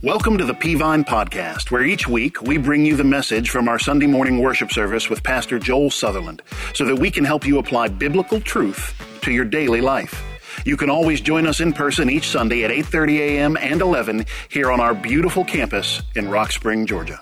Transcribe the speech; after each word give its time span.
Welcome 0.00 0.38
to 0.38 0.44
the 0.44 0.54
Peavine 0.54 1.04
Podcast, 1.04 1.72
where 1.72 1.82
each 1.82 2.06
week 2.06 2.40
we 2.40 2.56
bring 2.56 2.86
you 2.86 2.94
the 2.94 3.02
message 3.02 3.50
from 3.50 3.68
our 3.68 3.80
Sunday 3.80 4.06
morning 4.06 4.38
worship 4.38 4.70
service 4.70 5.10
with 5.10 5.24
Pastor 5.24 5.58
Joel 5.58 5.90
Sutherland 5.90 6.40
so 6.72 6.84
that 6.84 6.94
we 6.94 7.10
can 7.10 7.24
help 7.24 7.44
you 7.44 7.58
apply 7.58 7.88
biblical 7.88 8.40
truth 8.40 8.94
to 9.22 9.32
your 9.32 9.44
daily 9.44 9.80
life. 9.80 10.22
You 10.64 10.76
can 10.76 10.88
always 10.88 11.20
join 11.20 11.48
us 11.48 11.58
in 11.58 11.72
person 11.72 12.08
each 12.08 12.28
Sunday 12.28 12.62
at 12.62 12.70
8:30 12.70 13.18
a.m. 13.18 13.56
and 13.56 13.80
11 13.80 14.26
here 14.48 14.70
on 14.70 14.78
our 14.78 14.94
beautiful 14.94 15.44
campus 15.44 16.00
in 16.14 16.30
Rock 16.30 16.52
Spring, 16.52 16.86
Georgia. 16.86 17.20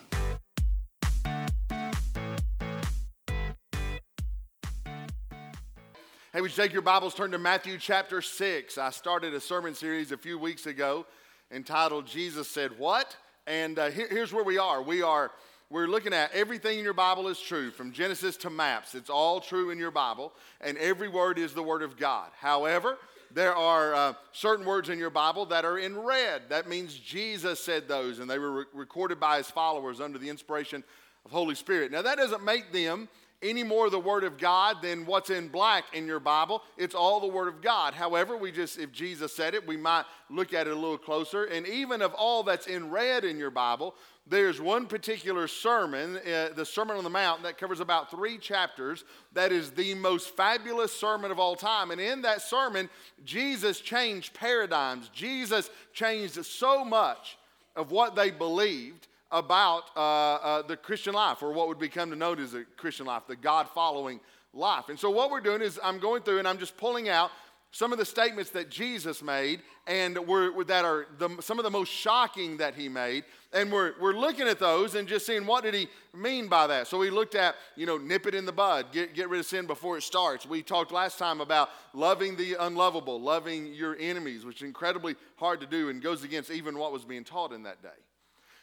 Hey, 6.30 6.42
would 6.42 6.50
you 6.50 6.62
take 6.62 6.74
your 6.74 6.82
Bibles, 6.82 7.14
turn 7.14 7.30
to 7.30 7.38
Matthew 7.38 7.78
chapter 7.78 8.20
6. 8.20 8.76
I 8.76 8.90
started 8.90 9.32
a 9.32 9.40
sermon 9.40 9.74
series 9.74 10.12
a 10.12 10.18
few 10.18 10.38
weeks 10.38 10.66
ago 10.66 11.06
entitled 11.50 12.06
Jesus 12.06 12.48
Said 12.48 12.78
What? 12.78 13.16
And 13.46 13.78
uh, 13.78 13.90
here, 13.90 14.08
here's 14.10 14.32
where 14.32 14.44
we 14.44 14.58
are. 14.58 14.82
We 14.82 15.02
are 15.02 15.30
we're 15.68 15.88
looking 15.88 16.12
at 16.12 16.32
everything 16.32 16.78
in 16.78 16.84
your 16.84 16.94
Bible 16.94 17.26
is 17.26 17.40
true, 17.40 17.72
from 17.72 17.90
Genesis 17.90 18.36
to 18.38 18.50
maps. 18.50 18.94
It's 18.94 19.10
all 19.10 19.40
true 19.40 19.70
in 19.70 19.78
your 19.78 19.90
Bible, 19.90 20.32
and 20.60 20.78
every 20.78 21.08
word 21.08 21.40
is 21.40 21.54
the 21.54 21.62
Word 21.62 21.82
of 21.82 21.96
God. 21.96 22.30
However, 22.38 22.98
there 23.32 23.54
are 23.54 23.92
uh, 23.92 24.12
certain 24.30 24.64
words 24.64 24.90
in 24.90 24.98
your 25.00 25.10
Bible 25.10 25.44
that 25.46 25.64
are 25.64 25.78
in 25.78 25.98
red. 25.98 26.42
That 26.50 26.68
means 26.68 26.94
Jesus 26.96 27.58
said 27.58 27.88
those, 27.88 28.20
and 28.20 28.30
they 28.30 28.38
were 28.38 28.52
re- 28.52 28.64
recorded 28.74 29.18
by 29.18 29.38
his 29.38 29.50
followers 29.50 30.00
under 30.00 30.18
the 30.18 30.28
inspiration 30.28 30.84
of 31.24 31.32
Holy 31.32 31.56
Spirit. 31.56 31.90
Now, 31.90 32.02
that 32.02 32.16
doesn't 32.16 32.44
make 32.44 32.72
them 32.72 33.08
any 33.42 33.62
more 33.62 33.90
the 33.90 33.98
Word 33.98 34.24
of 34.24 34.38
God 34.38 34.82
than 34.82 35.06
what's 35.06 35.30
in 35.30 35.48
black 35.48 35.84
in 35.92 36.06
your 36.06 36.20
Bible. 36.20 36.62
It's 36.76 36.94
all 36.94 37.20
the 37.20 37.26
Word 37.26 37.48
of 37.48 37.60
God. 37.60 37.94
However, 37.94 38.36
we 38.36 38.50
just, 38.50 38.78
if 38.78 38.92
Jesus 38.92 39.34
said 39.34 39.54
it, 39.54 39.66
we 39.66 39.76
might 39.76 40.04
look 40.30 40.54
at 40.54 40.66
it 40.66 40.72
a 40.72 40.74
little 40.74 40.98
closer. 40.98 41.44
And 41.44 41.66
even 41.66 42.02
of 42.02 42.14
all 42.14 42.42
that's 42.42 42.66
in 42.66 42.90
red 42.90 43.24
in 43.24 43.38
your 43.38 43.50
Bible, 43.50 43.94
there's 44.26 44.60
one 44.60 44.86
particular 44.86 45.46
sermon, 45.46 46.16
uh, 46.16 46.48
the 46.54 46.66
Sermon 46.66 46.96
on 46.96 47.04
the 47.04 47.10
Mount, 47.10 47.44
that 47.44 47.58
covers 47.58 47.78
about 47.80 48.10
three 48.10 48.38
chapters. 48.38 49.04
That 49.34 49.52
is 49.52 49.70
the 49.70 49.94
most 49.94 50.36
fabulous 50.36 50.92
sermon 50.92 51.30
of 51.30 51.38
all 51.38 51.54
time. 51.54 51.90
And 51.90 52.00
in 52.00 52.22
that 52.22 52.42
sermon, 52.42 52.90
Jesus 53.24 53.80
changed 53.80 54.34
paradigms. 54.34 55.10
Jesus 55.10 55.70
changed 55.92 56.44
so 56.44 56.84
much 56.84 57.38
of 57.76 57.92
what 57.92 58.16
they 58.16 58.30
believed 58.30 59.06
about 59.30 59.84
uh, 59.96 60.00
uh, 60.00 60.62
the 60.62 60.76
Christian 60.76 61.14
life, 61.14 61.42
or 61.42 61.52
what 61.52 61.68
would 61.68 61.78
become 61.78 62.10
to 62.10 62.16
known 62.16 62.38
as 62.38 62.54
a 62.54 62.64
Christian 62.76 63.06
life, 63.06 63.22
the 63.26 63.36
God 63.36 63.68
following 63.74 64.20
life. 64.52 64.88
And 64.88 64.98
so, 64.98 65.10
what 65.10 65.30
we're 65.30 65.40
doing 65.40 65.62
is 65.62 65.78
I'm 65.82 65.98
going 65.98 66.22
through 66.22 66.38
and 66.38 66.48
I'm 66.48 66.58
just 66.58 66.76
pulling 66.76 67.08
out 67.08 67.30
some 67.76 67.92
of 67.92 67.98
the 67.98 68.04
statements 68.04 68.50
that 68.52 68.70
Jesus 68.70 69.22
made, 69.22 69.60
and 69.86 70.16
we're, 70.26 70.64
that 70.64 70.86
are 70.86 71.06
the, 71.18 71.28
some 71.40 71.58
of 71.58 71.62
the 71.62 71.70
most 71.70 71.92
shocking 71.92 72.56
that 72.56 72.74
he 72.74 72.88
made. 72.88 73.24
And 73.52 73.70
we're, 73.70 73.92
we're 74.00 74.14
looking 74.14 74.48
at 74.48 74.58
those 74.58 74.94
and 74.94 75.06
just 75.06 75.26
seeing 75.26 75.44
what 75.44 75.62
did 75.62 75.74
he 75.74 75.88
mean 76.14 76.48
by 76.48 76.68
that. 76.68 76.86
So 76.86 76.96
we 76.96 77.10
looked 77.10 77.34
at, 77.34 77.54
you 77.76 77.84
know, 77.84 77.98
nip 77.98 78.26
it 78.26 78.34
in 78.34 78.46
the 78.46 78.52
bud, 78.52 78.92
get, 78.92 79.14
get 79.14 79.28
rid 79.28 79.40
of 79.40 79.46
sin 79.46 79.66
before 79.66 79.98
it 79.98 80.04
starts. 80.04 80.46
We 80.46 80.62
talked 80.62 80.90
last 80.90 81.18
time 81.18 81.42
about 81.42 81.68
loving 81.92 82.36
the 82.36 82.56
unlovable, 82.58 83.20
loving 83.20 83.74
your 83.74 83.94
enemies, 84.00 84.46
which 84.46 84.62
is 84.62 84.62
incredibly 84.62 85.14
hard 85.36 85.60
to 85.60 85.66
do 85.66 85.90
and 85.90 86.00
goes 86.00 86.24
against 86.24 86.50
even 86.50 86.78
what 86.78 86.92
was 86.92 87.04
being 87.04 87.24
taught 87.24 87.52
in 87.52 87.64
that 87.64 87.82
day. 87.82 87.88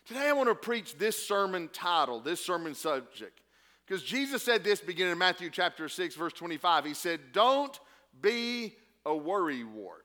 Today 0.05 0.27
I 0.27 0.33
want 0.33 0.49
to 0.49 0.55
preach 0.55 0.97
this 0.97 1.25
sermon 1.25 1.69
title, 1.71 2.19
this 2.19 2.43
sermon 2.43 2.75
subject. 2.75 3.39
Because 3.85 4.03
Jesus 4.03 4.43
said 4.43 4.63
this 4.63 4.81
beginning 4.81 5.13
in 5.13 5.17
Matthew 5.17 5.49
chapter 5.49 5.87
6, 5.87 6.15
verse 6.15 6.33
25. 6.33 6.85
He 6.85 6.93
said, 6.93 7.19
Don't 7.31 7.77
be 8.21 8.75
a 9.05 9.11
worrywart. 9.11 10.03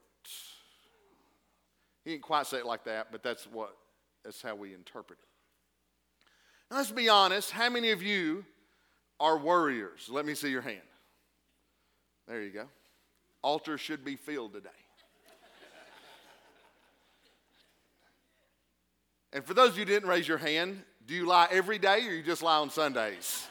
He 2.05 2.13
didn't 2.13 2.23
quite 2.23 2.47
say 2.47 2.59
it 2.59 2.67
like 2.67 2.85
that, 2.85 3.13
but 3.13 3.23
that's 3.23 3.45
what 3.45 3.77
that's 4.25 4.43
how 4.43 4.55
we 4.55 4.75
interpret 4.75 5.19
it. 5.19 5.29
Now, 6.71 6.79
let's 6.79 6.91
be 6.91 7.09
honest. 7.09 7.51
How 7.51 7.71
many 7.71 7.91
of 7.91 8.03
you 8.03 8.45
are 9.21 9.39
worriers? 9.39 10.09
Let 10.11 10.27
me 10.27 10.35
see 10.35 10.51
your 10.51 10.63
hand. 10.63 10.81
There 12.27 12.43
you 12.43 12.51
go. 12.51 12.67
Altar 13.43 13.79
should 13.79 14.05
be 14.05 14.17
filled 14.17 14.53
today. 14.53 14.69
And 19.33 19.45
for 19.45 19.55
those 19.55 19.71
of 19.71 19.79
you 19.79 19.85
who 19.85 19.93
didn't 19.93 20.09
raise 20.09 20.27
your 20.27 20.39
hand, 20.39 20.83
do 21.07 21.15
you 21.15 21.27
lie 21.27 21.49
every 21.51 21.79
day 21.79 22.07
or 22.07 22.13
you 22.13 22.23
just 22.23 22.43
lie 22.43 22.59
on 22.59 22.71
Sundays? 22.71 23.47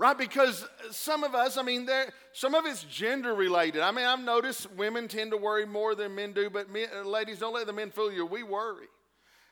right? 0.00 0.16
Because 0.16 0.66
some 0.90 1.24
of 1.24 1.34
us, 1.34 1.58
I 1.58 1.62
mean, 1.62 1.84
there, 1.84 2.10
some 2.32 2.54
of 2.54 2.64
it's 2.64 2.84
gender 2.84 3.34
related. 3.34 3.82
I 3.82 3.90
mean, 3.90 4.06
I've 4.06 4.24
noticed 4.24 4.72
women 4.72 5.08
tend 5.08 5.30
to 5.32 5.36
worry 5.36 5.66
more 5.66 5.94
than 5.94 6.14
men 6.14 6.32
do, 6.32 6.48
but 6.48 6.70
men, 6.70 6.88
ladies, 7.04 7.40
don't 7.40 7.52
let 7.52 7.66
the 7.66 7.74
men 7.74 7.90
fool 7.90 8.10
you. 8.10 8.24
We 8.24 8.42
worry. 8.42 8.86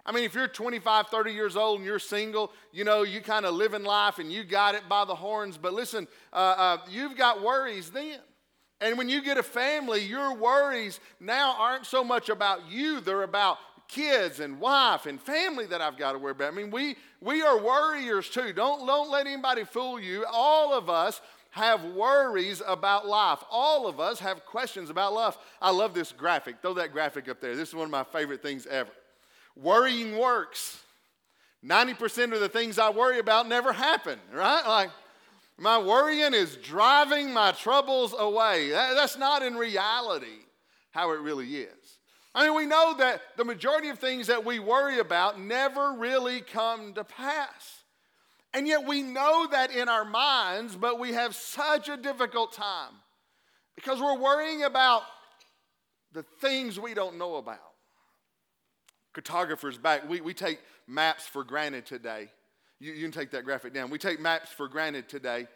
I 0.07 0.13
mean, 0.13 0.25
if 0.25 0.35
you're 0.35 0.49
25, 0.49 1.09
30 1.09 1.33
years 1.33 1.55
old 1.55 1.81
and 1.81 1.87
you're 1.87 1.99
single, 1.99 2.51
you 2.73 2.83
know, 2.83 3.03
you 3.03 3.21
kind 3.21 3.45
of 3.45 3.55
living 3.55 3.85
life 3.85 4.19
and 4.19 4.33
you 4.33 4.43
got 4.43 4.75
it 4.75 4.89
by 4.89 5.05
the 5.05 5.15
horns. 5.15 5.59
But 5.59 5.75
listen, 5.75 6.09
uh, 6.33 6.37
uh, 6.37 6.79
you've 6.89 7.15
got 7.15 7.43
worries 7.43 7.91
then. 7.91 8.19
And 8.81 8.97
when 8.97 9.09
you 9.09 9.23
get 9.23 9.39
a 9.39 9.43
family, 9.43 10.05
your 10.05 10.35
worries 10.35 11.01
now 11.21 11.57
aren't 11.59 11.87
so 11.87 12.05
much 12.05 12.29
about 12.29 12.71
you, 12.71 13.01
they're 13.01 13.25
about 13.25 13.59
kids 13.89 14.41
and 14.41 14.61
wife 14.61 15.07
and 15.07 15.21
family 15.21 15.67
that 15.67 15.81
I've 15.81 15.97
got 15.97 16.13
to 16.13 16.19
worry 16.19 16.33
about. 16.33 16.53
I 16.53 16.57
mean, 16.57 16.71
we, 16.71 16.97
we 17.21 17.43
are 17.43 17.59
worriers 17.59 18.29
too. 18.29 18.53
Don't, 18.53 18.87
don't 18.87 19.11
let 19.11 19.27
anybody 19.27 19.65
fool 19.65 19.99
you. 19.99 20.25
All 20.31 20.75
of 20.75 20.91
us 20.91 21.21
have 21.51 21.83
worries 21.85 22.63
about 22.67 23.07
life. 23.07 23.43
All 23.51 23.87
of 23.87 23.99
us 23.99 24.21
have 24.21 24.45
questions 24.45 24.91
about 24.91 25.15
life. 25.15 25.37
I 25.61 25.71
love 25.71 25.95
this 25.95 26.13
graphic. 26.13 26.61
Throw 26.61 26.75
that 26.75 26.93
graphic 26.93 27.29
up 27.29 27.41
there. 27.41 27.57
This 27.57 27.71
is 27.71 27.75
one 27.75 27.87
of 27.87 27.91
my 27.91 28.05
favorite 28.05 28.43
things 28.43 28.67
ever. 28.67 28.91
Worrying 29.57 30.19
works. 30.19 30.81
90% 31.65 32.33
of 32.35 32.41
the 32.41 32.49
things 32.49 32.79
I 32.79 32.91
worry 32.91 33.19
about 33.19 33.49
never 33.49 33.73
happen, 33.73 34.21
right? 34.33 34.65
Like, 34.65 34.91
my 35.59 35.79
worrying 35.79 36.35
is 36.35 36.57
driving 36.57 37.33
my 37.33 37.53
troubles 37.53 38.15
away. 38.17 38.71
That, 38.71 38.95
that's 38.95 39.19
not 39.19 39.43
in 39.43 39.57
reality 39.57 40.27
how 40.91 41.13
it 41.13 41.21
really 41.21 41.57
is. 41.57 41.99
I 42.35 42.45
mean, 42.45 42.57
we 42.57 42.67
know 42.67 42.95
that 42.99 43.21
the 43.37 43.45
majority 43.45 43.89
of 43.89 43.99
things 43.99 44.29
that 44.29 44.45
we 44.45 44.61
worry 44.61 45.01
about 45.01 45.41
never 45.41 45.93
really 45.93 46.41
come 46.41 46.95
to 46.95 47.03
pass. 47.03 47.83
And 48.55 48.67
yet 48.67 48.87
we 48.87 49.03
know 49.03 49.49
that 49.51 49.73
in 49.73 49.89
our 49.89 50.05
minds, 50.05 50.77
but 50.77 50.99
we 50.99 51.13
have 51.13 51.35
such 51.35 51.89
a 51.89 51.97
difficult 51.97 52.53
time 52.53 52.93
because 53.75 54.01
we're 54.01 54.19
worrying 54.19 54.63
about 54.63 55.03
the 56.13 56.23
things 56.41 56.79
we 56.79 56.95
don't 56.95 57.19
know 57.19 57.37
about. 57.37 57.59
Cartographers 59.13 59.77
back, 59.77 60.09
we, 60.09 60.21
we 60.21 60.33
take 60.33 60.61
maps 60.87 61.27
for 61.27 61.43
granted 61.43 61.85
today. 61.85 62.31
You, 62.81 62.93
you 62.93 63.03
can 63.03 63.13
take 63.13 63.31
that 63.33 63.45
graphic 63.45 63.75
down. 63.75 63.91
We 63.91 63.99
take 63.99 64.21
maps 64.21 64.51
for 64.51 64.69
granted 64.69 65.09
today. 65.09 65.49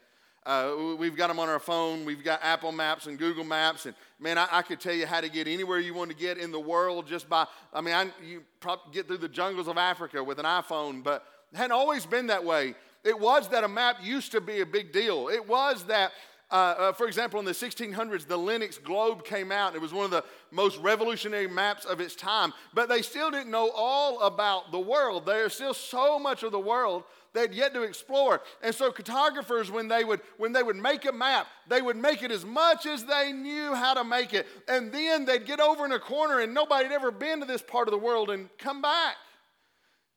Uh, 0.44 0.96
we've 0.98 1.16
got 1.16 1.28
them 1.28 1.38
on 1.38 1.48
our 1.48 1.60
phone. 1.60 2.04
We've 2.04 2.24
got 2.24 2.40
Apple 2.42 2.72
Maps 2.72 3.06
and 3.06 3.16
Google 3.16 3.44
Maps. 3.44 3.86
And 3.86 3.94
man, 4.18 4.38
I, 4.38 4.48
I, 4.50 4.62
could 4.62 4.80
tell 4.80 4.94
you 4.94 5.06
how 5.06 5.20
to 5.20 5.28
get 5.28 5.46
anywhere 5.46 5.78
you 5.78 5.94
want 5.94 6.10
to 6.10 6.16
get 6.16 6.36
in 6.36 6.50
the 6.50 6.58
world 6.58 7.06
just 7.06 7.28
by, 7.28 7.46
I 7.72 7.80
mean, 7.80 7.94
I, 7.94 8.08
you 8.26 8.42
probably 8.58 8.92
get 8.92 9.06
through 9.06 9.18
the 9.18 9.28
jungles 9.28 9.68
of 9.68 9.78
Africa 9.78 10.22
with 10.22 10.40
an 10.40 10.44
iPhone, 10.44 11.04
but 11.04 11.24
it 11.52 11.58
hadn't 11.58 11.72
always 11.72 12.06
been 12.06 12.26
that 12.26 12.44
way. 12.44 12.74
It 13.04 13.18
was 13.18 13.48
that 13.50 13.62
a 13.62 13.68
map 13.68 13.98
used 14.02 14.32
to 14.32 14.40
be 14.40 14.62
a 14.62 14.66
big 14.66 14.92
deal. 14.92 15.28
It 15.28 15.46
was 15.46 15.84
that 15.84 16.10
uh, 16.52 16.54
uh, 16.54 16.92
for 16.92 17.06
example, 17.06 17.40
in 17.40 17.46
the 17.46 17.52
1600s, 17.52 18.26
the 18.26 18.36
Lenox 18.36 18.76
globe 18.76 19.24
came 19.24 19.50
out. 19.50 19.74
It 19.74 19.80
was 19.80 19.94
one 19.94 20.04
of 20.04 20.10
the 20.10 20.22
most 20.50 20.78
revolutionary 20.80 21.46
maps 21.46 21.86
of 21.86 21.98
its 21.98 22.14
time. 22.14 22.52
But 22.74 22.90
they 22.90 23.00
still 23.00 23.30
didn't 23.30 23.50
know 23.50 23.70
all 23.74 24.20
about 24.20 24.70
the 24.70 24.78
world. 24.78 25.24
There's 25.24 25.54
still 25.54 25.72
so 25.72 26.18
much 26.18 26.42
of 26.42 26.52
the 26.52 26.60
world 26.60 27.04
they'd 27.32 27.54
yet 27.54 27.72
to 27.72 27.82
explore. 27.82 28.42
And 28.62 28.74
so 28.74 28.92
cartographers, 28.92 29.70
when 29.70 29.88
they 29.88 30.04
would 30.04 30.20
when 30.36 30.52
they 30.52 30.62
would 30.62 30.76
make 30.76 31.06
a 31.06 31.12
map, 31.12 31.46
they 31.68 31.80
would 31.80 31.96
make 31.96 32.22
it 32.22 32.30
as 32.30 32.44
much 32.44 32.84
as 32.84 33.02
they 33.06 33.32
knew 33.32 33.74
how 33.74 33.94
to 33.94 34.04
make 34.04 34.34
it. 34.34 34.46
And 34.68 34.92
then 34.92 35.24
they'd 35.24 35.46
get 35.46 35.58
over 35.58 35.86
in 35.86 35.92
a 35.92 35.98
corner 35.98 36.40
and 36.40 36.52
nobody 36.52 36.84
had 36.84 36.92
ever 36.92 37.10
been 37.10 37.40
to 37.40 37.46
this 37.46 37.62
part 37.62 37.88
of 37.88 37.92
the 37.92 37.98
world 37.98 38.28
and 38.28 38.50
come 38.58 38.82
back. 38.82 39.16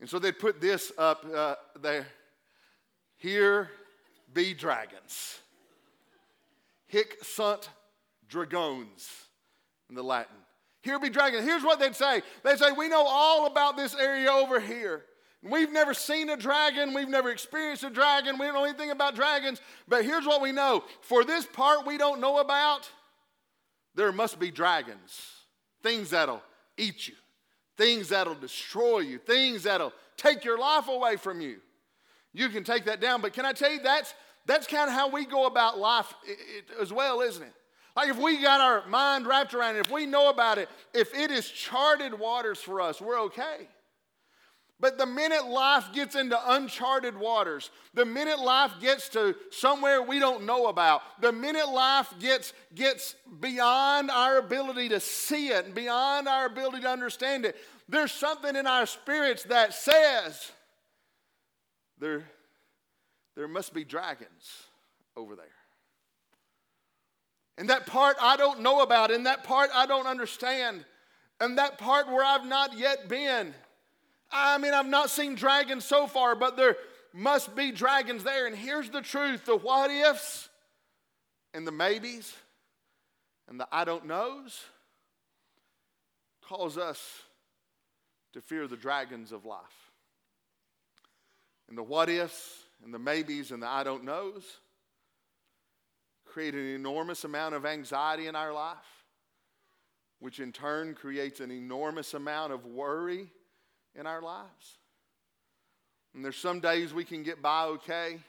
And 0.02 0.10
so 0.10 0.20
they'd 0.20 0.38
put 0.38 0.60
this 0.60 0.92
up 0.98 1.26
uh, 1.34 1.56
there. 1.82 2.08
Here 3.16 3.70
be 4.34 4.54
dragons 4.54 5.40
hic 6.96 7.18
sunt 7.22 7.70
dragones 8.30 9.26
in 9.90 9.96
the 9.96 10.04
Latin. 10.04 10.38
Here 10.82 10.98
be 10.98 11.10
dragons. 11.10 11.44
Here's 11.44 11.64
what 11.64 11.80
they'd 11.80 11.96
say 11.96 12.22
they'd 12.44 12.58
say, 12.58 12.72
We 12.72 12.88
know 12.88 13.06
all 13.06 13.48
about 13.48 13.76
this 13.76 13.94
area 13.96 14.32
over 14.32 14.60
here. 14.60 15.04
We've 15.44 15.72
never 15.72 15.94
seen 15.94 16.30
a 16.30 16.38
dragon. 16.38 16.94
We've 16.94 17.10
never 17.10 17.30
experienced 17.30 17.84
a 17.84 17.90
dragon. 17.90 18.40
We 18.40 18.46
don't 18.46 18.56
know 18.56 18.64
anything 18.64 18.92
about 18.92 19.14
dragons. 19.14 19.62
But 19.88 20.06
here's 20.06 20.26
what 20.26 20.42
we 20.42 20.52
know 20.52 20.84
for 21.02 21.24
this 21.24 21.46
part 21.46 21.86
we 21.86 21.98
don't 21.98 22.22
know 22.22 22.40
about, 22.40 22.90
there 23.94 24.12
must 24.12 24.40
be 24.40 24.50
dragons, 24.50 25.22
things 25.84 26.12
that'll 26.12 26.42
eat 26.78 27.08
you, 27.08 27.16
things 27.78 28.10
that'll 28.10 28.36
destroy 28.36 29.00
you, 29.00 29.20
things 29.20 29.64
that'll 29.64 29.94
take 30.18 30.46
your 30.46 30.58
life 30.58 30.88
away 30.88 31.18
from 31.18 31.42
you. 31.42 31.58
You 32.34 32.50
can 32.50 32.64
take 32.64 32.86
that 32.86 33.00
down. 33.02 33.22
But 33.22 33.34
can 33.34 33.46
I 33.46 33.54
tell 33.54 33.72
you, 33.72 33.82
that's, 33.82 34.14
that's 34.46 34.68
kind 34.68 34.90
of 34.90 34.94
how 34.94 35.10
we 35.10 35.26
go 35.26 35.46
about 35.46 35.78
life 35.78 36.14
as 36.80 36.94
well, 36.94 37.22
isn't 37.22 37.44
it? 37.44 37.54
Like 37.96 38.10
if 38.10 38.18
we 38.18 38.42
got 38.42 38.62
our 38.62 38.88
mind 38.88 39.26
wrapped 39.26 39.54
around 39.54 39.78
it, 39.78 39.80
if 39.80 39.92
we 39.92 40.06
know 40.06 40.30
about 40.30 40.58
it, 40.58 40.70
if 40.94 41.14
it 41.14 41.32
is 41.32 41.50
charted 41.50 42.20
waters 42.20 42.60
for 42.60 42.82
us, 42.82 43.00
we're 43.00 43.22
okay. 43.22 43.68
But 44.78 44.98
the 44.98 45.06
minute 45.06 45.48
life 45.48 45.86
gets 45.94 46.16
into 46.16 46.38
uncharted 46.54 47.18
waters, 47.18 47.72
the 47.94 48.04
minute 48.04 48.40
life 48.40 48.74
gets 48.82 49.08
to 49.10 49.34
somewhere 49.50 50.02
we 50.02 50.20
don't 50.20 50.46
know 50.46 50.68
about, 50.68 51.02
the 51.22 51.32
minute 51.32 51.70
life 51.70 52.14
gets, 52.20 52.52
gets 52.74 53.16
beyond 53.40 54.12
our 54.12 54.38
ability 54.38 54.90
to 54.90 55.00
see 55.00 55.48
it 55.48 55.74
beyond 55.74 56.28
our 56.28 56.46
ability 56.46 56.82
to 56.82 56.90
understand 56.90 57.46
it, 57.46 57.56
there's 57.88 58.12
something 58.12 58.56
in 58.56 58.68
our 58.68 58.86
spirits 58.86 59.44
that 59.44 59.74
says 59.74 60.52
there, 61.98 62.26
there 63.36 63.48
must 63.48 63.74
be 63.74 63.84
dragons 63.84 64.64
over 65.16 65.36
there. 65.36 65.46
And 67.58 67.70
that 67.70 67.86
part 67.86 68.18
I 68.22 68.36
don't 68.38 68.62
know 68.62 68.82
about, 68.82 69.12
and 69.12 69.26
that 69.26 69.44
part 69.44 69.70
I 69.74 69.86
don't 69.86 70.08
understand, 70.08 70.84
and 71.40 71.58
that 71.58 71.78
part 71.78 72.08
where 72.08 72.24
I've 72.24 72.46
not 72.46 72.78
yet 72.78 73.08
been. 73.08 73.54
I 74.32 74.58
mean, 74.58 74.74
I've 74.74 74.88
not 74.88 75.10
seen 75.10 75.36
dragons 75.36 75.86
so 75.86 76.08
far, 76.08 76.36
but 76.36 76.58
there 76.58 76.76
must 77.14 77.56
be 77.56 77.72
dragons 77.72 78.24
there. 78.24 78.48
And 78.48 78.56
here's 78.56 78.90
the 78.90 79.02
truth 79.02 79.46
the 79.46 79.56
what 79.56 79.90
ifs 79.90 80.50
and 81.54 81.66
the 81.66 81.72
maybes 81.72 82.34
and 83.48 83.60
the 83.60 83.68
I 83.72 83.86
don't 83.86 84.06
knows 84.06 84.62
cause 86.42 86.78
us 86.78 87.02
to 88.34 88.42
fear 88.42 88.68
the 88.68 88.78
dragons 88.78 89.32
of 89.32 89.46
life. 89.46 89.92
And 91.70 91.78
the 91.78 91.84
what 91.84 92.10
ifs 92.10 92.65
and 92.84 92.94
the 92.94 93.00
maybes 93.00 93.52
and 93.52 93.62
the 93.62 93.68
I 93.68 93.84
don't 93.84 94.04
knows 94.04 94.44
create 96.26 96.54
an 96.54 96.68
enormous 96.76 97.24
amount 97.24 97.56
of 97.56 97.66
anxiety 97.66 98.28
in 98.28 98.36
our 98.36 98.52
life, 98.52 99.06
which 100.20 100.42
in 100.42 100.52
turn 100.52 100.94
creates 100.94 101.40
an 101.40 101.50
enormous 101.50 102.14
amount 102.14 102.52
of 102.52 102.66
worry 102.66 103.28
in 103.98 104.06
our 104.06 104.22
lives. 104.22 104.80
And 106.14 106.26
there's 106.26 106.36
some 106.36 106.60
days 106.60 106.94
we 106.94 107.06
can 107.06 107.24
get 107.24 107.42
by 107.42 107.66
okay, 107.66 108.20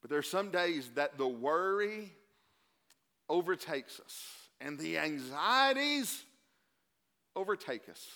but 0.00 0.10
there's 0.10 0.28
some 0.28 0.50
days 0.50 0.88
that 0.94 1.18
the 1.18 1.28
worry 1.28 2.12
overtakes 3.28 4.00
us 4.00 4.22
and 4.60 4.78
the 4.78 4.96
anxieties 4.96 6.24
overtake 7.34 7.88
us 7.90 8.06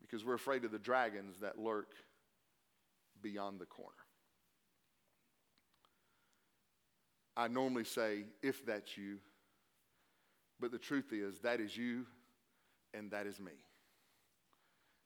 because 0.00 0.24
we're 0.24 0.34
afraid 0.34 0.64
of 0.64 0.70
the 0.70 0.78
dragons 0.78 1.38
that 1.40 1.58
lurk 1.58 1.92
beyond 3.22 3.60
the 3.60 3.66
corner. 3.66 3.92
I 7.36 7.48
normally 7.48 7.84
say, 7.84 8.24
if 8.42 8.66
that's 8.66 8.96
you. 8.96 9.18
But 10.60 10.72
the 10.72 10.78
truth 10.78 11.12
is, 11.12 11.38
that 11.40 11.60
is 11.60 11.76
you 11.76 12.06
and 12.92 13.10
that 13.12 13.26
is 13.26 13.40
me. 13.40 13.52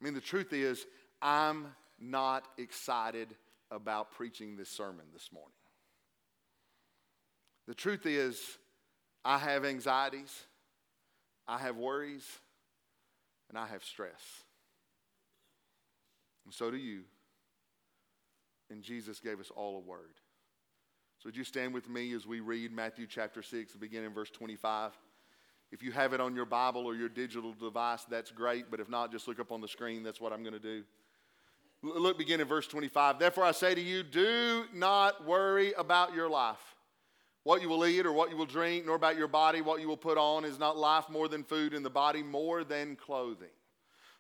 I 0.01 0.05
mean, 0.05 0.15
the 0.15 0.21
truth 0.21 0.53
is, 0.53 0.85
I'm 1.23 1.69
not 2.01 2.49
excited 2.59 3.29
about 3.71 4.13
preaching 4.13 4.57
this 4.57 4.69
sermon 4.69 5.07
this 5.13 5.31
morning. 5.33 5.53
The 7.67 7.75
truth 7.75 8.05
is, 8.05 8.41
I 9.25 9.39
have 9.39 9.65
anxieties, 9.65 10.43
I 11.47 11.59
have 11.59 11.77
worries, 11.77 12.27
and 13.49 13.57
I 13.57 13.67
have 13.67 13.85
stress. 13.85 14.21
And 16.45 16.53
so 16.53 16.71
do 16.71 16.77
you. 16.77 17.03
And 18.71 18.83
Jesus 18.83 19.21
gave 19.21 19.41
us 19.41 19.51
all 19.55 19.77
a 19.77 19.81
word. 19.81 20.15
So, 21.19 21.29
would 21.29 21.37
you 21.37 21.45
stand 21.45 21.73
with 21.73 21.89
me 21.89 22.13
as 22.13 22.27
we 22.27 22.41
read 22.41 22.73
Matthew 22.73 23.07
chapter 23.07 23.43
6, 23.43 23.77
beginning 23.77 24.07
in 24.07 24.15
verse 24.15 24.31
25? 24.31 24.93
If 25.73 25.83
you 25.83 25.91
have 25.93 26.13
it 26.13 26.21
on 26.21 26.37
your 26.37 26.45
Bible 26.45 26.87
or 26.87 26.95
your 26.95 27.09
digital 27.09 27.53
device, 27.53 28.05
that's 28.05 28.31
great. 28.31 28.71
But 28.71 28.81
if 28.81 28.89
not, 28.89 29.11
just 29.11 29.27
look 29.27 29.41
up 29.41 29.51
on 29.51 29.61
the 29.61 29.69
screen. 29.69 30.03
That's 30.03 30.21
what 30.21 30.33
I'm 30.33 30.43
going 30.43 30.55
to 30.55 30.61
do. 30.61 30.85
Look, 31.83 32.17
begin 32.17 32.41
in 32.41 32.47
verse 32.47 32.67
25. 32.67 33.19
Therefore, 33.19 33.45
I 33.45 33.53
say 33.53 33.75
to 33.75 33.81
you, 33.81 34.03
do 34.03 34.65
not 34.73 35.27
worry 35.27 35.73
about 35.75 36.15
your 36.15 36.31
life, 36.31 36.77
what 37.43 37.61
you 37.61 37.69
will 37.69 37.85
eat 37.85 38.07
or 38.07 38.13
what 38.13 38.31
you 38.31 38.37
will 38.37 38.47
drink, 38.47 38.87
nor 38.87 38.97
about 38.97 39.19
your 39.19 39.29
body, 39.29 39.61
what 39.61 39.81
you 39.81 39.89
will 39.89 39.97
put 39.97 40.17
on. 40.17 40.45
Is 40.45 40.59
not 40.59 40.79
life 40.79 41.11
more 41.11 41.29
than 41.29 41.45
food, 41.45 41.75
and 41.75 41.85
the 41.85 41.91
body 41.91 42.23
more 42.23 42.65
than 42.65 42.97
clothing? 42.97 43.49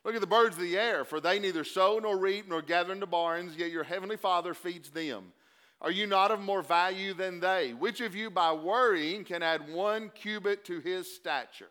Look 0.04 0.14
at 0.14 0.20
the 0.20 0.26
birds 0.26 0.56
of 0.56 0.62
the 0.62 0.76
air, 0.76 1.04
for 1.04 1.18
they 1.18 1.38
neither 1.38 1.64
sow 1.64 1.98
nor 1.98 2.18
reap 2.18 2.48
nor 2.48 2.60
gather 2.60 2.92
into 2.92 3.06
barns, 3.06 3.56
yet 3.56 3.70
your 3.70 3.84
heavenly 3.84 4.16
Father 4.16 4.52
feeds 4.52 4.90
them. 4.90 5.32
Are 5.80 5.90
you 5.90 6.06
not 6.06 6.30
of 6.30 6.40
more 6.40 6.62
value 6.62 7.14
than 7.14 7.40
they? 7.40 7.72
Which 7.72 8.00
of 8.00 8.14
you, 8.14 8.30
by 8.30 8.52
worrying, 8.52 9.24
can 9.24 9.42
add 9.42 9.72
one 9.72 10.10
cubit 10.14 10.64
to 10.66 10.80
his 10.80 11.12
stature? 11.12 11.70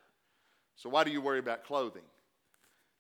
So, 0.75 0.89
why 0.89 1.03
do 1.03 1.11
you 1.11 1.21
worry 1.21 1.39
about 1.39 1.63
clothing? 1.63 2.03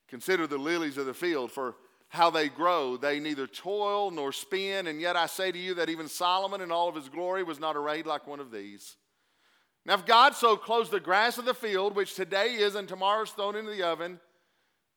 Consider 0.07 0.45
the 0.45 0.57
lilies 0.57 0.97
of 0.97 1.07
the 1.07 1.13
field, 1.13 1.51
for 1.51 1.75
how 2.09 2.29
they 2.29 2.47
grow. 2.47 2.95
They 2.95 3.19
neither 3.19 3.47
toil 3.47 4.11
nor 4.11 4.31
spin, 4.31 4.85
and 4.85 5.01
yet 5.01 5.15
I 5.15 5.25
say 5.25 5.51
to 5.51 5.57
you 5.57 5.73
that 5.75 5.89
even 5.89 6.07
Solomon 6.07 6.61
in 6.61 6.71
all 6.71 6.87
of 6.87 6.95
his 6.95 7.09
glory 7.09 7.41
was 7.41 7.59
not 7.59 7.75
arrayed 7.75 8.05
like 8.05 8.27
one 8.27 8.39
of 8.39 8.51
these. 8.51 8.97
Now, 9.83 9.95
if 9.95 10.05
God 10.05 10.35
so 10.35 10.55
clothes 10.55 10.89
the 10.89 10.99
grass 10.99 11.39
of 11.39 11.45
the 11.45 11.55
field, 11.55 11.95
which 11.95 12.13
today 12.13 12.53
is 12.53 12.75
and 12.75 12.87
tomorrow 12.87 13.23
is 13.23 13.31
thrown 13.31 13.55
into 13.55 13.71
the 13.71 13.83
oven, 13.83 14.19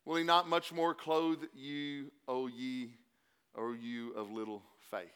will 0.07 0.17
he 0.17 0.25
not 0.25 0.49
much 0.49 0.73
more 0.73 0.95
clothe 0.95 1.43
you, 1.55 2.11
O 2.27 2.47
ye, 2.47 2.95
O 3.55 3.73
you 3.73 4.13
of 4.15 4.31
little 4.31 4.63
faith? 4.91 5.11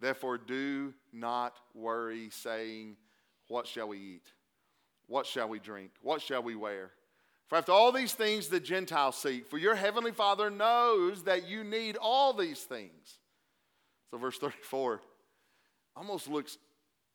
Therefore, 0.00 0.38
do 0.38 0.92
not 1.12 1.54
worry, 1.74 2.30
saying, 2.30 2.96
What 3.46 3.68
shall 3.68 3.86
we 3.88 3.98
eat? 3.98 4.26
What 5.06 5.26
shall 5.26 5.48
we 5.48 5.60
drink? 5.60 5.92
What 6.00 6.20
shall 6.20 6.42
we 6.42 6.56
wear? 6.56 6.90
For 7.46 7.58
after 7.58 7.72
all 7.72 7.92
these 7.92 8.14
things 8.14 8.48
the 8.48 8.58
Gentiles 8.58 9.14
seek, 9.16 9.46
for 9.46 9.58
your 9.58 9.74
heavenly 9.74 10.12
Father 10.12 10.50
knows 10.50 11.24
that 11.24 11.46
you 11.46 11.62
need 11.62 11.96
all 11.96 12.32
these 12.32 12.60
things. 12.60 13.18
So, 14.10 14.18
verse 14.18 14.38
34 14.38 15.00
almost 15.94 16.28
looks 16.28 16.56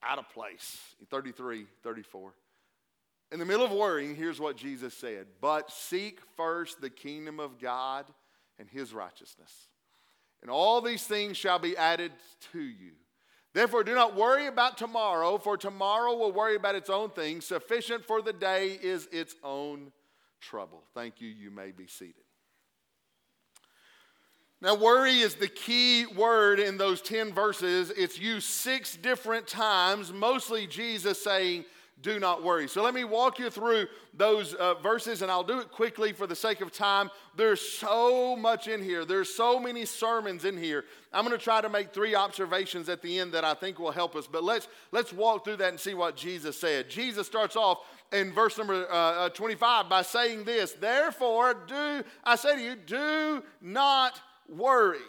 out 0.04 0.20
of 0.20 0.30
place. 0.30 0.78
33, 1.10 1.66
34. 1.84 2.34
In 3.32 3.40
the 3.40 3.46
middle 3.46 3.66
of 3.66 3.72
worrying, 3.72 4.16
here's 4.16 4.40
what 4.40 4.58
Jesus 4.58 4.94
said 4.94 5.28
But 5.42 5.72
seek 5.72 6.20
first 6.36 6.82
the 6.82 6.90
kingdom 6.90 7.40
of 7.40 7.60
God 7.60 8.06
and 8.60 8.70
his 8.70 8.94
righteousness 8.94 9.68
and 10.42 10.52
all 10.52 10.82
these 10.82 11.04
things 11.04 11.38
shall 11.38 11.60
be 11.60 11.76
added 11.76 12.12
to 12.54 12.62
you. 12.62 12.92
Therefore, 13.54 13.84
do 13.84 13.96
not 13.96 14.16
worry 14.16 14.48
about 14.48 14.78
tomorrow, 14.78 15.38
for 15.38 15.58
tomorrow 15.58 16.16
will 16.16 16.32
worry 16.32 16.56
about 16.56 16.76
its 16.76 16.90
own 16.90 17.10
things. 17.10 17.46
Sufficient 17.46 18.06
for 18.06 18.22
the 18.22 18.34
day 18.34 18.78
is 18.82 19.08
its 19.12 19.36
own 19.44 19.92
trouble. 20.40 20.84
Thank 20.94 21.22
you. 21.22 21.28
You 21.28 21.50
may 21.50 21.72
be 21.72 21.88
seated. 21.88 22.24
Now, 24.62 24.76
worry 24.76 25.20
is 25.20 25.36
the 25.36 25.48
key 25.48 26.06
word 26.06 26.60
in 26.60 26.78
those 26.78 27.02
10 27.02 27.34
verses. 27.34 27.92
It's 27.96 28.20
used 28.20 28.48
six 28.48 28.96
different 28.96 29.48
times, 29.48 30.12
mostly 30.12 30.66
Jesus 30.66 31.22
saying, 31.22 31.66
do 32.02 32.20
not 32.20 32.44
worry. 32.44 32.68
So 32.68 32.84
let 32.84 32.94
me 32.94 33.04
walk 33.04 33.40
you 33.40 33.50
through 33.50 33.88
those 34.14 34.54
uh, 34.54 34.76
verses, 34.76 35.22
and 35.22 35.32
I'll 35.32 35.44
do 35.44 35.60
it 35.60 35.72
quickly 35.72 36.14
for 36.14 36.28
the 36.28 36.36
sake 36.36 36.62
of 36.62 36.72
time. 36.72 37.10
There's 37.36 37.62
so 37.62 38.36
much 38.36 38.68
in 38.68 38.84
here, 38.84 39.04
there's 39.04 39.34
so 39.34 39.60
many 39.60 39.86
sermons 39.86 40.46
in 40.46 40.58
here. 40.58 40.86
I'm 41.12 41.26
going 41.26 41.38
to 41.38 41.44
try 41.44 41.60
to 41.60 41.70
make 41.70 41.94
three 41.94 42.14
observations 42.14 42.88
at 42.88 43.02
the 43.02 43.20
end 43.20 43.32
that 43.34 43.44
I 43.44 43.56
think 43.56 43.80
will 43.80 43.92
help 43.92 44.16
us. 44.16 44.28
But 44.28 44.44
let's, 44.44 44.68
let's 44.92 45.12
walk 45.12 45.44
through 45.44 45.58
that 45.58 45.70
and 45.70 45.80
see 45.80 45.96
what 45.96 46.16
Jesus 46.16 46.60
said. 46.60 46.90
Jesus 46.90 47.26
starts 47.26 47.56
off 47.56 47.80
in 48.14 48.32
verse 48.32 48.58
number 48.58 48.90
uh, 48.90 49.26
uh 49.26 49.30
25 49.30 49.90
by 49.90 50.02
saying 50.02 50.44
this 50.44 50.74
Therefore, 50.74 51.56
do, 51.68 52.04
I 52.24 52.36
say 52.36 52.56
to 52.56 52.62
you, 52.62 52.76
do 52.76 53.44
not 53.62 54.22
worry. 54.48 55.00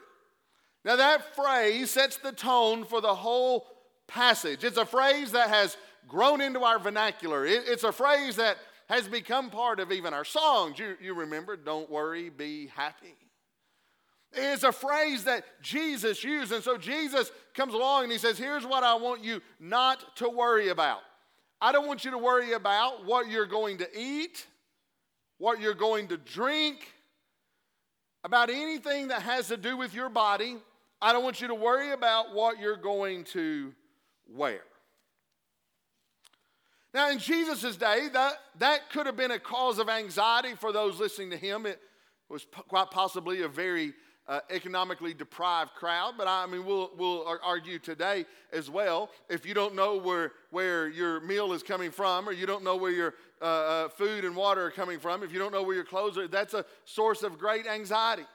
Now, 0.84 0.96
that 0.96 1.34
phrase 1.36 1.90
sets 1.90 2.16
the 2.16 2.32
tone 2.32 2.84
for 2.84 3.00
the 3.00 3.14
whole 3.14 3.66
passage. 4.06 4.64
It's 4.64 4.78
a 4.78 4.86
phrase 4.86 5.32
that 5.32 5.50
has 5.50 5.76
grown 6.08 6.40
into 6.40 6.64
our 6.64 6.78
vernacular. 6.78 7.46
It, 7.46 7.64
it's 7.66 7.84
a 7.84 7.92
phrase 7.92 8.36
that 8.36 8.56
has 8.88 9.06
become 9.06 9.50
part 9.50 9.80
of 9.80 9.92
even 9.92 10.14
our 10.14 10.24
songs. 10.24 10.78
You, 10.78 10.96
you 11.00 11.14
remember, 11.14 11.56
don't 11.56 11.90
worry, 11.90 12.30
be 12.30 12.68
happy. 12.68 13.14
It's 14.32 14.62
a 14.62 14.72
phrase 14.72 15.24
that 15.24 15.44
Jesus 15.62 16.24
used. 16.24 16.52
And 16.52 16.62
so 16.62 16.76
Jesus 16.76 17.30
comes 17.54 17.74
along 17.74 18.04
and 18.04 18.12
he 18.12 18.18
says, 18.18 18.38
Here's 18.38 18.66
what 18.66 18.82
I 18.82 18.94
want 18.94 19.22
you 19.24 19.40
not 19.60 20.16
to 20.16 20.28
worry 20.28 20.68
about. 20.68 21.00
I 21.60 21.72
don't 21.72 21.86
want 21.86 22.04
you 22.04 22.10
to 22.12 22.18
worry 22.18 22.52
about 22.52 23.04
what 23.04 23.28
you're 23.28 23.46
going 23.46 23.78
to 23.78 23.98
eat, 23.98 24.46
what 25.38 25.60
you're 25.60 25.74
going 25.74 26.08
to 26.08 26.16
drink, 26.16 26.92
about 28.22 28.50
anything 28.50 29.08
that 29.08 29.22
has 29.22 29.48
to 29.48 29.56
do 29.56 29.76
with 29.76 29.94
your 29.94 30.08
body. 30.08 30.56
I 31.00 31.12
don't 31.12 31.24
want 31.24 31.40
you 31.40 31.48
to 31.48 31.54
worry 31.54 31.92
about 31.92 32.34
what 32.34 32.60
you're 32.60 32.76
going 32.76 33.24
to 33.24 33.72
wear. 34.28 34.60
Now, 36.94 37.10
in 37.10 37.18
Jesus' 37.18 37.76
day, 37.76 38.08
that, 38.12 38.34
that 38.58 38.90
could 38.90 39.06
have 39.06 39.16
been 39.16 39.30
a 39.30 39.38
cause 39.38 39.78
of 39.78 39.88
anxiety 39.88 40.54
for 40.54 40.72
those 40.72 40.98
listening 40.98 41.30
to 41.30 41.36
him. 41.36 41.66
It 41.66 41.80
was 42.28 42.46
quite 42.68 42.90
possibly 42.90 43.42
a 43.42 43.48
very 43.48 43.92
uh, 44.26 44.40
economically 44.50 45.14
deprived 45.14 45.74
crowd, 45.74 46.14
but 46.18 46.26
I 46.28 46.46
mean, 46.46 46.64
we'll, 46.64 46.90
we'll 46.98 47.24
argue 47.42 47.78
today 47.78 48.26
as 48.52 48.68
well. 48.68 49.10
If 49.28 49.46
you 49.46 49.54
don't 49.54 49.74
know 49.74 49.96
where, 49.96 50.32
where 50.50 50.88
your 50.88 51.20
meal 51.20 51.52
is 51.52 51.62
coming 51.62 51.90
from, 51.90 52.28
or 52.28 52.32
you 52.32 52.46
don't 52.46 52.62
know 52.62 52.76
where 52.76 52.90
your 52.90 53.14
uh, 53.40 53.44
uh, 53.44 53.88
food 53.88 54.24
and 54.24 54.36
water 54.36 54.66
are 54.66 54.70
coming 54.70 54.98
from, 54.98 55.22
if 55.22 55.32
you 55.32 55.38
don't 55.38 55.52
know 55.52 55.62
where 55.62 55.74
your 55.74 55.84
clothes 55.84 56.18
are, 56.18 56.28
that's 56.28 56.54
a 56.54 56.64
source 56.84 57.22
of 57.22 57.38
great 57.38 57.66
anxiety. 57.66 58.26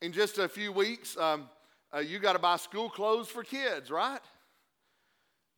In 0.00 0.12
just 0.12 0.38
a 0.38 0.48
few 0.48 0.70
weeks, 0.70 1.16
um, 1.16 1.48
uh, 1.94 1.98
you 1.98 2.18
got 2.18 2.34
to 2.34 2.38
buy 2.38 2.56
school 2.56 2.90
clothes 2.90 3.28
for 3.28 3.42
kids, 3.42 3.90
right? 3.90 4.20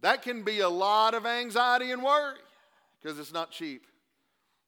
That 0.01 0.23
can 0.23 0.43
be 0.43 0.61
a 0.61 0.69
lot 0.69 1.15
of 1.15 1.27
anxiety 1.27 1.91
and 1.91 2.03
worry 2.03 2.39
because 3.01 3.19
it's 3.19 3.33
not 3.33 3.51
cheap. 3.51 3.87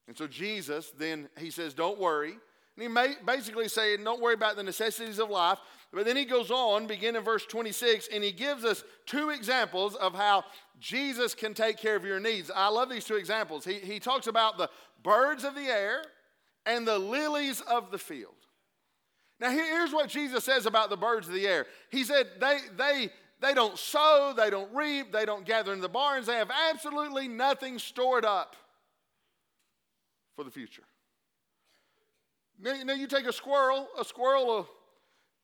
And 0.08 0.16
so 0.16 0.26
Jesus 0.26 0.92
then 0.98 1.28
he 1.38 1.50
says, 1.50 1.74
"Don't 1.74 1.98
worry." 1.98 2.32
And 2.32 2.82
he 2.82 2.88
may 2.88 3.14
basically 3.24 3.68
saying, 3.68 4.02
"Don't 4.02 4.20
worry 4.20 4.34
about 4.34 4.56
the 4.56 4.62
necessities 4.62 5.18
of 5.18 5.30
life." 5.30 5.58
But 5.92 6.04
then 6.04 6.16
he 6.16 6.24
goes 6.24 6.50
on, 6.50 6.86
begin 6.86 7.16
in 7.16 7.22
verse 7.22 7.44
26, 7.46 8.08
and 8.12 8.22
he 8.22 8.30
gives 8.30 8.64
us 8.64 8.84
two 9.06 9.30
examples 9.30 9.96
of 9.96 10.14
how 10.14 10.44
Jesus 10.78 11.34
can 11.34 11.52
take 11.52 11.78
care 11.78 11.96
of 11.96 12.04
your 12.04 12.20
needs. 12.20 12.50
I 12.54 12.68
love 12.68 12.88
these 12.88 13.04
two 13.04 13.16
examples. 13.16 13.64
He, 13.64 13.74
he 13.74 13.98
talks 13.98 14.28
about 14.28 14.56
the 14.56 14.70
birds 15.02 15.42
of 15.42 15.56
the 15.56 15.66
air 15.66 16.04
and 16.64 16.86
the 16.86 16.98
lilies 16.98 17.60
of 17.62 17.90
the 17.90 17.98
field. 17.98 18.34
Now, 19.40 19.50
here's 19.50 19.92
what 19.92 20.08
Jesus 20.08 20.44
says 20.44 20.66
about 20.66 20.90
the 20.90 20.96
birds 20.96 21.26
of 21.26 21.34
the 21.34 21.46
air. 21.46 21.66
He 21.90 22.04
said, 22.04 22.28
they, 22.40 22.58
they, 22.76 23.10
they 23.40 23.54
don't 23.54 23.78
sow, 23.78 24.34
they 24.36 24.50
don't 24.50 24.72
reap, 24.74 25.12
they 25.12 25.24
don't 25.24 25.44
gather 25.44 25.72
in 25.72 25.80
the 25.80 25.88
barns, 25.88 26.26
they 26.26 26.36
have 26.36 26.50
absolutely 26.70 27.26
nothing 27.26 27.78
stored 27.78 28.24
up 28.24 28.54
for 30.36 30.44
the 30.44 30.50
future. 30.50 30.82
Now, 32.60 32.74
now 32.84 32.92
you 32.92 33.06
take 33.06 33.26
a 33.26 33.32
squirrel, 33.32 33.88
a 33.98 34.04
squirrel 34.04 34.46
will 34.46 34.68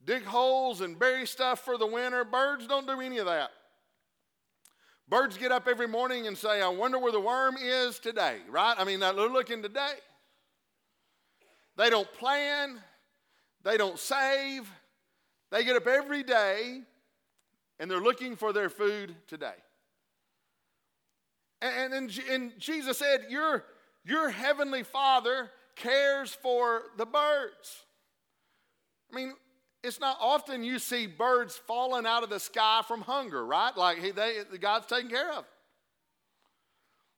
dig 0.05 0.25
holes 0.25 0.83
and 0.83 0.99
bury 0.99 1.27
stuff 1.27 1.65
for 1.65 1.79
the 1.79 1.87
winter. 1.87 2.25
Birds 2.25 2.67
don't 2.67 2.87
do 2.87 3.01
any 3.01 3.19
of 3.19 3.27
that. 3.27 3.51
Birds 5.09 5.39
get 5.39 5.53
up 5.53 5.69
every 5.69 5.89
morning 5.89 6.27
and 6.27 6.37
say, 6.37 6.61
I 6.61 6.69
wonder 6.69 6.99
where 6.99 7.13
the 7.13 7.21
worm 7.21 7.57
is 7.61 7.99
today, 7.99 8.39
right? 8.51 8.75
I 8.77 8.85
mean, 8.85 9.01
they're 9.01 9.13
looking 9.13 9.63
today. 9.63 9.95
They 11.77 11.91
don't 11.91 12.11
plan, 12.15 12.81
they 13.63 13.77
don't 13.77 13.99
save. 13.99 14.71
They 15.51 15.65
get 15.65 15.77
up 15.77 15.87
every 15.87 16.23
day 16.23 16.83
and 17.79 17.91
they're 17.91 18.01
looking 18.01 18.37
for 18.37 18.53
their 18.53 18.69
food 18.69 19.15
today. 19.27 19.55
And, 21.61 21.93
and, 21.93 22.21
and 22.31 22.53
Jesus 22.59 22.99
said, 22.99 23.27
your, 23.29 23.65
your 24.05 24.31
heavenly 24.31 24.83
Father 24.83 25.51
cares 25.75 26.33
for 26.33 26.83
the 26.97 27.07
birds. 27.07 27.85
I 29.13 29.17
mean, 29.17 29.35
it's 29.83 30.01
not 30.01 30.17
often 30.21 30.65
you 30.65 30.79
see 30.79 31.07
birds 31.07 31.61
falling 31.67 32.07
out 32.07 32.23
of 32.23 32.31
the 32.31 32.41
sky 32.41 32.83
from 32.87 33.03
hunger, 33.03 33.45
right? 33.45 33.77
Like 33.77 33.99
he, 33.99 34.11
they, 34.11 34.39
God's 34.61 34.87
taking 34.87 35.11
care 35.11 35.33
of. 35.33 35.45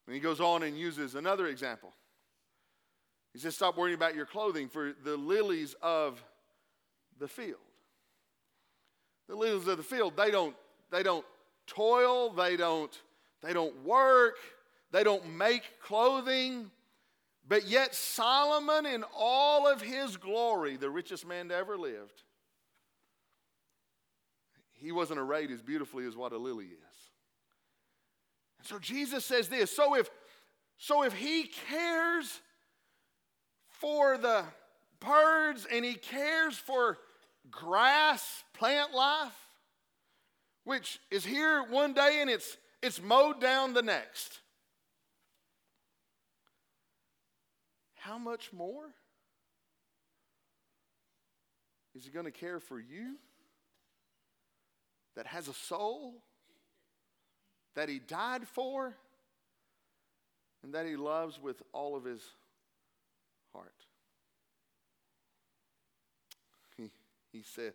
And 0.07 0.15
he 0.15 0.21
goes 0.21 0.41
on 0.41 0.63
and 0.63 0.79
uses 0.79 1.15
another 1.15 1.47
example. 1.47 1.93
He 3.33 3.39
says, 3.39 3.55
Stop 3.55 3.77
worrying 3.77 3.95
about 3.95 4.15
your 4.15 4.27
clothing, 4.27 4.69
for 4.69 4.93
the 5.05 5.17
lilies 5.17 5.75
of 5.83 6.23
the 7.19 7.29
field 7.29 7.68
the 9.29 9.37
lilies 9.37 9.67
of 9.67 9.77
the 9.77 9.83
field, 9.83 10.17
they 10.17 10.31
don't, 10.31 10.57
they 10.91 11.03
don't 11.03 11.25
toil, 11.67 12.31
they 12.31 12.57
don't, 12.57 12.97
they 13.43 13.53
don't 13.53 13.85
work, 13.85 14.37
they 14.91 15.05
don't 15.05 15.37
make 15.37 15.81
clothing. 15.83 16.71
But 17.47 17.67
yet, 17.67 17.95
Solomon, 17.95 18.87
in 18.87 19.05
all 19.17 19.67
of 19.67 19.81
his 19.81 20.17
glory, 20.17 20.77
the 20.77 20.91
richest 20.91 21.27
man 21.27 21.49
to 21.49 21.55
ever 21.55 21.77
lived, 21.77 22.23
he 24.73 24.93
wasn't 24.93 25.19
arrayed 25.19 25.51
as 25.51 25.63
beautifully 25.63 26.07
as 26.07 26.17
what 26.17 26.33
a 26.33 26.39
lily 26.39 26.67
is. 26.67 26.99
And 28.59 28.67
so 28.67 28.79
Jesus 28.79 29.25
says 29.25 29.49
this 29.49 29.75
so 29.75 29.95
if, 29.95 30.09
so 30.77 31.05
if 31.05 31.13
he 31.13 31.51
cares 31.69 32.41
for 33.69 34.17
the 34.19 34.45
birds 35.01 35.67
and 35.71 35.85
he 35.85 35.95
cares 35.95 36.57
for 36.57 36.99
grass, 37.51 38.45
plant 38.55 38.95
life, 38.95 39.33
which 40.65 41.01
is 41.11 41.25
here 41.25 41.63
one 41.63 41.93
day 41.95 42.19
and 42.21 42.31
it's, 42.31 42.57
it's 42.83 43.01
mowed 43.03 43.41
down 43.41 43.75
the 43.75 43.83
next. 43.83 44.41
How 47.97 48.19
much 48.19 48.53
more 48.53 48.87
is 51.95 52.05
He 52.05 52.11
going 52.11 52.27
to 52.27 52.31
care 52.31 52.61
for 52.61 52.79
you 52.79 53.17
that 55.17 55.27
has 55.27 55.49
a 55.49 55.55
soul 55.55 56.15
that 57.75 57.89
He 57.89 57.99
died 57.99 58.47
for 58.47 58.95
and 60.63 60.75
that 60.75 60.87
He 60.87 60.97
loves 60.97 61.41
with 61.41 61.63
all 61.73 61.97
of 61.97 62.05
His 62.05 62.23
heart? 63.53 63.73
He 67.39 67.45
says, 67.45 67.75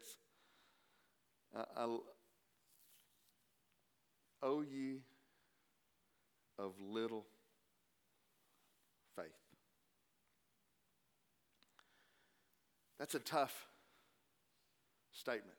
O 4.42 4.62
ye 4.62 4.98
of 6.60 6.74
little 6.82 7.26
faith. 9.16 9.26
That's 13.00 13.16
a 13.16 13.20
tough 13.20 13.68
statement. 15.14 15.58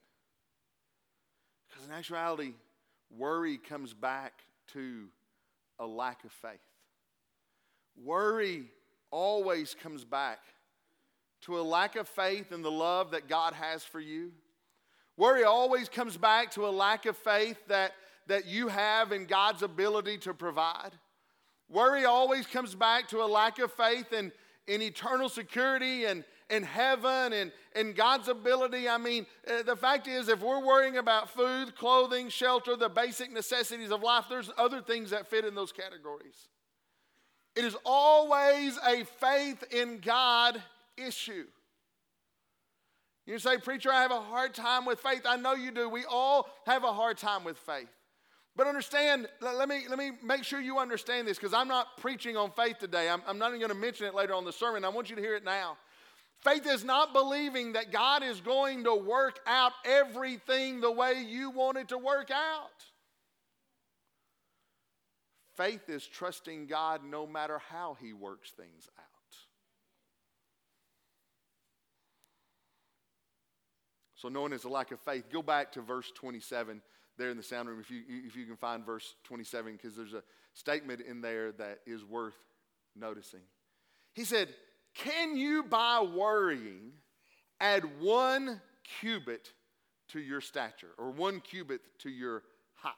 Because 1.68 1.86
in 1.86 1.92
actuality, 1.92 2.52
worry 3.16 3.56
comes 3.56 3.94
back 3.94 4.42
to 4.74 5.06
a 5.78 5.86
lack 5.86 6.24
of 6.24 6.32
faith. 6.32 6.60
Worry 8.04 8.64
always 9.10 9.74
comes 9.74 10.04
back 10.04 10.40
to 11.44 11.58
a 11.58 11.62
lack 11.62 11.96
of 11.96 12.08
faith 12.08 12.52
in 12.52 12.62
the 12.62 12.70
love 12.70 13.10
that 13.10 13.28
God 13.28 13.52
has 13.54 13.84
for 13.84 14.00
you. 14.00 14.32
Worry 15.16 15.44
always 15.44 15.88
comes 15.88 16.16
back 16.16 16.50
to 16.52 16.66
a 16.66 16.70
lack 16.70 17.06
of 17.06 17.16
faith 17.16 17.58
that, 17.68 17.92
that 18.26 18.46
you 18.46 18.68
have 18.68 19.12
in 19.12 19.26
God's 19.26 19.62
ability 19.62 20.18
to 20.18 20.34
provide. 20.34 20.90
Worry 21.68 22.04
always 22.04 22.46
comes 22.46 22.74
back 22.74 23.08
to 23.08 23.22
a 23.22 23.26
lack 23.26 23.58
of 23.58 23.72
faith 23.72 24.12
in, 24.12 24.32
in 24.66 24.82
eternal 24.82 25.28
security 25.28 26.06
and 26.06 26.24
in 26.50 26.62
heaven 26.62 27.32
and, 27.32 27.52
and 27.74 27.94
God's 27.94 28.28
ability. 28.28 28.88
I 28.88 28.98
mean, 28.98 29.26
uh, 29.48 29.62
the 29.62 29.76
fact 29.76 30.08
is, 30.08 30.28
if 30.28 30.40
we're 30.40 30.64
worrying 30.64 30.96
about 30.96 31.30
food, 31.30 31.74
clothing, 31.76 32.28
shelter, 32.28 32.76
the 32.76 32.88
basic 32.88 33.32
necessities 33.32 33.90
of 33.90 34.02
life, 34.02 34.24
there's 34.28 34.50
other 34.58 34.80
things 34.80 35.10
that 35.10 35.28
fit 35.28 35.44
in 35.44 35.54
those 35.54 35.72
categories. 35.72 36.48
It 37.56 37.64
is 37.64 37.76
always 37.84 38.78
a 38.86 39.04
faith 39.20 39.62
in 39.70 40.00
God 40.00 40.60
issue. 40.96 41.46
You 43.26 43.38
say, 43.38 43.56
Preacher, 43.56 43.90
I 43.90 44.02
have 44.02 44.10
a 44.10 44.20
hard 44.20 44.54
time 44.54 44.84
with 44.84 45.00
faith. 45.00 45.22
I 45.24 45.36
know 45.36 45.54
you 45.54 45.70
do. 45.70 45.88
We 45.88 46.04
all 46.04 46.48
have 46.66 46.84
a 46.84 46.92
hard 46.92 47.16
time 47.16 47.42
with 47.44 47.56
faith. 47.56 47.88
But 48.56 48.66
understand, 48.66 49.26
let 49.40 49.68
me, 49.68 49.84
let 49.88 49.98
me 49.98 50.12
make 50.22 50.44
sure 50.44 50.60
you 50.60 50.78
understand 50.78 51.26
this 51.26 51.38
because 51.38 51.54
I'm 51.54 51.66
not 51.66 51.96
preaching 51.96 52.36
on 52.36 52.52
faith 52.52 52.78
today. 52.78 53.08
I'm, 53.08 53.22
I'm 53.26 53.38
not 53.38 53.48
even 53.48 53.60
going 53.60 53.72
to 53.72 53.76
mention 53.76 54.06
it 54.06 54.14
later 54.14 54.34
on 54.34 54.44
the 54.44 54.52
sermon. 54.52 54.84
I 54.84 54.90
want 54.90 55.10
you 55.10 55.16
to 55.16 55.22
hear 55.22 55.34
it 55.34 55.44
now. 55.44 55.76
Faith 56.42 56.66
is 56.66 56.84
not 56.84 57.12
believing 57.12 57.72
that 57.72 57.90
God 57.90 58.22
is 58.22 58.40
going 58.40 58.84
to 58.84 58.94
work 58.94 59.40
out 59.46 59.72
everything 59.84 60.80
the 60.80 60.90
way 60.92 61.24
you 61.26 61.50
want 61.50 61.78
it 61.78 61.88
to 61.88 61.98
work 61.98 62.30
out. 62.30 62.84
Faith 65.56 65.88
is 65.88 66.06
trusting 66.06 66.66
God 66.66 67.00
no 67.04 67.26
matter 67.26 67.60
how 67.70 67.96
He 68.00 68.12
works 68.12 68.50
things 68.50 68.88
out. 68.98 69.13
So, 74.24 74.30
knowing 74.30 74.54
as 74.54 74.64
a 74.64 74.70
lack 74.70 74.90
of 74.90 75.00
faith, 75.00 75.24
go 75.30 75.42
back 75.42 75.70
to 75.72 75.82
verse 75.82 76.10
27 76.14 76.80
there 77.18 77.28
in 77.28 77.36
the 77.36 77.42
sound 77.42 77.68
room 77.68 77.78
if 77.78 77.90
you, 77.90 78.00
if 78.08 78.34
you 78.34 78.46
can 78.46 78.56
find 78.56 78.82
verse 78.82 79.16
27, 79.24 79.74
because 79.74 79.94
there's 79.94 80.14
a 80.14 80.22
statement 80.54 81.02
in 81.02 81.20
there 81.20 81.52
that 81.52 81.80
is 81.86 82.06
worth 82.06 82.32
noticing. 82.96 83.42
He 84.14 84.24
said, 84.24 84.48
Can 84.94 85.36
you, 85.36 85.62
by 85.62 86.00
worrying, 86.00 86.92
add 87.60 87.84
one 88.00 88.62
cubit 88.98 89.52
to 90.08 90.20
your 90.20 90.40
stature 90.40 90.94
or 90.96 91.10
one 91.10 91.40
cubit 91.40 91.82
to 91.98 92.08
your 92.08 92.44
height? 92.76 92.94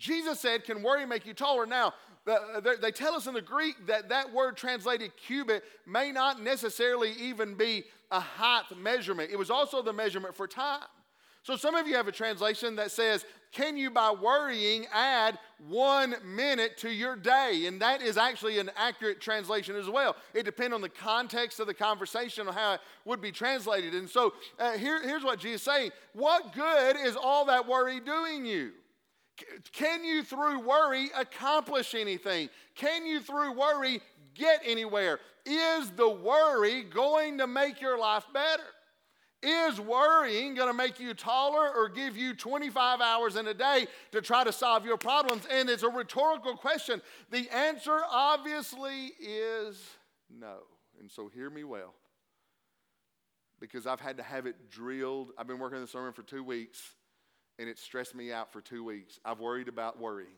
Jesus 0.00 0.40
said, 0.40 0.64
Can 0.64 0.82
worry 0.82 1.06
make 1.06 1.26
you 1.26 1.34
taller? 1.34 1.66
Now, 1.66 1.94
they 2.80 2.90
tell 2.90 3.14
us 3.14 3.26
in 3.26 3.34
the 3.34 3.42
Greek 3.42 3.86
that 3.86 4.08
that 4.08 4.32
word 4.32 4.56
translated 4.56 5.12
cubit 5.16 5.62
may 5.86 6.10
not 6.10 6.42
necessarily 6.42 7.12
even 7.12 7.54
be 7.54 7.84
a 8.10 8.18
height 8.18 8.64
measurement, 8.76 9.30
it 9.30 9.38
was 9.38 9.50
also 9.50 9.82
the 9.82 9.92
measurement 9.92 10.34
for 10.34 10.48
time. 10.48 10.82
So 11.42 11.56
some 11.56 11.74
of 11.74 11.86
you 11.86 11.94
have 11.94 12.08
a 12.08 12.12
translation 12.12 12.76
that 12.76 12.90
says, 12.90 13.24
Can 13.52 13.76
you 13.76 13.90
by 13.90 14.10
worrying 14.10 14.86
add 14.92 15.38
one 15.68 16.16
minute 16.24 16.76
to 16.78 16.90
your 16.90 17.14
day? 17.16 17.64
And 17.66 17.80
that 17.80 18.02
is 18.02 18.16
actually 18.16 18.58
an 18.58 18.70
accurate 18.76 19.20
translation 19.20 19.76
as 19.76 19.88
well. 19.88 20.16
It 20.34 20.44
depends 20.44 20.74
on 20.74 20.80
the 20.80 20.88
context 20.88 21.60
of 21.60 21.66
the 21.66 21.74
conversation 21.74 22.48
on 22.48 22.54
how 22.54 22.74
it 22.74 22.80
would 23.04 23.20
be 23.20 23.32
translated. 23.32 23.94
And 23.94 24.08
so 24.08 24.32
uh, 24.58 24.72
here, 24.72 25.02
here's 25.02 25.24
what 25.24 25.38
Jesus 25.38 25.60
is 25.60 25.64
saying 25.64 25.90
What 26.14 26.52
good 26.54 26.96
is 26.96 27.16
all 27.16 27.44
that 27.46 27.66
worry 27.66 28.00
doing 28.00 28.44
you? 28.46 28.72
Can 29.72 30.04
you, 30.04 30.22
through 30.22 30.60
worry, 30.60 31.10
accomplish 31.16 31.94
anything? 31.94 32.48
Can 32.74 33.06
you, 33.06 33.20
through 33.20 33.58
worry, 33.58 34.00
get 34.34 34.60
anywhere? 34.64 35.20
Is 35.46 35.90
the 35.90 36.08
worry 36.08 36.82
going 36.82 37.38
to 37.38 37.46
make 37.46 37.80
your 37.80 37.98
life 37.98 38.24
better? 38.32 38.62
Is 39.42 39.80
worrying 39.80 40.54
going 40.54 40.68
to 40.68 40.76
make 40.76 41.00
you 41.00 41.14
taller 41.14 41.70
or 41.74 41.88
give 41.88 42.14
you 42.14 42.34
25 42.34 43.00
hours 43.00 43.36
in 43.36 43.46
a 43.46 43.54
day 43.54 43.86
to 44.12 44.20
try 44.20 44.44
to 44.44 44.52
solve 44.52 44.84
your 44.84 44.98
problems? 44.98 45.46
And 45.50 45.70
it's 45.70 45.82
a 45.82 45.88
rhetorical 45.88 46.56
question. 46.56 47.00
The 47.30 47.48
answer 47.48 48.00
obviously 48.10 49.12
is 49.18 49.82
no. 50.28 50.58
And 51.00 51.10
so 51.10 51.28
hear 51.28 51.48
me 51.48 51.64
well. 51.64 51.94
Because 53.60 53.86
I've 53.86 54.00
had 54.00 54.18
to 54.18 54.22
have 54.22 54.44
it 54.46 54.70
drilled. 54.70 55.32
I've 55.38 55.46
been 55.46 55.58
working 55.58 55.76
on 55.76 55.82
the 55.82 55.88
sermon 55.88 56.12
for 56.12 56.22
two 56.22 56.44
weeks, 56.44 56.82
and 57.60 57.68
it 57.68 57.78
stressed 57.78 58.14
me 58.14 58.32
out 58.32 58.50
for 58.50 58.62
two 58.62 58.82
weeks. 58.82 59.20
I've 59.22 59.38
worried 59.38 59.68
about 59.68 60.00
worrying. 60.00 60.30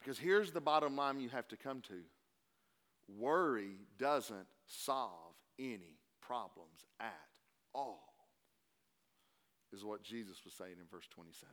because 0.00 0.18
here's 0.18 0.50
the 0.50 0.62
bottom 0.62 0.96
line 0.96 1.20
you 1.20 1.28
have 1.28 1.46
to 1.48 1.56
come 1.56 1.82
to 1.82 2.00
Worry 3.18 3.76
doesn't 3.98 4.46
solve 4.66 5.34
any 5.58 5.98
problems 6.22 6.86
at 7.00 7.28
all, 7.74 8.14
is 9.72 9.84
what 9.84 10.02
Jesus 10.02 10.44
was 10.44 10.54
saying 10.54 10.76
in 10.80 10.86
verse 10.90 11.06
27. 11.10 11.48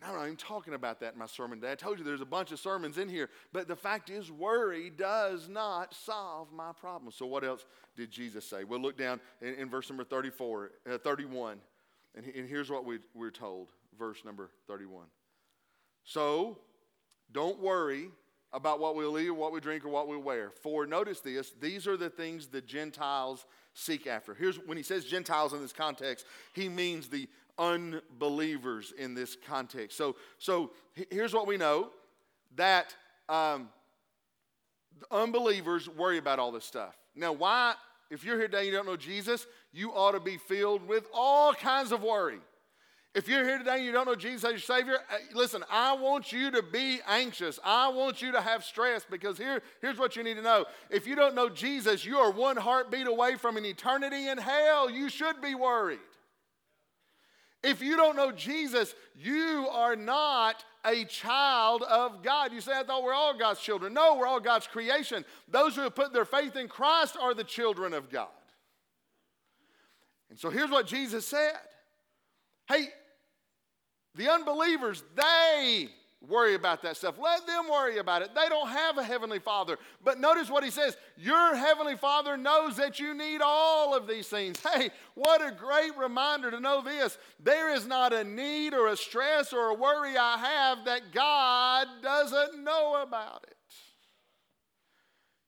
And 0.00 0.10
I'm 0.10 0.16
not 0.16 0.24
even 0.24 0.36
talking 0.36 0.74
about 0.74 1.00
that 1.00 1.12
in 1.12 1.18
my 1.18 1.26
sermon 1.26 1.60
today. 1.60 1.72
I 1.72 1.74
told 1.74 1.98
you 1.98 2.04
there's 2.04 2.20
a 2.20 2.26
bunch 2.26 2.52
of 2.52 2.58
sermons 2.58 2.96
in 2.96 3.08
here, 3.08 3.28
but 3.52 3.68
the 3.68 3.76
fact 3.76 4.08
is, 4.08 4.30
worry 4.30 4.90
does 4.90 5.48
not 5.48 5.94
solve 5.94 6.52
my 6.52 6.72
problem. 6.72 7.12
So, 7.12 7.26
what 7.26 7.44
else 7.44 7.66
did 7.96 8.10
Jesus 8.10 8.44
say? 8.46 8.64
We'll 8.64 8.80
look 8.80 8.96
down 8.96 9.20
in, 9.42 9.54
in 9.54 9.68
verse 9.68 9.90
number 9.90 10.04
34, 10.04 10.70
uh, 10.90 10.98
31, 10.98 11.58
and, 12.14 12.26
and 12.26 12.48
here's 12.48 12.70
what 12.70 12.84
we, 12.86 13.00
we're 13.14 13.30
told, 13.30 13.68
verse 13.98 14.24
number 14.24 14.50
31. 14.68 15.06
So, 16.04 16.58
don't 17.32 17.60
worry 17.60 18.08
about 18.52 18.80
what 18.80 18.96
we'll 18.96 19.18
eat 19.18 19.28
or 19.28 19.34
what 19.34 19.52
we 19.52 19.60
drink 19.60 19.84
or 19.84 19.88
what 19.88 20.08
we 20.08 20.16
wear. 20.16 20.50
For 20.50 20.86
notice 20.86 21.20
this, 21.20 21.52
these 21.60 21.86
are 21.86 21.96
the 21.96 22.10
things 22.10 22.48
the 22.48 22.60
Gentiles 22.60 23.46
seek 23.74 24.06
after. 24.06 24.34
Here's 24.34 24.56
when 24.56 24.76
he 24.76 24.82
says 24.82 25.04
Gentiles 25.04 25.52
in 25.52 25.60
this 25.60 25.72
context, 25.72 26.26
he 26.52 26.68
means 26.68 27.08
the 27.08 27.28
unbelievers 27.60 28.92
in 28.98 29.14
this 29.14 29.36
context. 29.46 29.96
So, 29.96 30.16
so 30.38 30.72
here's 31.10 31.34
what 31.34 31.46
we 31.46 31.56
know 31.56 31.90
that 32.56 32.96
um, 33.28 33.68
unbelievers 35.10 35.88
worry 35.88 36.18
about 36.18 36.38
all 36.40 36.50
this 36.50 36.64
stuff. 36.64 36.96
Now, 37.14 37.32
why, 37.32 37.74
if 38.10 38.24
you're 38.24 38.38
here 38.38 38.48
today 38.48 38.60
and 38.60 38.66
you 38.66 38.72
don't 38.72 38.86
know 38.86 38.96
Jesus, 38.96 39.46
you 39.72 39.92
ought 39.92 40.12
to 40.12 40.20
be 40.20 40.38
filled 40.38 40.88
with 40.88 41.06
all 41.12 41.52
kinds 41.52 41.92
of 41.92 42.02
worry. 42.02 42.38
If 43.12 43.28
you're 43.28 43.44
here 43.44 43.58
today 43.58 43.78
and 43.78 43.84
you 43.84 43.92
don't 43.92 44.06
know 44.06 44.14
Jesus 44.14 44.44
as 44.44 44.50
your 44.52 44.60
Savior, 44.60 44.94
uh, 44.94 45.16
listen, 45.34 45.64
I 45.68 45.94
want 45.94 46.32
you 46.32 46.52
to 46.52 46.62
be 46.62 47.00
anxious. 47.08 47.58
I 47.64 47.88
want 47.88 48.22
you 48.22 48.30
to 48.32 48.40
have 48.40 48.64
stress 48.64 49.04
because 49.08 49.36
here, 49.36 49.62
here's 49.80 49.98
what 49.98 50.14
you 50.14 50.22
need 50.22 50.34
to 50.34 50.42
know. 50.42 50.64
If 50.90 51.08
you 51.08 51.16
don't 51.16 51.34
know 51.34 51.48
Jesus, 51.48 52.04
you 52.04 52.18
are 52.18 52.30
one 52.30 52.56
heartbeat 52.56 53.08
away 53.08 53.34
from 53.34 53.56
an 53.56 53.64
eternity 53.64 54.28
in 54.28 54.38
hell. 54.38 54.88
You 54.88 55.08
should 55.08 55.42
be 55.42 55.56
worried. 55.56 55.98
If 57.62 57.82
you 57.82 57.96
don't 57.96 58.16
know 58.16 58.32
Jesus, 58.32 58.94
you 59.14 59.68
are 59.70 59.94
not 59.94 60.64
a 60.84 61.04
child 61.04 61.82
of 61.82 62.22
God. 62.22 62.52
You 62.52 62.60
say, 62.60 62.72
I 62.72 62.84
thought 62.84 63.02
we're 63.02 63.12
all 63.12 63.36
God's 63.36 63.60
children. 63.60 63.92
No, 63.92 64.16
we're 64.16 64.26
all 64.26 64.40
God's 64.40 64.66
creation. 64.66 65.24
Those 65.46 65.76
who 65.76 65.82
have 65.82 65.94
put 65.94 66.12
their 66.12 66.24
faith 66.24 66.56
in 66.56 66.68
Christ 66.68 67.16
are 67.20 67.34
the 67.34 67.44
children 67.44 67.92
of 67.92 68.08
God. 68.08 68.28
And 70.30 70.38
so 70.38 70.48
here's 70.48 70.70
what 70.70 70.86
Jesus 70.86 71.26
said 71.26 71.52
Hey, 72.66 72.88
the 74.14 74.30
unbelievers, 74.30 75.02
they 75.14 75.88
worry 76.26 76.54
about 76.54 76.82
that 76.82 76.96
stuff. 76.96 77.16
Let 77.18 77.46
them 77.46 77.68
worry 77.70 77.98
about 77.98 78.22
it. 78.22 78.34
They 78.34 78.48
don't 78.48 78.68
have 78.68 78.98
a 78.98 79.04
heavenly 79.04 79.38
father. 79.38 79.78
But 80.04 80.18
notice 80.18 80.50
what 80.50 80.64
he 80.64 80.70
says 80.70 80.96
Your 81.16 81.54
heavenly 81.54 81.96
father 81.96 82.36
knows 82.36 82.76
that 82.76 83.00
you 83.00 83.14
need 83.14 83.40
all 83.42 83.94
of 83.94 84.06
these 84.06 84.28
things. 84.28 84.58
Hey, 84.70 84.90
what 85.14 85.44
a 85.44 85.50
great 85.50 85.96
reminder 85.96 86.50
to 86.50 86.60
know 86.60 86.82
this. 86.82 87.18
There 87.42 87.74
is 87.74 87.86
not 87.86 88.12
a 88.12 88.22
need 88.22 88.72
or 88.72 88.88
a 88.88 88.96
stress 88.96 89.52
or 89.52 89.70
a 89.70 89.74
worry 89.74 90.16
I 90.16 90.38
have 90.38 90.84
that 90.84 91.12
God 91.12 91.88
doesn't 92.02 92.62
know 92.62 93.02
about 93.02 93.44
it. 93.48 93.56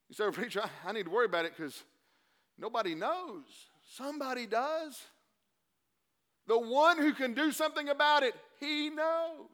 You 0.08 0.14
say, 0.14 0.30
Preacher, 0.32 0.64
I 0.84 0.92
need 0.92 1.04
to 1.04 1.10
worry 1.10 1.26
about 1.26 1.44
it 1.44 1.56
because 1.56 1.84
nobody 2.58 2.94
knows. 2.94 3.44
Somebody 3.94 4.46
does. 4.46 5.00
The 6.46 6.58
one 6.58 6.98
who 6.98 7.12
can 7.12 7.34
do 7.34 7.52
something 7.52 7.88
about 7.88 8.22
it, 8.22 8.34
he 8.58 8.90
knows. 8.90 9.48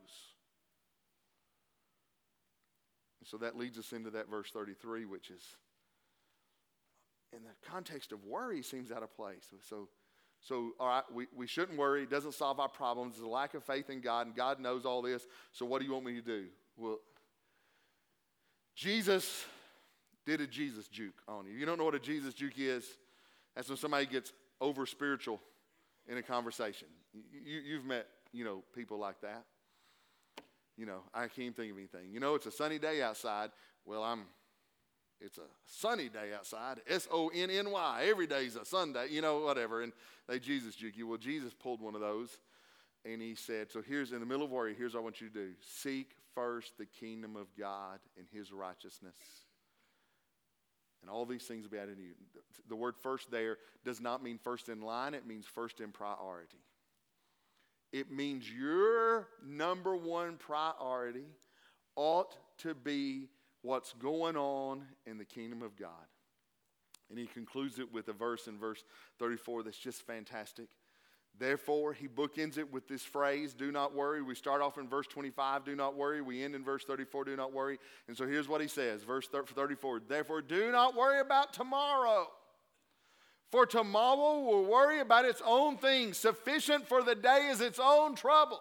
So 3.30 3.36
that 3.38 3.56
leads 3.56 3.78
us 3.78 3.92
into 3.92 4.10
that 4.10 4.30
verse 4.30 4.50
33, 4.50 5.04
which 5.04 5.30
is 5.30 5.42
in 7.36 7.40
the 7.42 7.68
context 7.70 8.12
of 8.12 8.24
worry 8.24 8.62
seems 8.62 8.90
out 8.90 9.02
of 9.02 9.14
place. 9.14 9.46
So, 9.68 9.88
so 10.40 10.70
all 10.80 10.88
right, 10.88 11.02
we, 11.12 11.26
we 11.36 11.46
shouldn't 11.46 11.78
worry. 11.78 12.04
It 12.04 12.10
doesn't 12.10 12.32
solve 12.32 12.58
our 12.58 12.68
problems. 12.68 13.14
It's 13.16 13.24
a 13.24 13.28
lack 13.28 13.54
of 13.54 13.64
faith 13.64 13.90
in 13.90 14.00
God, 14.00 14.26
and 14.26 14.34
God 14.34 14.60
knows 14.60 14.86
all 14.86 15.02
this. 15.02 15.26
So 15.52 15.66
what 15.66 15.80
do 15.80 15.86
you 15.86 15.92
want 15.92 16.06
me 16.06 16.14
to 16.14 16.22
do? 16.22 16.46
Well, 16.76 16.98
Jesus 18.74 19.44
did 20.24 20.40
a 20.40 20.46
Jesus 20.46 20.88
juke 20.88 21.20
on 21.26 21.46
you. 21.46 21.52
You 21.52 21.66
don't 21.66 21.78
know 21.78 21.84
what 21.84 21.94
a 21.94 22.00
Jesus 22.00 22.32
juke 22.32 22.58
is? 22.58 22.86
That's 23.54 23.68
when 23.68 23.76
somebody 23.76 24.06
gets 24.06 24.32
over 24.60 24.86
spiritual 24.86 25.40
in 26.06 26.16
a 26.16 26.22
conversation. 26.22 26.88
You, 27.12 27.60
you've 27.60 27.84
met, 27.84 28.06
you 28.32 28.44
know, 28.44 28.62
people 28.74 28.98
like 28.98 29.20
that. 29.20 29.44
You 30.78 30.86
know, 30.86 31.00
I 31.12 31.26
can't 31.26 31.54
think 31.54 31.72
of 31.72 31.76
anything. 31.76 32.12
You 32.12 32.20
know, 32.20 32.34
it's 32.34 32.46
a 32.46 32.52
sunny 32.52 32.78
day 32.78 33.02
outside. 33.02 33.50
Well, 33.84 34.02
I'm, 34.02 34.22
it's 35.20 35.38
a 35.38 35.48
sunny 35.66 36.08
day 36.08 36.30
outside. 36.34 36.80
S 36.88 37.08
O 37.10 37.28
N 37.34 37.50
N 37.50 37.70
Y. 37.70 38.06
Every 38.08 38.26
day's 38.26 38.56
a 38.56 38.64
Sunday, 38.64 39.08
you 39.10 39.20
know, 39.20 39.40
whatever. 39.40 39.82
And 39.82 39.92
they 40.28 40.38
Jesus 40.38 40.76
juke 40.76 40.96
you. 40.96 41.06
Well, 41.06 41.18
Jesus 41.18 41.52
pulled 41.52 41.82
one 41.82 41.94
of 41.94 42.00
those 42.00 42.38
and 43.04 43.20
he 43.20 43.34
said, 43.34 43.70
So 43.70 43.82
here's 43.82 44.12
in 44.12 44.20
the 44.20 44.26
middle 44.26 44.44
of 44.44 44.50
worry, 44.50 44.74
here's 44.78 44.94
what 44.94 45.00
I 45.00 45.02
want 45.02 45.20
you 45.20 45.28
to 45.28 45.34
do 45.34 45.50
seek 45.60 46.12
first 46.34 46.78
the 46.78 46.86
kingdom 46.86 47.34
of 47.34 47.48
God 47.58 47.98
and 48.16 48.26
his 48.32 48.52
righteousness 48.52 49.16
and 51.02 51.10
all 51.10 51.24
these 51.24 51.44
things 51.44 51.64
will 51.64 51.70
be 51.70 51.78
added 51.78 51.96
to 51.96 52.02
you. 52.02 52.14
The 52.68 52.76
word 52.76 52.96
first 52.96 53.30
there 53.30 53.58
does 53.84 54.00
not 54.00 54.22
mean 54.22 54.38
first 54.38 54.68
in 54.68 54.80
line, 54.80 55.14
it 55.14 55.26
means 55.26 55.46
first 55.46 55.80
in 55.80 55.90
priority. 55.90 56.58
It 57.92 58.10
means 58.10 58.50
your 58.50 59.28
number 59.44 59.96
one 59.96 60.36
priority 60.36 61.26
ought 61.96 62.36
to 62.58 62.74
be 62.74 63.28
what's 63.62 63.92
going 63.94 64.36
on 64.36 64.82
in 65.06 65.18
the 65.18 65.24
kingdom 65.24 65.62
of 65.62 65.76
God. 65.76 65.90
And 67.10 67.18
he 67.18 67.26
concludes 67.26 67.78
it 67.78 67.92
with 67.92 68.08
a 68.08 68.12
verse 68.12 68.46
in 68.46 68.58
verse 68.58 68.84
34 69.18 69.62
that's 69.62 69.78
just 69.78 70.06
fantastic. 70.06 70.68
Therefore, 71.38 71.92
he 71.92 72.08
bookends 72.08 72.58
it 72.58 72.72
with 72.72 72.88
this 72.88 73.02
phrase, 73.02 73.54
do 73.54 73.70
not 73.70 73.94
worry. 73.94 74.22
We 74.22 74.34
start 74.34 74.60
off 74.60 74.76
in 74.76 74.88
verse 74.88 75.06
25, 75.06 75.64
do 75.64 75.76
not 75.76 75.96
worry. 75.96 76.20
We 76.20 76.42
end 76.42 76.54
in 76.54 76.64
verse 76.64 76.84
34, 76.84 77.24
do 77.24 77.36
not 77.36 77.52
worry. 77.52 77.78
And 78.08 78.16
so 78.16 78.26
here's 78.26 78.48
what 78.48 78.60
he 78.60 78.66
says, 78.66 79.04
verse 79.04 79.28
34 79.28 80.00
Therefore, 80.08 80.42
do 80.42 80.72
not 80.72 80.96
worry 80.96 81.20
about 81.20 81.52
tomorrow. 81.52 82.26
For 83.50 83.64
tomorrow 83.64 84.40
will 84.40 84.64
worry 84.64 85.00
about 85.00 85.24
its 85.24 85.42
own 85.44 85.78
things. 85.78 86.18
Sufficient 86.18 86.86
for 86.86 87.02
the 87.02 87.14
day 87.14 87.48
is 87.50 87.60
its 87.60 87.80
own 87.82 88.14
trouble. 88.14 88.60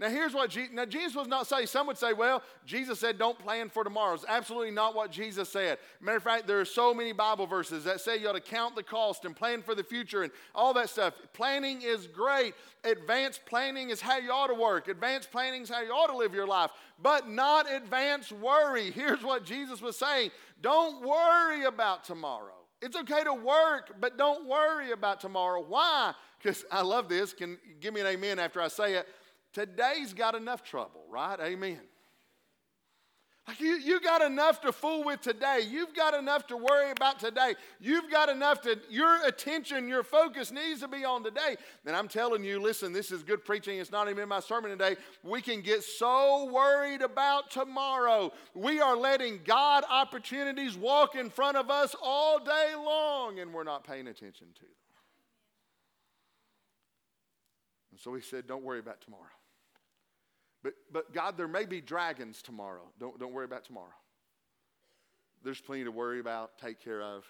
Now, 0.00 0.08
here's 0.08 0.32
what 0.32 0.48
Je- 0.48 0.70
now 0.72 0.86
Jesus 0.86 1.14
was 1.14 1.28
not 1.28 1.46
saying. 1.46 1.66
Some 1.66 1.86
would 1.86 1.98
say, 1.98 2.14
well, 2.14 2.42
Jesus 2.64 2.98
said, 2.98 3.18
don't 3.18 3.38
plan 3.38 3.68
for 3.68 3.84
tomorrow. 3.84 4.14
It's 4.14 4.24
absolutely 4.26 4.70
not 4.70 4.94
what 4.94 5.10
Jesus 5.12 5.50
said. 5.50 5.76
Matter 6.00 6.16
of 6.16 6.22
fact, 6.22 6.46
there 6.46 6.58
are 6.58 6.64
so 6.64 6.94
many 6.94 7.12
Bible 7.12 7.46
verses 7.46 7.84
that 7.84 8.00
say 8.00 8.16
you 8.16 8.26
ought 8.26 8.32
to 8.32 8.40
count 8.40 8.74
the 8.74 8.82
cost 8.82 9.26
and 9.26 9.36
plan 9.36 9.60
for 9.60 9.74
the 9.74 9.84
future 9.84 10.22
and 10.22 10.32
all 10.54 10.72
that 10.72 10.88
stuff. 10.88 11.12
Planning 11.34 11.82
is 11.82 12.06
great. 12.06 12.54
Advanced 12.82 13.44
planning 13.44 13.90
is 13.90 14.00
how 14.00 14.16
you 14.16 14.30
ought 14.30 14.46
to 14.46 14.54
work. 14.54 14.88
Advanced 14.88 15.30
planning 15.30 15.62
is 15.62 15.68
how 15.68 15.82
you 15.82 15.90
ought 15.90 16.06
to 16.06 16.16
live 16.16 16.32
your 16.32 16.46
life, 16.46 16.70
but 17.02 17.28
not 17.28 17.70
advanced 17.70 18.32
worry. 18.32 18.90
Here's 18.90 19.22
what 19.22 19.44
Jesus 19.44 19.82
was 19.82 19.98
saying 19.98 20.30
don't 20.62 21.06
worry 21.06 21.64
about 21.64 22.04
tomorrow. 22.04 22.59
It's 22.82 22.96
okay 22.96 23.24
to 23.24 23.34
work, 23.34 23.94
but 24.00 24.16
don't 24.16 24.46
worry 24.46 24.92
about 24.92 25.20
tomorrow. 25.20 25.62
Why? 25.66 26.14
Because 26.38 26.64
I 26.70 26.82
love 26.82 27.08
this. 27.08 27.32
Can 27.32 27.58
give 27.80 27.92
me 27.92 28.00
an 28.00 28.06
amen 28.06 28.38
after 28.38 28.60
I 28.60 28.68
say 28.68 28.94
it. 28.94 29.06
Today's 29.52 30.14
got 30.14 30.34
enough 30.34 30.62
trouble, 30.62 31.04
right? 31.10 31.38
Amen. 31.40 31.80
You, 33.58 33.76
you 33.76 34.00
got 34.00 34.22
enough 34.22 34.60
to 34.62 34.72
fool 34.72 35.04
with 35.04 35.20
today. 35.20 35.60
You've 35.68 35.94
got 35.94 36.14
enough 36.14 36.46
to 36.48 36.56
worry 36.56 36.90
about 36.90 37.18
today. 37.18 37.54
You've 37.80 38.10
got 38.10 38.28
enough 38.28 38.60
to, 38.62 38.78
your 38.88 39.26
attention, 39.26 39.88
your 39.88 40.02
focus 40.02 40.50
needs 40.50 40.80
to 40.80 40.88
be 40.88 41.04
on 41.04 41.24
today. 41.24 41.56
And 41.86 41.96
I'm 41.96 42.08
telling 42.08 42.44
you, 42.44 42.60
listen, 42.60 42.92
this 42.92 43.10
is 43.10 43.22
good 43.22 43.44
preaching. 43.44 43.78
It's 43.78 43.90
not 43.90 44.08
even 44.08 44.22
in 44.22 44.28
my 44.28 44.40
sermon 44.40 44.70
today. 44.70 44.96
We 45.22 45.40
can 45.40 45.60
get 45.60 45.82
so 45.82 46.50
worried 46.52 47.02
about 47.02 47.50
tomorrow. 47.50 48.32
We 48.54 48.80
are 48.80 48.96
letting 48.96 49.40
God 49.44 49.84
opportunities 49.88 50.76
walk 50.76 51.14
in 51.14 51.30
front 51.30 51.56
of 51.56 51.70
us 51.70 51.94
all 52.02 52.38
day 52.38 52.74
long, 52.76 53.38
and 53.38 53.52
we're 53.52 53.64
not 53.64 53.84
paying 53.84 54.06
attention 54.06 54.48
to 54.54 54.60
them. 54.62 54.70
And 57.90 58.00
so 58.00 58.14
he 58.14 58.22
said, 58.22 58.46
Don't 58.46 58.62
worry 58.62 58.78
about 58.78 59.00
tomorrow. 59.00 59.24
But, 60.62 60.74
but 60.92 61.12
God, 61.12 61.36
there 61.36 61.48
may 61.48 61.64
be 61.64 61.80
dragons 61.80 62.42
tomorrow. 62.42 62.82
Don't, 62.98 63.18
don't 63.18 63.32
worry 63.32 63.46
about 63.46 63.64
tomorrow. 63.64 63.94
There's 65.42 65.60
plenty 65.60 65.84
to 65.84 65.90
worry 65.90 66.20
about, 66.20 66.58
take 66.58 66.82
care 66.82 67.00
of, 67.00 67.24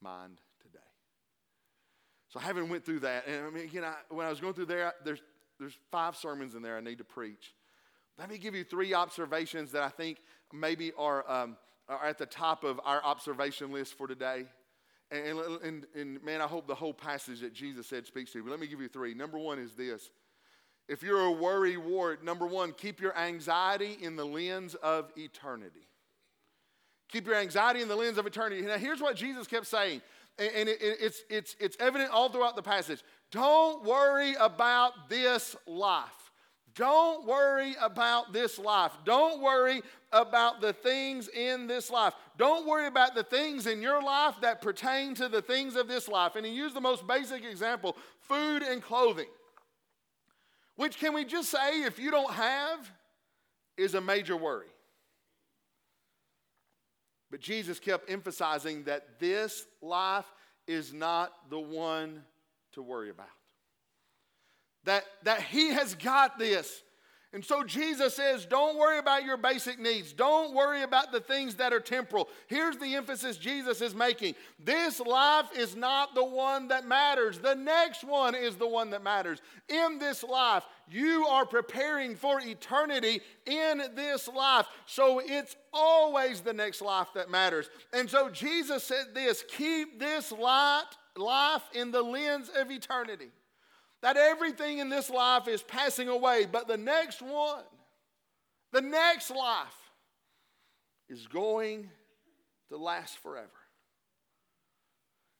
mind 0.00 0.40
today. 0.60 0.78
So 2.28 2.40
having 2.40 2.68
went 2.68 2.84
through 2.84 3.00
that, 3.00 3.26
and 3.28 3.46
I 3.46 3.50
mean, 3.50 3.64
again, 3.64 3.84
I, 3.84 3.94
when 4.08 4.26
I 4.26 4.30
was 4.30 4.40
going 4.40 4.54
through 4.54 4.66
there, 4.66 4.92
there's, 5.04 5.22
there's 5.60 5.76
five 5.92 6.16
sermons 6.16 6.54
in 6.54 6.62
there 6.62 6.76
I 6.76 6.80
need 6.80 6.98
to 6.98 7.04
preach. 7.04 7.54
Let 8.18 8.28
me 8.28 8.38
give 8.38 8.54
you 8.54 8.64
three 8.64 8.92
observations 8.92 9.72
that 9.72 9.82
I 9.82 9.88
think 9.88 10.18
maybe 10.52 10.92
are, 10.98 11.30
um, 11.30 11.56
are 11.88 12.04
at 12.04 12.18
the 12.18 12.26
top 12.26 12.64
of 12.64 12.80
our 12.84 13.02
observation 13.04 13.72
list 13.72 13.96
for 13.96 14.06
today. 14.08 14.46
And, 15.10 15.38
and, 15.62 15.86
and, 15.94 16.22
man, 16.24 16.40
I 16.40 16.46
hope 16.46 16.66
the 16.66 16.74
whole 16.74 16.94
passage 16.94 17.40
that 17.40 17.52
Jesus 17.52 17.86
said 17.86 18.06
speaks 18.06 18.32
to 18.32 18.38
you. 18.38 18.44
But 18.44 18.50
let 18.50 18.60
me 18.60 18.66
give 18.66 18.80
you 18.80 18.88
three. 18.88 19.12
Number 19.12 19.38
one 19.38 19.58
is 19.58 19.74
this 19.74 20.10
if 20.88 21.02
you're 21.02 21.20
a 21.20 21.30
worry 21.30 21.76
wart, 21.76 22.24
number 22.24 22.46
one, 22.46 22.72
keep 22.72 23.00
your 23.00 23.16
anxiety 23.16 23.96
in 24.00 24.16
the 24.16 24.26
lens 24.26 24.74
of 24.76 25.10
eternity. 25.16 25.88
Keep 27.08 27.26
your 27.26 27.36
anxiety 27.36 27.82
in 27.82 27.88
the 27.88 27.96
lens 27.96 28.18
of 28.18 28.26
eternity. 28.26 28.62
Now, 28.62 28.78
here's 28.78 29.00
what 29.00 29.16
Jesus 29.16 29.46
kept 29.46 29.66
saying, 29.66 30.02
and 30.38 30.68
it, 30.68 30.80
it, 30.80 30.98
it's, 31.00 31.22
it's, 31.28 31.56
it's 31.60 31.76
evident 31.78 32.10
all 32.10 32.28
throughout 32.28 32.56
the 32.56 32.62
passage. 32.62 33.02
Don't 33.30 33.84
worry 33.84 34.34
about 34.40 35.08
this 35.08 35.54
life. 35.66 36.30
Don't 36.74 37.26
worry 37.26 37.74
about 37.80 38.32
this 38.32 38.58
life. 38.58 38.92
Don't 39.04 39.42
worry 39.42 39.82
about 40.10 40.60
the 40.62 40.72
things 40.72 41.28
in 41.28 41.66
this 41.66 41.90
life. 41.90 42.14
Don't 42.38 42.66
worry 42.66 42.86
about 42.86 43.14
the 43.14 43.22
things 43.22 43.66
in 43.66 43.82
your 43.82 44.02
life 44.02 44.34
that 44.40 44.62
pertain 44.62 45.14
to 45.16 45.28
the 45.28 45.42
things 45.42 45.76
of 45.76 45.86
this 45.86 46.08
life. 46.08 46.34
And 46.34 46.46
he 46.46 46.52
used 46.52 46.74
the 46.74 46.80
most 46.80 47.06
basic 47.06 47.44
example 47.44 47.96
food 48.20 48.62
and 48.62 48.82
clothing. 48.82 49.26
Which, 50.76 50.98
can 50.98 51.14
we 51.14 51.24
just 51.24 51.50
say, 51.50 51.82
if 51.82 51.98
you 51.98 52.10
don't 52.10 52.32
have, 52.32 52.90
is 53.76 53.94
a 53.94 54.00
major 54.00 54.36
worry. 54.36 54.66
But 57.30 57.40
Jesus 57.40 57.78
kept 57.78 58.10
emphasizing 58.10 58.84
that 58.84 59.18
this 59.18 59.66
life 59.80 60.30
is 60.66 60.92
not 60.92 61.32
the 61.50 61.58
one 61.58 62.22
to 62.72 62.82
worry 62.82 63.10
about. 63.10 63.26
That, 64.84 65.04
that 65.22 65.42
He 65.42 65.70
has 65.70 65.94
got 65.94 66.38
this. 66.38 66.82
And 67.34 67.42
so 67.42 67.64
Jesus 67.64 68.14
says, 68.14 68.44
don't 68.44 68.76
worry 68.76 68.98
about 68.98 69.24
your 69.24 69.38
basic 69.38 69.78
needs. 69.78 70.12
Don't 70.12 70.54
worry 70.54 70.82
about 70.82 71.12
the 71.12 71.20
things 71.20 71.54
that 71.54 71.72
are 71.72 71.80
temporal. 71.80 72.28
Here's 72.46 72.76
the 72.76 72.94
emphasis 72.94 73.38
Jesus 73.38 73.80
is 73.80 73.94
making 73.94 74.34
this 74.62 75.00
life 75.00 75.46
is 75.56 75.74
not 75.74 76.14
the 76.14 76.24
one 76.24 76.68
that 76.68 76.86
matters, 76.86 77.38
the 77.38 77.54
next 77.54 78.04
one 78.04 78.34
is 78.34 78.56
the 78.56 78.68
one 78.68 78.90
that 78.90 79.02
matters. 79.02 79.40
In 79.70 79.98
this 79.98 80.22
life, 80.22 80.64
you 80.90 81.26
are 81.26 81.46
preparing 81.46 82.16
for 82.16 82.38
eternity 82.38 83.22
in 83.46 83.82
this 83.94 84.28
life. 84.28 84.66
So 84.84 85.22
it's 85.24 85.56
always 85.72 86.42
the 86.42 86.52
next 86.52 86.82
life 86.82 87.08
that 87.14 87.30
matters. 87.30 87.70
And 87.94 88.10
so 88.10 88.28
Jesus 88.28 88.84
said 88.84 89.14
this 89.14 89.42
keep 89.48 89.98
this 89.98 90.32
light, 90.32 90.84
life 91.16 91.62
in 91.72 91.92
the 91.92 92.02
lens 92.02 92.50
of 92.54 92.70
eternity 92.70 93.30
that 94.02 94.16
everything 94.16 94.78
in 94.78 94.88
this 94.88 95.08
life 95.08 95.48
is 95.48 95.62
passing 95.62 96.08
away, 96.08 96.46
but 96.50 96.68
the 96.68 96.76
next 96.76 97.22
one, 97.22 97.62
the 98.72 98.80
next 98.80 99.30
life, 99.30 99.76
is 101.08 101.26
going 101.26 101.88
to 102.68 102.76
last 102.76 103.18
forever. 103.18 103.48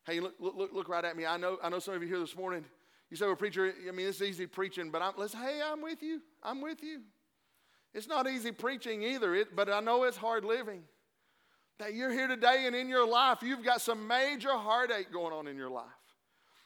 Hey, 0.06 0.20
look, 0.20 0.34
look, 0.38 0.72
look 0.72 0.88
right 0.88 1.04
at 1.04 1.16
me. 1.16 1.26
I 1.26 1.36
know, 1.36 1.58
I 1.62 1.68
know 1.68 1.78
some 1.78 1.94
of 1.94 2.02
you 2.02 2.08
here 2.08 2.18
this 2.18 2.36
morning. 2.36 2.64
You 3.10 3.16
say, 3.16 3.26
well, 3.26 3.36
preacher, 3.36 3.72
I 3.86 3.90
mean, 3.92 4.06
it's 4.06 4.22
easy 4.22 4.46
preaching, 4.46 4.90
but 4.90 5.02
I'm, 5.02 5.12
let's, 5.16 5.34
hey, 5.34 5.60
I'm 5.64 5.82
with 5.82 6.02
you. 6.02 6.20
I'm 6.42 6.60
with 6.60 6.82
you. 6.82 7.02
It's 7.94 8.08
not 8.08 8.28
easy 8.28 8.52
preaching 8.52 9.02
either, 9.02 9.34
it, 9.34 9.54
but 9.54 9.68
I 9.70 9.80
know 9.80 10.04
it's 10.04 10.16
hard 10.16 10.44
living. 10.44 10.82
That 11.78 11.94
you're 11.94 12.12
here 12.12 12.26
today 12.26 12.64
and 12.66 12.74
in 12.74 12.88
your 12.88 13.06
life, 13.06 13.38
you've 13.42 13.64
got 13.64 13.80
some 13.80 14.06
major 14.06 14.52
heartache 14.52 15.12
going 15.12 15.32
on 15.32 15.46
in 15.46 15.56
your 15.56 15.70
life. 15.70 15.84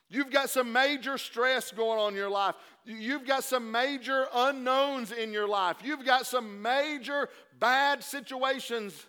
You've 0.09 0.31
got 0.31 0.51
some 0.51 0.73
major 0.73 1.19
stress 1.19 1.73
going 1.73 1.99
on 1.99 2.13
in 2.13 2.17
your 2.17 2.31
life. 2.31 2.55
You've 2.85 3.27
got 3.27 3.43
some 3.43 3.73
major 3.73 4.27
unknowns 4.33 5.11
in 5.11 5.33
your 5.33 5.49
life. 5.49 5.79
You've 5.83 6.05
got 6.05 6.27
some 6.27 6.63
major 6.63 7.29
bad 7.59 8.05
situations 8.05 9.07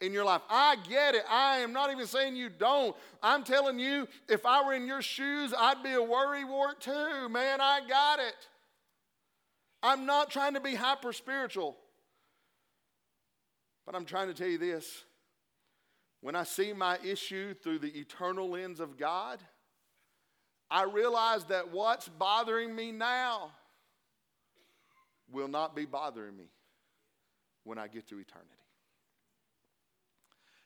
in 0.00 0.12
your 0.12 0.24
life. 0.24 0.42
I 0.50 0.76
get 0.88 1.14
it. 1.14 1.22
I 1.30 1.58
am 1.58 1.72
not 1.72 1.92
even 1.92 2.06
saying 2.08 2.34
you 2.34 2.48
don't. 2.48 2.96
I'm 3.22 3.44
telling 3.44 3.78
you, 3.78 4.08
if 4.28 4.44
I 4.44 4.66
were 4.66 4.74
in 4.74 4.86
your 4.86 5.00
shoes, 5.00 5.54
I'd 5.56 5.82
be 5.84 5.92
a 5.92 6.02
worry 6.02 6.44
wart 6.44 6.80
too. 6.80 7.28
Man, 7.28 7.60
I 7.60 7.80
got 7.88 8.18
it. 8.18 8.48
I'm 9.80 10.04
not 10.06 10.30
trying 10.30 10.54
to 10.54 10.60
be 10.60 10.74
hyper 10.74 11.12
spiritual, 11.12 11.76
but 13.86 13.94
I'm 13.94 14.04
trying 14.04 14.28
to 14.28 14.34
tell 14.34 14.48
you 14.48 14.58
this. 14.58 15.04
When 16.20 16.36
I 16.36 16.44
see 16.44 16.72
my 16.72 16.98
issue 17.04 17.54
through 17.54 17.80
the 17.80 17.98
eternal 17.98 18.50
lens 18.50 18.78
of 18.78 18.96
God, 18.96 19.40
I 20.72 20.84
realize 20.84 21.44
that 21.44 21.70
what's 21.70 22.08
bothering 22.08 22.74
me 22.74 22.92
now 22.92 23.50
will 25.30 25.48
not 25.48 25.76
be 25.76 25.84
bothering 25.84 26.34
me 26.34 26.46
when 27.64 27.78
I 27.78 27.88
get 27.88 28.08
to 28.08 28.18
eternity. 28.18 28.50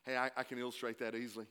Hey, 0.05 0.17
I, 0.17 0.31
I 0.37 0.45
can 0.45 0.59
illustrate 0.59 1.01
that 1.01 1.17
easily. 1.17 1.47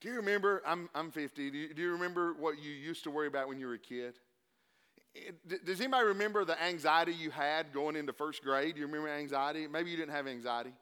Do 0.00 0.08
you 0.08 0.16
remember? 0.16 0.62
I'm, 0.66 0.90
I'm 0.96 1.12
50. 1.12 1.50
Do 1.52 1.56
you, 1.56 1.72
do 1.72 1.80
you 1.80 1.92
remember 1.92 2.34
what 2.34 2.60
you 2.60 2.72
used 2.72 3.04
to 3.04 3.10
worry 3.10 3.28
about 3.28 3.48
when 3.48 3.60
you 3.60 3.68
were 3.68 3.74
a 3.74 3.78
kid? 3.78 4.14
Does 5.64 5.80
anybody 5.80 6.08
remember 6.08 6.44
the 6.44 6.60
anxiety 6.60 7.14
you 7.14 7.30
had 7.30 7.72
going 7.72 7.94
into 7.94 8.12
first 8.12 8.42
grade? 8.42 8.74
Do 8.74 8.80
you 8.80 8.86
remember 8.86 9.08
anxiety? 9.08 9.68
Maybe 9.68 9.92
you 9.92 9.96
didn't 9.96 10.12
have 10.12 10.26
anxiety. 10.26 10.72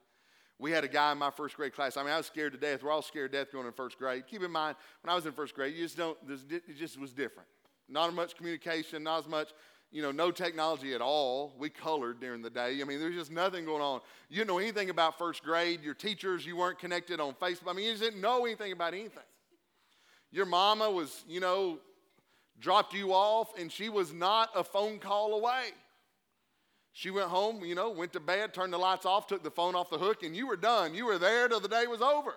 We 0.62 0.70
had 0.70 0.84
a 0.84 0.88
guy 0.88 1.10
in 1.10 1.18
my 1.18 1.32
first 1.32 1.56
grade 1.56 1.74
class. 1.74 1.96
I 1.96 2.04
mean, 2.04 2.12
I 2.12 2.18
was 2.18 2.26
scared 2.26 2.52
to 2.52 2.58
death. 2.58 2.84
We're 2.84 2.92
all 2.92 3.02
scared 3.02 3.32
to 3.32 3.38
death 3.38 3.50
going 3.50 3.66
in 3.66 3.72
first 3.72 3.98
grade. 3.98 4.22
Keep 4.30 4.44
in 4.44 4.52
mind, 4.52 4.76
when 5.02 5.10
I 5.10 5.16
was 5.16 5.26
in 5.26 5.32
first 5.32 5.56
grade, 5.56 5.74
you 5.74 5.82
just 5.82 5.96
don't, 5.96 6.16
it 6.28 6.78
just 6.78 7.00
was 7.00 7.12
different. 7.12 7.48
Not 7.88 8.10
as 8.10 8.14
much 8.14 8.36
communication, 8.36 9.02
not 9.02 9.24
as 9.24 9.28
much, 9.28 9.50
you 9.90 10.02
know, 10.02 10.12
no 10.12 10.30
technology 10.30 10.94
at 10.94 11.00
all. 11.00 11.52
We 11.58 11.68
colored 11.68 12.20
during 12.20 12.42
the 12.42 12.48
day. 12.48 12.78
I 12.80 12.84
mean, 12.84 13.00
there's 13.00 13.16
just 13.16 13.32
nothing 13.32 13.64
going 13.64 13.82
on. 13.82 14.02
You 14.28 14.36
didn't 14.36 14.50
know 14.50 14.58
anything 14.58 14.88
about 14.88 15.18
first 15.18 15.42
grade. 15.42 15.82
Your 15.82 15.94
teachers, 15.94 16.46
you 16.46 16.56
weren't 16.56 16.78
connected 16.78 17.18
on 17.18 17.34
Facebook. 17.34 17.68
I 17.68 17.72
mean, 17.72 17.86
you 17.86 17.90
just 17.90 18.04
didn't 18.04 18.20
know 18.20 18.46
anything 18.46 18.70
about 18.70 18.94
anything. 18.94 19.24
Your 20.30 20.46
mama 20.46 20.88
was, 20.88 21.24
you 21.26 21.40
know, 21.40 21.80
dropped 22.60 22.94
you 22.94 23.12
off, 23.12 23.50
and 23.58 23.70
she 23.70 23.88
was 23.88 24.12
not 24.12 24.50
a 24.54 24.62
phone 24.62 25.00
call 25.00 25.34
away. 25.34 25.70
She 26.92 27.10
went 27.10 27.28
home, 27.28 27.64
you 27.64 27.74
know, 27.74 27.90
went 27.90 28.12
to 28.12 28.20
bed, 28.20 28.52
turned 28.52 28.72
the 28.72 28.78
lights 28.78 29.06
off, 29.06 29.26
took 29.26 29.42
the 29.42 29.50
phone 29.50 29.74
off 29.74 29.88
the 29.88 29.98
hook, 29.98 30.22
and 30.22 30.36
you 30.36 30.46
were 30.46 30.56
done. 30.56 30.94
You 30.94 31.06
were 31.06 31.18
there 31.18 31.48
till 31.48 31.60
the 31.60 31.68
day 31.68 31.86
was 31.86 32.02
over. 32.02 32.34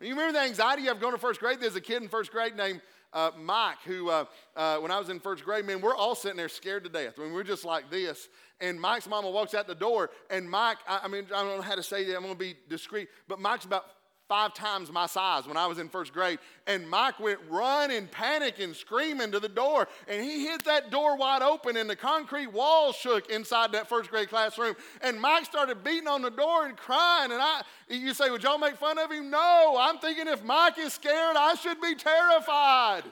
You 0.00 0.10
remember 0.10 0.32
the 0.32 0.44
anxiety 0.44 0.88
of 0.88 0.98
going 0.98 1.12
to 1.12 1.18
first 1.18 1.40
grade? 1.40 1.60
There's 1.60 1.76
a 1.76 1.80
kid 1.80 2.02
in 2.02 2.08
first 2.08 2.32
grade 2.32 2.56
named 2.56 2.80
uh, 3.12 3.32
Mike 3.38 3.76
who, 3.84 4.08
uh, 4.08 4.24
uh, 4.56 4.78
when 4.78 4.90
I 4.90 4.98
was 4.98 5.10
in 5.10 5.20
first 5.20 5.44
grade, 5.44 5.66
man, 5.66 5.82
we're 5.82 5.94
all 5.94 6.14
sitting 6.14 6.38
there 6.38 6.48
scared 6.48 6.84
to 6.84 6.90
death. 6.90 7.14
I 7.18 7.22
mean, 7.22 7.34
we're 7.34 7.42
just 7.42 7.66
like 7.66 7.90
this. 7.90 8.28
And 8.60 8.80
Mike's 8.80 9.06
mama 9.06 9.30
walks 9.30 9.52
out 9.52 9.66
the 9.66 9.74
door, 9.74 10.10
and 10.30 10.48
Mike, 10.48 10.78
I, 10.88 11.00
I 11.04 11.08
mean, 11.08 11.26
I 11.34 11.42
don't 11.42 11.56
know 11.56 11.62
how 11.62 11.74
to 11.74 11.82
say 11.82 12.04
that. 12.04 12.16
I'm 12.16 12.22
going 12.22 12.34
to 12.34 12.38
be 12.38 12.56
discreet, 12.68 13.08
but 13.28 13.38
Mike's 13.38 13.66
about 13.66 13.84
five 14.30 14.54
times 14.54 14.92
my 14.92 15.06
size 15.06 15.48
when 15.48 15.56
I 15.56 15.66
was 15.66 15.80
in 15.80 15.88
first 15.88 16.12
grade. 16.12 16.38
And 16.68 16.88
Mike 16.88 17.18
went 17.18 17.40
running, 17.50 18.06
panicking, 18.06 18.76
screaming 18.76 19.32
to 19.32 19.40
the 19.40 19.48
door. 19.48 19.88
And 20.06 20.22
he 20.22 20.46
hit 20.46 20.64
that 20.66 20.92
door 20.92 21.16
wide 21.16 21.42
open, 21.42 21.76
and 21.76 21.90
the 21.90 21.96
concrete 21.96 22.46
wall 22.46 22.92
shook 22.92 23.28
inside 23.28 23.72
that 23.72 23.88
first 23.88 24.08
grade 24.08 24.28
classroom. 24.28 24.76
And 25.02 25.20
Mike 25.20 25.46
started 25.46 25.82
beating 25.82 26.06
on 26.06 26.22
the 26.22 26.30
door 26.30 26.66
and 26.66 26.76
crying. 26.76 27.32
And 27.32 27.42
I, 27.42 27.62
you 27.88 28.14
say, 28.14 28.30
would 28.30 28.44
y'all 28.44 28.56
make 28.56 28.76
fun 28.76 29.00
of 29.00 29.10
him? 29.10 29.30
No. 29.30 29.76
I'm 29.80 29.98
thinking 29.98 30.28
if 30.28 30.44
Mike 30.44 30.78
is 30.78 30.92
scared, 30.92 31.36
I 31.36 31.56
should 31.56 31.80
be 31.80 31.96
terrified. 31.96 33.02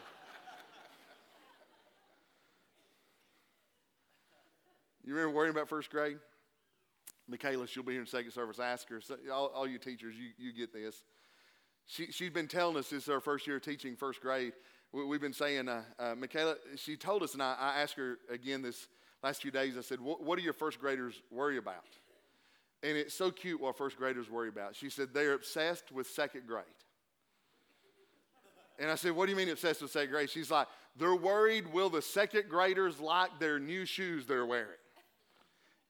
You 5.05 5.15
remember 5.15 5.35
worrying 5.35 5.51
about 5.51 5.69
first 5.69 5.91
grade? 5.91 6.19
Michaela, 7.29 7.67
she'll 7.67 7.83
be 7.83 7.93
here 7.93 8.01
in 8.01 8.07
second 8.07 8.33
service. 8.33 8.59
Ask 8.59 8.89
her. 8.89 9.01
All, 9.33 9.49
all 9.55 9.67
you 9.69 9.79
teachers, 9.79 10.15
you, 10.17 10.31
you 10.39 10.53
get 10.53 10.73
this. 10.73 11.03
She, 11.87 12.07
she's 12.13 12.31
been 12.31 12.49
telling 12.49 12.77
us 12.77 12.91
this 12.91 13.03
is 13.03 13.09
her 13.09 13.21
first 13.21 13.47
year 13.47 13.61
teaching 13.61 13.97
first 13.97 14.21
grade. 14.21 14.53
We, 14.93 15.15
have 15.15 15.21
been 15.21 15.35
saying, 15.35 15.69
uh, 15.69 15.83
uh, 15.99 16.15
Michaela, 16.15 16.57
she 16.77 16.97
told 16.97 17.23
us, 17.23 17.35
and 17.35 17.43
I, 17.43 17.55
I 17.59 17.83
asked 17.83 17.95
her 17.95 18.19
again 18.31 18.63
this 18.63 18.89
last 19.23 19.43
few 19.43 19.51
days, 19.51 19.77
I 19.77 19.83
said, 19.83 20.01
What 20.01 20.39
do 20.39 20.45
your 20.45 20.55
first 20.55 20.81
graders 20.81 21.15
worry 21.31 21.59
about? 21.59 21.85
And 22.83 22.97
it's 22.97 23.15
so 23.15 23.31
cute 23.31 23.61
what 23.61 23.77
first 23.77 23.97
graders 23.97 24.31
worry 24.31 24.49
about. 24.49 24.77
She 24.77 24.89
said, 24.89 25.09
They're 25.13 25.35
obsessed 25.35 25.93
with 25.93 26.07
second 26.07 26.47
grade. 26.47 26.65
And 28.79 28.91
I 28.91 28.95
said, 28.95 29.13
What 29.13 29.27
do 29.27 29.33
you 29.33 29.37
mean 29.37 29.51
obsessed 29.51 29.83
with 29.83 29.91
second 29.91 30.11
grade? 30.11 30.31
She's 30.31 30.51
like, 30.51 30.69
They're 30.97 31.15
worried, 31.15 31.73
will 31.73 31.91
the 31.91 32.03
second 32.03 32.49
graders 32.49 32.99
like 33.01 33.39
their 33.39 33.59
new 33.59 33.85
shoes 33.85 34.27
they're 34.27 34.47
wearing? 34.47 34.79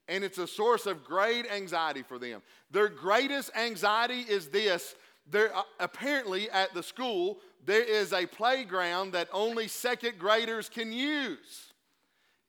And 0.08 0.24
it's 0.24 0.38
a 0.38 0.46
source 0.46 0.86
of 0.86 1.04
great 1.04 1.46
anxiety 1.50 2.02
for 2.02 2.18
them. 2.18 2.40
Their 2.70 2.88
greatest 2.88 3.50
anxiety 3.54 4.20
is 4.20 4.48
this. 4.48 4.94
There, 5.30 5.54
uh, 5.54 5.62
apparently, 5.78 6.50
at 6.50 6.72
the 6.72 6.82
school, 6.82 7.38
there 7.66 7.82
is 7.82 8.14
a 8.14 8.24
playground 8.24 9.12
that 9.12 9.28
only 9.32 9.68
second 9.68 10.18
graders 10.18 10.70
can 10.70 10.90
use. 10.90 11.72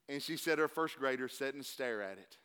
And 0.08 0.22
she 0.22 0.38
said 0.38 0.58
her 0.58 0.70
first 0.70 0.98
graders 0.98 1.34
sit 1.34 1.54
and 1.54 1.66
stare 1.66 2.02
at 2.02 2.18
it. 2.18 2.38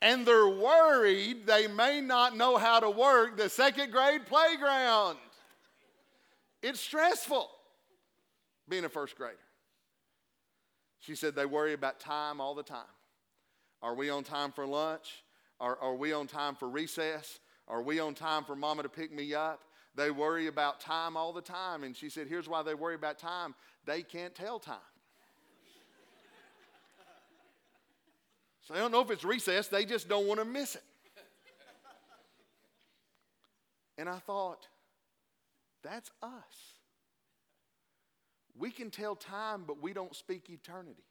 and 0.02 0.24
they're 0.24 0.48
worried 0.48 1.46
they 1.46 1.66
may 1.66 2.00
not 2.00 2.36
know 2.36 2.56
how 2.56 2.78
to 2.78 2.88
work 2.88 3.36
the 3.36 3.48
second 3.48 3.90
grade 3.90 4.26
playground. 4.26 5.18
It's 6.62 6.80
stressful 6.80 7.50
being 8.68 8.84
a 8.84 8.88
first 8.88 9.16
grader. 9.16 9.36
She 11.00 11.14
said 11.14 11.34
they 11.34 11.46
worry 11.46 11.72
about 11.72 11.98
time 11.98 12.40
all 12.40 12.54
the 12.54 12.62
time. 12.62 12.84
Are 13.82 13.94
we 13.94 14.10
on 14.10 14.22
time 14.22 14.52
for 14.52 14.66
lunch? 14.66 15.24
Are, 15.58 15.76
are 15.80 15.94
we 15.94 16.12
on 16.12 16.26
time 16.26 16.54
for 16.54 16.68
recess? 16.68 17.40
Are 17.66 17.82
we 17.82 17.98
on 18.00 18.14
time 18.14 18.44
for 18.44 18.54
mama 18.54 18.82
to 18.82 18.88
pick 18.88 19.12
me 19.12 19.34
up? 19.34 19.60
They 19.94 20.10
worry 20.10 20.46
about 20.46 20.80
time 20.80 21.16
all 21.16 21.32
the 21.32 21.40
time. 21.40 21.84
And 21.84 21.96
she 21.96 22.10
said, 22.10 22.28
Here's 22.28 22.48
why 22.48 22.62
they 22.62 22.74
worry 22.74 22.94
about 22.94 23.18
time 23.18 23.54
they 23.86 24.02
can't 24.02 24.34
tell 24.34 24.58
time. 24.58 24.76
So 28.62 28.74
they 28.74 28.80
don't 28.80 28.92
know 28.92 29.00
if 29.00 29.10
it's 29.10 29.24
recess, 29.24 29.66
they 29.66 29.84
just 29.84 30.08
don't 30.08 30.28
want 30.28 30.38
to 30.38 30.44
miss 30.44 30.76
it. 30.76 30.82
And 33.98 34.08
I 34.08 34.18
thought, 34.18 34.68
that's 35.82 36.10
us. 36.22 36.79
We 38.60 38.70
can 38.70 38.90
tell 38.90 39.16
time, 39.16 39.64
but 39.66 39.82
we 39.82 39.94
don't 39.94 40.14
speak 40.14 40.50
eternity. 40.50 41.02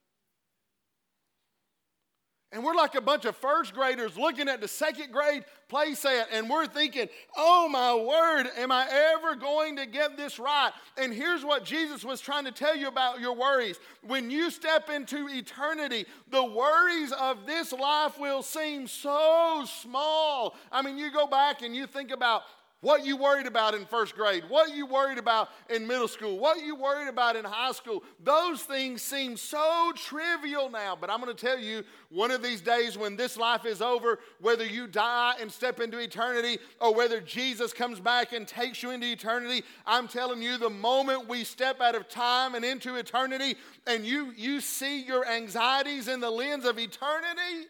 And 2.52 2.64
we're 2.64 2.76
like 2.76 2.96
a 2.96 3.02
bunch 3.02 3.26
of 3.26 3.36
first 3.36 3.76
graders 3.76 4.18
looking 4.18 4.50
at 4.50 4.60
the 4.60 4.68
second 4.68 5.12
grade 5.12 5.46
play 5.68 5.94
set, 5.94 6.30
and 6.32 6.50
we're 6.50 6.66
thinking, 6.66 7.08
oh 7.38 7.70
my 7.70 7.94
word, 7.94 8.50
am 8.58 8.72
I 8.72 8.88
ever 9.16 9.36
going 9.36 9.76
to 9.76 9.86
get 9.86 10.18
this 10.18 10.40
right? 10.40 10.72
And 10.98 11.14
here's 11.14 11.46
what 11.46 11.64
Jesus 11.64 12.04
was 12.04 12.22
trying 12.22 12.46
to 12.46 12.52
tell 12.52 12.76
you 12.76 12.88
about 12.88 13.20
your 13.20 13.36
worries. 13.36 13.80
When 14.02 14.32
you 14.32 14.50
step 14.50 14.90
into 14.90 15.28
eternity, 15.30 16.06
the 16.32 16.44
worries 16.44 17.12
of 17.12 17.46
this 17.46 17.72
life 17.72 18.20
will 18.20 18.42
seem 18.42 18.88
so 18.88 19.64
small. 19.82 20.56
I 20.72 20.82
mean, 20.82 20.98
you 20.98 21.12
go 21.12 21.28
back 21.28 21.62
and 21.62 21.76
you 21.76 21.86
think 21.86 22.10
about 22.10 22.44
what 22.82 23.06
you 23.06 23.18
worried 23.18 23.46
about 23.46 23.76
in 23.76 23.86
first 23.86 24.15
grade, 24.15 24.44
what 24.48 24.74
you 24.74 24.86
worried 24.86 25.18
about 25.18 25.50
in 25.70 25.86
middle 25.86 26.08
school, 26.08 26.39
what 26.39 26.63
you 26.63 26.76
worried 26.76 27.10
about 27.10 27.36
in 27.36 27.44
high 27.44 27.74
school. 27.74 28.04
Those 28.24 28.62
things 28.63 29.02
seem 29.02 29.36
so 29.36 29.92
trivial 29.96 30.70
now. 30.70 30.98
But 31.00 31.10
I'm 31.10 31.20
going 31.20 31.36
to 31.36 31.46
tell 31.46 31.60
you, 31.60 31.84
one 32.10 32.32
of 32.32 32.42
these 32.42 32.62
days 32.62 32.98
when 32.98 33.18
this 33.18 33.36
life 33.36 33.65
is 33.65 33.82
over, 33.82 34.20
whether 34.39 34.65
you 34.65 34.88
die 34.88 35.34
and 35.42 35.52
step 35.52 35.82
into 35.82 36.00
eternity 36.00 36.58
or 36.80 36.96
whether 36.96 37.20
Jesus 37.20 37.74
comes 37.74 38.00
back 38.00 38.32
and 38.32 38.48
takes 38.48 38.82
you 38.82 38.92
into 38.92 39.12
eternity, 39.12 39.65
I'm 39.86 40.08
telling 40.08 40.42
you, 40.42 40.58
the 40.58 40.70
moment 40.70 41.28
we 41.28 41.44
step 41.44 41.82
out 41.82 41.96
of 41.96 42.08
time 42.08 42.56
and 42.56 42.63
into 42.63 42.96
eternity 42.96 43.56
and 43.88 44.06
you, 44.06 44.32
you 44.38 44.62
see 44.62 45.04
your 45.04 45.28
anxieties 45.28 46.08
in 46.08 46.22
the 46.22 46.30
lens 46.30 46.63
of 46.63 46.80
eternity, 46.80 47.68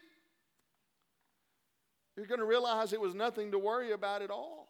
you're 2.16 2.26
going 2.26 2.40
to 2.40 2.46
realize 2.46 2.92
it 2.92 3.00
was 3.00 3.14
nothing 3.14 3.50
to 3.50 3.58
worry 3.58 3.90
about 3.90 4.22
at 4.22 4.30
all. 4.30 4.69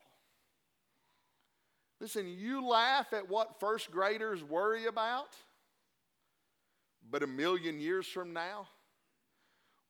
Listen, 2.01 2.27
you 2.29 2.67
laugh 2.67 3.13
at 3.13 3.29
what 3.29 3.61
first 3.61 3.91
graders 3.91 4.43
worry 4.43 4.87
about, 4.87 5.29
but 7.11 7.23
a 7.23 7.27
million 7.27 7.79
years 7.79 8.07
from 8.07 8.33
now, 8.33 8.69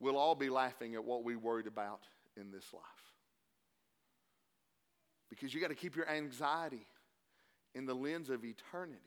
we'll 0.00 0.16
all 0.16 0.34
be 0.34 0.50
laughing 0.50 0.94
at 0.94 1.04
what 1.04 1.22
we 1.22 1.36
worried 1.36 1.68
about 1.68 2.00
in 2.36 2.50
this 2.50 2.64
life. 2.72 2.82
Because 5.28 5.54
you 5.54 5.60
got 5.60 5.68
to 5.68 5.76
keep 5.76 5.94
your 5.94 6.08
anxiety 6.08 6.86
in 7.74 7.86
the 7.86 7.94
lens 7.94 8.30
of 8.30 8.44
eternity. 8.44 8.98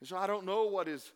And 0.00 0.08
so 0.08 0.16
I 0.16 0.28
don't 0.28 0.46
know 0.46 0.66
what 0.66 0.86
is 0.86 1.10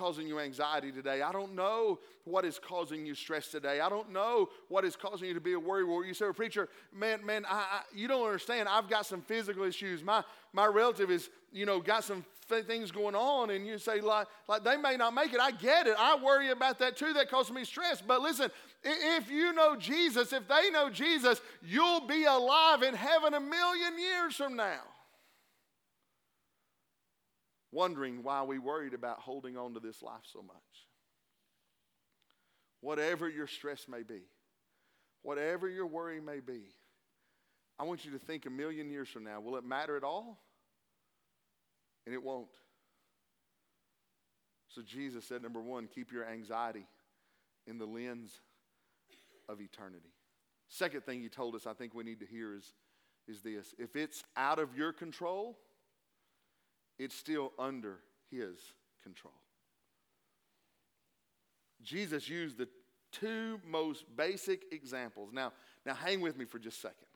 causing 0.00 0.26
you 0.26 0.40
anxiety 0.40 0.90
today. 0.90 1.20
I 1.20 1.30
don't 1.30 1.54
know 1.54 1.98
what 2.24 2.46
is 2.46 2.58
causing 2.58 3.04
you 3.04 3.14
stress 3.14 3.48
today. 3.48 3.80
I 3.80 3.90
don't 3.90 4.10
know 4.10 4.48
what 4.68 4.82
is 4.86 4.96
causing 4.96 5.28
you 5.28 5.34
to 5.34 5.42
be 5.42 5.52
a 5.52 5.60
worry 5.60 5.84
warrior. 5.84 6.08
You 6.08 6.14
say, 6.14 6.24
well, 6.24 6.32
preacher, 6.32 6.70
man, 6.90 7.24
man, 7.24 7.44
I, 7.44 7.58
I, 7.58 7.80
you 7.94 8.08
don't 8.08 8.24
understand. 8.24 8.66
I've 8.66 8.88
got 8.88 9.04
some 9.04 9.20
physical 9.20 9.62
issues. 9.62 10.02
My 10.02 10.24
my 10.54 10.64
relative 10.64 11.10
is, 11.10 11.28
you 11.52 11.66
know, 11.66 11.80
got 11.80 12.02
some 12.02 12.24
th- 12.48 12.64
things 12.64 12.90
going 12.90 13.14
on, 13.14 13.50
and 13.50 13.66
you 13.66 13.76
say 13.76 14.00
like, 14.00 14.26
like 14.48 14.64
they 14.64 14.78
may 14.78 14.96
not 14.96 15.12
make 15.12 15.34
it. 15.34 15.40
I 15.40 15.50
get 15.50 15.86
it. 15.86 15.96
I 15.98 16.16
worry 16.16 16.48
about 16.48 16.78
that 16.78 16.96
too. 16.96 17.12
That 17.12 17.30
causes 17.30 17.52
me 17.52 17.66
stress. 17.66 18.00
But 18.00 18.22
listen, 18.22 18.50
if 18.82 19.30
you 19.30 19.52
know 19.52 19.76
Jesus, 19.76 20.32
if 20.32 20.48
they 20.48 20.70
know 20.70 20.88
Jesus, 20.88 21.42
you'll 21.62 22.06
be 22.06 22.24
alive 22.24 22.82
in 22.82 22.94
heaven 22.94 23.34
a 23.34 23.40
million 23.40 23.98
years 23.98 24.34
from 24.34 24.56
now 24.56 24.80
wondering 27.72 28.22
why 28.22 28.42
we 28.42 28.58
worried 28.58 28.94
about 28.94 29.20
holding 29.20 29.56
on 29.56 29.74
to 29.74 29.80
this 29.80 30.02
life 30.02 30.22
so 30.32 30.42
much. 30.42 30.56
Whatever 32.80 33.28
your 33.28 33.46
stress 33.46 33.86
may 33.88 34.02
be, 34.02 34.22
whatever 35.22 35.68
your 35.68 35.86
worry 35.86 36.20
may 36.20 36.40
be, 36.40 36.62
I 37.78 37.84
want 37.84 38.04
you 38.04 38.10
to 38.12 38.18
think 38.18 38.46
a 38.46 38.50
million 38.50 38.90
years 38.90 39.08
from 39.08 39.24
now 39.24 39.40
will 39.40 39.56
it 39.56 39.64
matter 39.64 39.96
at 39.96 40.04
all? 40.04 40.38
And 42.06 42.14
it 42.14 42.22
won't. 42.22 42.48
So 44.68 44.82
Jesus 44.82 45.24
said, 45.24 45.42
number 45.42 45.60
one, 45.60 45.88
keep 45.92 46.12
your 46.12 46.26
anxiety 46.26 46.86
in 47.66 47.78
the 47.78 47.86
lens 47.86 48.40
of 49.48 49.60
eternity. 49.60 50.10
Second 50.68 51.04
thing 51.04 51.20
he 51.20 51.28
told 51.28 51.54
us 51.54 51.66
I 51.66 51.72
think 51.72 51.94
we 51.94 52.04
need 52.04 52.20
to 52.20 52.26
hear 52.26 52.54
is, 52.54 52.72
is 53.26 53.42
this 53.42 53.74
if 53.78 53.96
it's 53.96 54.22
out 54.36 54.58
of 54.58 54.76
your 54.76 54.92
control, 54.92 55.58
it's 57.00 57.16
still 57.16 57.52
under 57.58 57.96
his 58.30 58.58
control. 59.02 59.32
Jesus 61.82 62.28
used 62.28 62.58
the 62.58 62.68
two 63.10 63.58
most 63.66 64.04
basic 64.16 64.64
examples. 64.70 65.30
Now, 65.32 65.52
now 65.86 65.94
hang 65.94 66.20
with 66.20 66.36
me 66.36 66.44
for 66.44 66.58
just 66.58 66.76
a 66.76 66.80
second. 66.82 67.06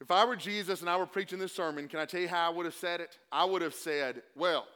If 0.00 0.12
I 0.12 0.24
were 0.24 0.36
Jesus 0.36 0.82
and 0.82 0.88
I 0.88 0.96
were 0.96 1.06
preaching 1.06 1.40
this 1.40 1.52
sermon, 1.52 1.88
can 1.88 1.98
I 1.98 2.04
tell 2.04 2.20
you 2.20 2.28
how 2.28 2.48
I 2.48 2.54
would 2.54 2.64
have 2.64 2.74
said 2.74 3.00
it? 3.00 3.18
I 3.32 3.44
would 3.44 3.60
have 3.60 3.74
said, 3.74 4.22
Well, 4.36 4.66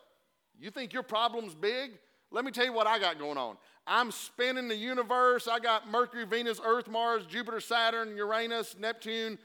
you 0.59 0.71
think 0.71 0.93
your 0.93 1.05
problem's 1.05 1.55
big? 1.55 1.93
Let 2.33 2.45
me 2.45 2.51
tell 2.51 2.65
you 2.65 2.73
what 2.73 2.89
I 2.89 2.99
got 2.99 3.19
going 3.19 3.39
on. 3.39 3.57
I'm 3.87 4.11
spinning 4.11 4.69
the 4.69 4.77
universe. 4.77 5.47
I 5.49 5.61
got 5.61 5.89
Mercury, 5.89 6.27
Venus, 6.27 6.61
Earth, 6.65 6.89
Mars, 6.89 7.27
Jupiter, 7.27 7.61
Saturn, 7.61 8.17
Uranus, 8.17 8.77
Neptune, 8.79 9.39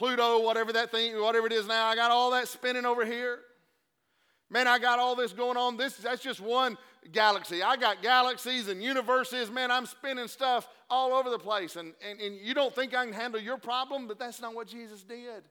Pluto, 0.00 0.40
whatever 0.40 0.72
that 0.72 0.90
thing, 0.90 1.20
whatever 1.20 1.46
it 1.46 1.52
is 1.52 1.66
now, 1.66 1.84
I 1.84 1.94
got 1.94 2.10
all 2.10 2.30
that 2.30 2.48
spinning 2.48 2.86
over 2.86 3.04
here. 3.04 3.40
Man, 4.48 4.66
I 4.66 4.78
got 4.78 4.98
all 4.98 5.14
this 5.14 5.34
going 5.34 5.58
on. 5.58 5.76
This 5.76 5.98
that's 5.98 6.22
just 6.22 6.40
one 6.40 6.78
galaxy. 7.12 7.62
I 7.62 7.76
got 7.76 8.00
galaxies 8.00 8.68
and 8.68 8.82
universes. 8.82 9.50
Man, 9.50 9.70
I'm 9.70 9.84
spinning 9.84 10.26
stuff 10.26 10.66
all 10.88 11.12
over 11.12 11.28
the 11.28 11.38
place. 11.38 11.76
And, 11.76 11.92
and, 12.02 12.18
and 12.18 12.34
you 12.40 12.54
don't 12.54 12.74
think 12.74 12.94
I 12.94 13.04
can 13.04 13.12
handle 13.12 13.38
your 13.38 13.58
problem, 13.58 14.08
but 14.08 14.18
that's 14.18 14.40
not 14.40 14.54
what 14.54 14.68
Jesus 14.68 15.02
did. 15.02 15.44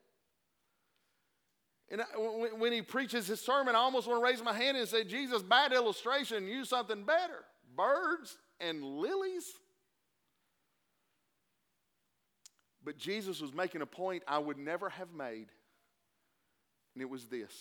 And 1.91 2.01
when 2.57 2.71
he 2.71 2.81
preaches 2.81 3.27
his 3.27 3.39
sermon, 3.39 3.75
I 3.75 3.79
almost 3.79 4.07
want 4.07 4.19
to 4.19 4.23
raise 4.23 4.43
my 4.43 4.53
hand 4.53 4.77
and 4.77 4.87
say, 4.87 5.03
Jesus, 5.03 5.43
bad 5.43 5.73
illustration, 5.73 6.47
use 6.47 6.69
something 6.69 7.03
better. 7.03 7.45
Birds 7.77 8.35
and 8.59 8.83
lilies. 8.83 9.45
But 12.89 12.97
Jesus 12.97 13.39
was 13.39 13.53
making 13.53 13.83
a 13.83 13.85
point 13.85 14.23
I 14.27 14.39
would 14.39 14.57
never 14.57 14.89
have 14.89 15.13
made, 15.13 15.45
and 16.95 17.03
it 17.03 17.07
was 17.07 17.27
this. 17.27 17.53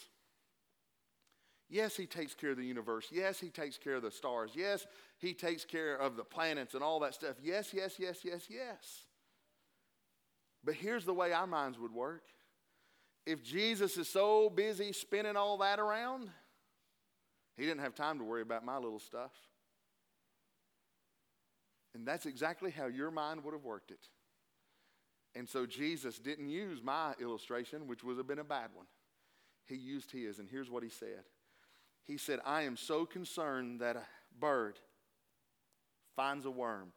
Yes, 1.69 1.95
he 1.95 2.07
takes 2.07 2.35
care 2.35 2.53
of 2.53 2.57
the 2.57 2.65
universe. 2.65 3.09
Yes, 3.13 3.39
he 3.39 3.51
takes 3.51 3.77
care 3.77 3.97
of 3.97 4.03
the 4.03 4.11
stars. 4.11 4.53
Yes, 4.55 4.87
he 5.19 5.35
takes 5.35 5.67
care 5.67 5.97
of 5.97 6.17
the 6.17 6.25
planets 6.25 6.73
and 6.73 6.83
all 6.83 6.99
that 7.01 7.13
stuff. 7.13 7.37
Yes, 7.43 7.75
yes, 7.75 7.97
yes, 7.99 8.21
yes, 8.25 8.47
yes. 8.49 9.05
But 10.65 10.77
here's 10.77 11.05
the 11.05 11.13
way 11.13 11.35
our 11.35 11.47
minds 11.47 11.79
would 11.79 11.93
work. 11.93 12.23
If 13.27 13.45
Jesus 13.45 13.99
is 13.99 14.09
so 14.09 14.49
busy 14.49 14.95
spinning 14.95 15.37
all 15.37 15.59
that 15.59 15.79
around, 15.79 16.31
he 17.59 17.65
didn't 17.65 17.83
have 17.83 17.95
time 17.95 18.17
to 18.17 18.25
worry 18.25 18.41
about 18.41 18.65
my 18.65 18.79
little 18.79 18.99
stuff. 18.99 19.33
And 21.95 22.09
that's 22.09 22.25
exactly 22.25 22.71
how 22.71 22.87
your 22.87 23.11
mind 23.11 23.45
would 23.45 23.53
have 23.53 23.65
worked 23.65 23.91
it. 23.91 24.09
And 25.35 25.49
so 25.49 25.67
Jesus 25.67 26.19
didn't 26.19 26.49
use 26.49 26.83
my 26.83 27.15
illustration, 27.21 27.87
which 27.87 28.03
would 28.03 28.17
have 28.17 28.27
been 28.27 28.39
a 28.39 28.45
bad 28.45 28.71
one. 28.75 28.87
He 29.67 29.77
used 29.77 30.11
his, 30.11 30.39
and 30.39 30.49
here's 30.49 30.71
what 30.71 30.83
he 30.83 30.89
said 30.89 31.25
He 32.05 32.17
said, 32.17 32.41
I 32.45 32.63
am 32.63 32.77
so 32.77 33.05
concerned 33.05 33.81
that 33.81 33.97
a 33.97 34.03
bird 34.39 34.79
finds 36.17 36.47
a 36.47 36.51
worm. 36.51 36.93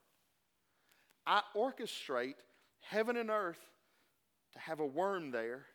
I 1.25 1.41
orchestrate 1.55 2.35
heaven 2.79 3.17
and 3.17 3.29
earth 3.29 3.59
to 4.53 4.59
have 4.59 4.79
a 4.79 4.85
worm 4.85 5.31
there 5.31 5.65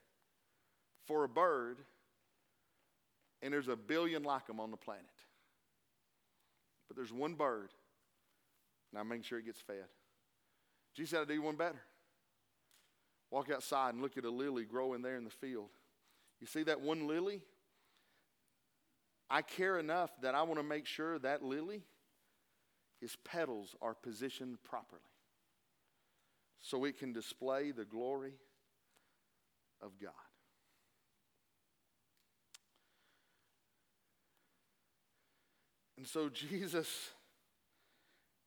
for 1.07 1.23
a 1.25 1.29
bird, 1.29 1.79
and 3.42 3.53
there's 3.53 3.69
a 3.69 3.77
billion 3.77 4.25
like 4.25 4.47
them 4.47 4.59
on 4.59 4.71
the 4.71 4.77
planet. 4.77 5.05
But 6.88 6.97
there's 6.97 7.12
one 7.12 7.35
bird, 7.35 7.71
and 8.90 8.99
I 8.99 9.03
make 9.03 9.25
sure 9.25 9.38
it 9.38 9.47
gets 9.47 9.61
fed. 9.61 9.87
Jesus 10.95 11.11
said, 11.11 11.21
I 11.21 11.25
do 11.25 11.40
one 11.42 11.57
better. 11.57 11.81
Walk 13.30 13.50
outside 13.50 13.94
and 13.94 14.02
look 14.02 14.16
at 14.16 14.24
a 14.24 14.30
lily 14.30 14.64
growing 14.64 15.02
there 15.02 15.16
in 15.16 15.24
the 15.24 15.30
field. 15.30 15.70
You 16.40 16.46
see 16.46 16.62
that 16.64 16.80
one 16.80 17.06
lily? 17.06 17.42
I 19.28 19.42
care 19.42 19.78
enough 19.78 20.10
that 20.22 20.34
I 20.34 20.42
want 20.42 20.60
to 20.60 20.66
make 20.66 20.86
sure 20.86 21.18
that 21.18 21.42
lily, 21.42 21.82
its 23.00 23.16
petals 23.24 23.74
are 23.82 23.94
positioned 23.94 24.62
properly 24.62 25.00
so 26.60 26.84
it 26.84 26.98
can 26.98 27.12
display 27.12 27.70
the 27.72 27.84
glory 27.84 28.34
of 29.82 29.92
God. 30.00 30.12
And 35.96 36.06
so 36.06 36.28
Jesus 36.28 37.10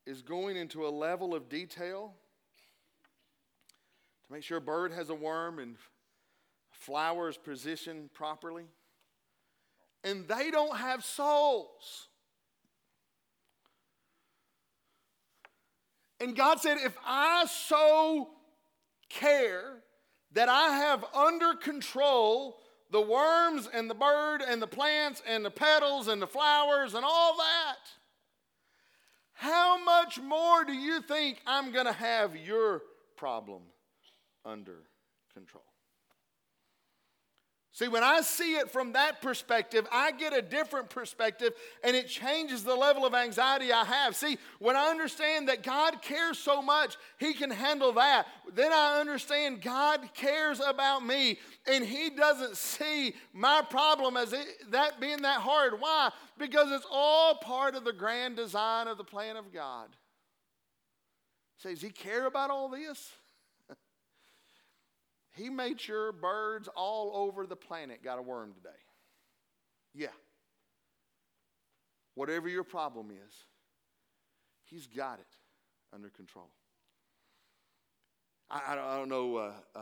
is 0.06 0.22
going 0.22 0.56
into 0.56 0.86
a 0.86 0.88
level 0.88 1.34
of 1.34 1.48
detail 1.48 2.14
to 4.30 4.34
make 4.34 4.44
sure 4.44 4.58
a 4.58 4.60
bird 4.60 4.92
has 4.92 5.10
a 5.10 5.14
worm 5.14 5.58
and 5.58 5.74
flowers 6.70 7.36
positioned 7.36 8.14
properly. 8.14 8.64
And 10.04 10.26
they 10.28 10.52
don't 10.52 10.76
have 10.76 11.04
souls. 11.04 12.06
And 16.20 16.36
God 16.36 16.60
said, 16.60 16.78
if 16.78 16.96
I 17.04 17.46
so 17.46 18.28
care 19.08 19.82
that 20.32 20.48
I 20.48 20.76
have 20.76 21.04
under 21.12 21.54
control 21.54 22.56
the 22.92 23.00
worms 23.00 23.68
and 23.72 23.90
the 23.90 23.94
bird 23.94 24.42
and 24.46 24.62
the 24.62 24.66
plants 24.66 25.22
and 25.26 25.44
the 25.44 25.50
petals 25.50 26.06
and 26.06 26.22
the 26.22 26.26
flowers 26.26 26.94
and 26.94 27.04
all 27.04 27.36
that, 27.36 27.78
how 29.32 29.82
much 29.82 30.20
more 30.20 30.64
do 30.64 30.72
you 30.72 31.02
think 31.02 31.40
I'm 31.46 31.72
going 31.72 31.86
to 31.86 31.92
have 31.92 32.36
your 32.36 32.82
problem 33.16 33.62
under 34.44 34.84
control? 35.32 35.64
See, 37.72 37.88
when 37.88 38.02
I 38.02 38.20
see 38.20 38.56
it 38.56 38.70
from 38.70 38.92
that 38.92 39.22
perspective, 39.22 39.86
I 39.90 40.10
get 40.10 40.36
a 40.36 40.42
different 40.42 40.90
perspective 40.90 41.54
and 41.82 41.96
it 41.96 42.08
changes 42.08 42.62
the 42.62 42.74
level 42.74 43.06
of 43.06 43.14
anxiety 43.14 43.72
I 43.72 43.84
have. 43.84 44.14
See, 44.14 44.36
when 44.58 44.76
I 44.76 44.88
understand 44.88 45.48
that 45.48 45.62
God 45.62 46.02
cares 46.02 46.36
so 46.36 46.60
much, 46.60 46.96
He 47.18 47.32
can 47.32 47.48
handle 47.50 47.92
that, 47.92 48.26
then 48.54 48.70
I 48.70 49.00
understand 49.00 49.62
God 49.62 50.10
cares 50.12 50.60
about 50.60 51.06
me 51.06 51.38
and 51.66 51.82
He 51.82 52.10
doesn't 52.10 52.58
see 52.58 53.14
my 53.32 53.62
problem 53.62 54.16
as 54.18 54.34
it, 54.34 54.46
that 54.72 55.00
being 55.00 55.22
that 55.22 55.40
hard. 55.40 55.80
Why? 55.80 56.10
Because 56.38 56.72
it's 56.72 56.86
all 56.90 57.36
part 57.36 57.76
of 57.76 57.84
the 57.84 57.94
grand 57.94 58.36
design 58.36 58.88
of 58.88 58.98
the 58.98 59.04
plan 59.04 59.36
of 59.36 59.54
God. 59.54 59.88
Say, 61.56 61.70
does 61.70 61.82
He 61.82 61.90
care 61.90 62.26
about 62.26 62.50
all 62.50 62.68
this? 62.68 63.10
He 65.40 65.48
made 65.48 65.80
sure 65.80 66.12
birds 66.12 66.68
all 66.76 67.12
over 67.14 67.46
the 67.46 67.56
planet 67.56 68.02
got 68.04 68.18
a 68.18 68.22
worm 68.22 68.52
today. 68.52 68.76
Yeah. 69.94 70.08
Whatever 72.14 72.48
your 72.48 72.64
problem 72.64 73.10
is, 73.10 73.44
He's 74.64 74.86
got 74.86 75.18
it 75.18 75.26
under 75.92 76.10
control. 76.10 76.48
I, 78.48 78.60
I, 78.68 78.96
don't, 78.96 79.08
know 79.08 79.36
uh, 79.36 79.52
uh, 79.74 79.80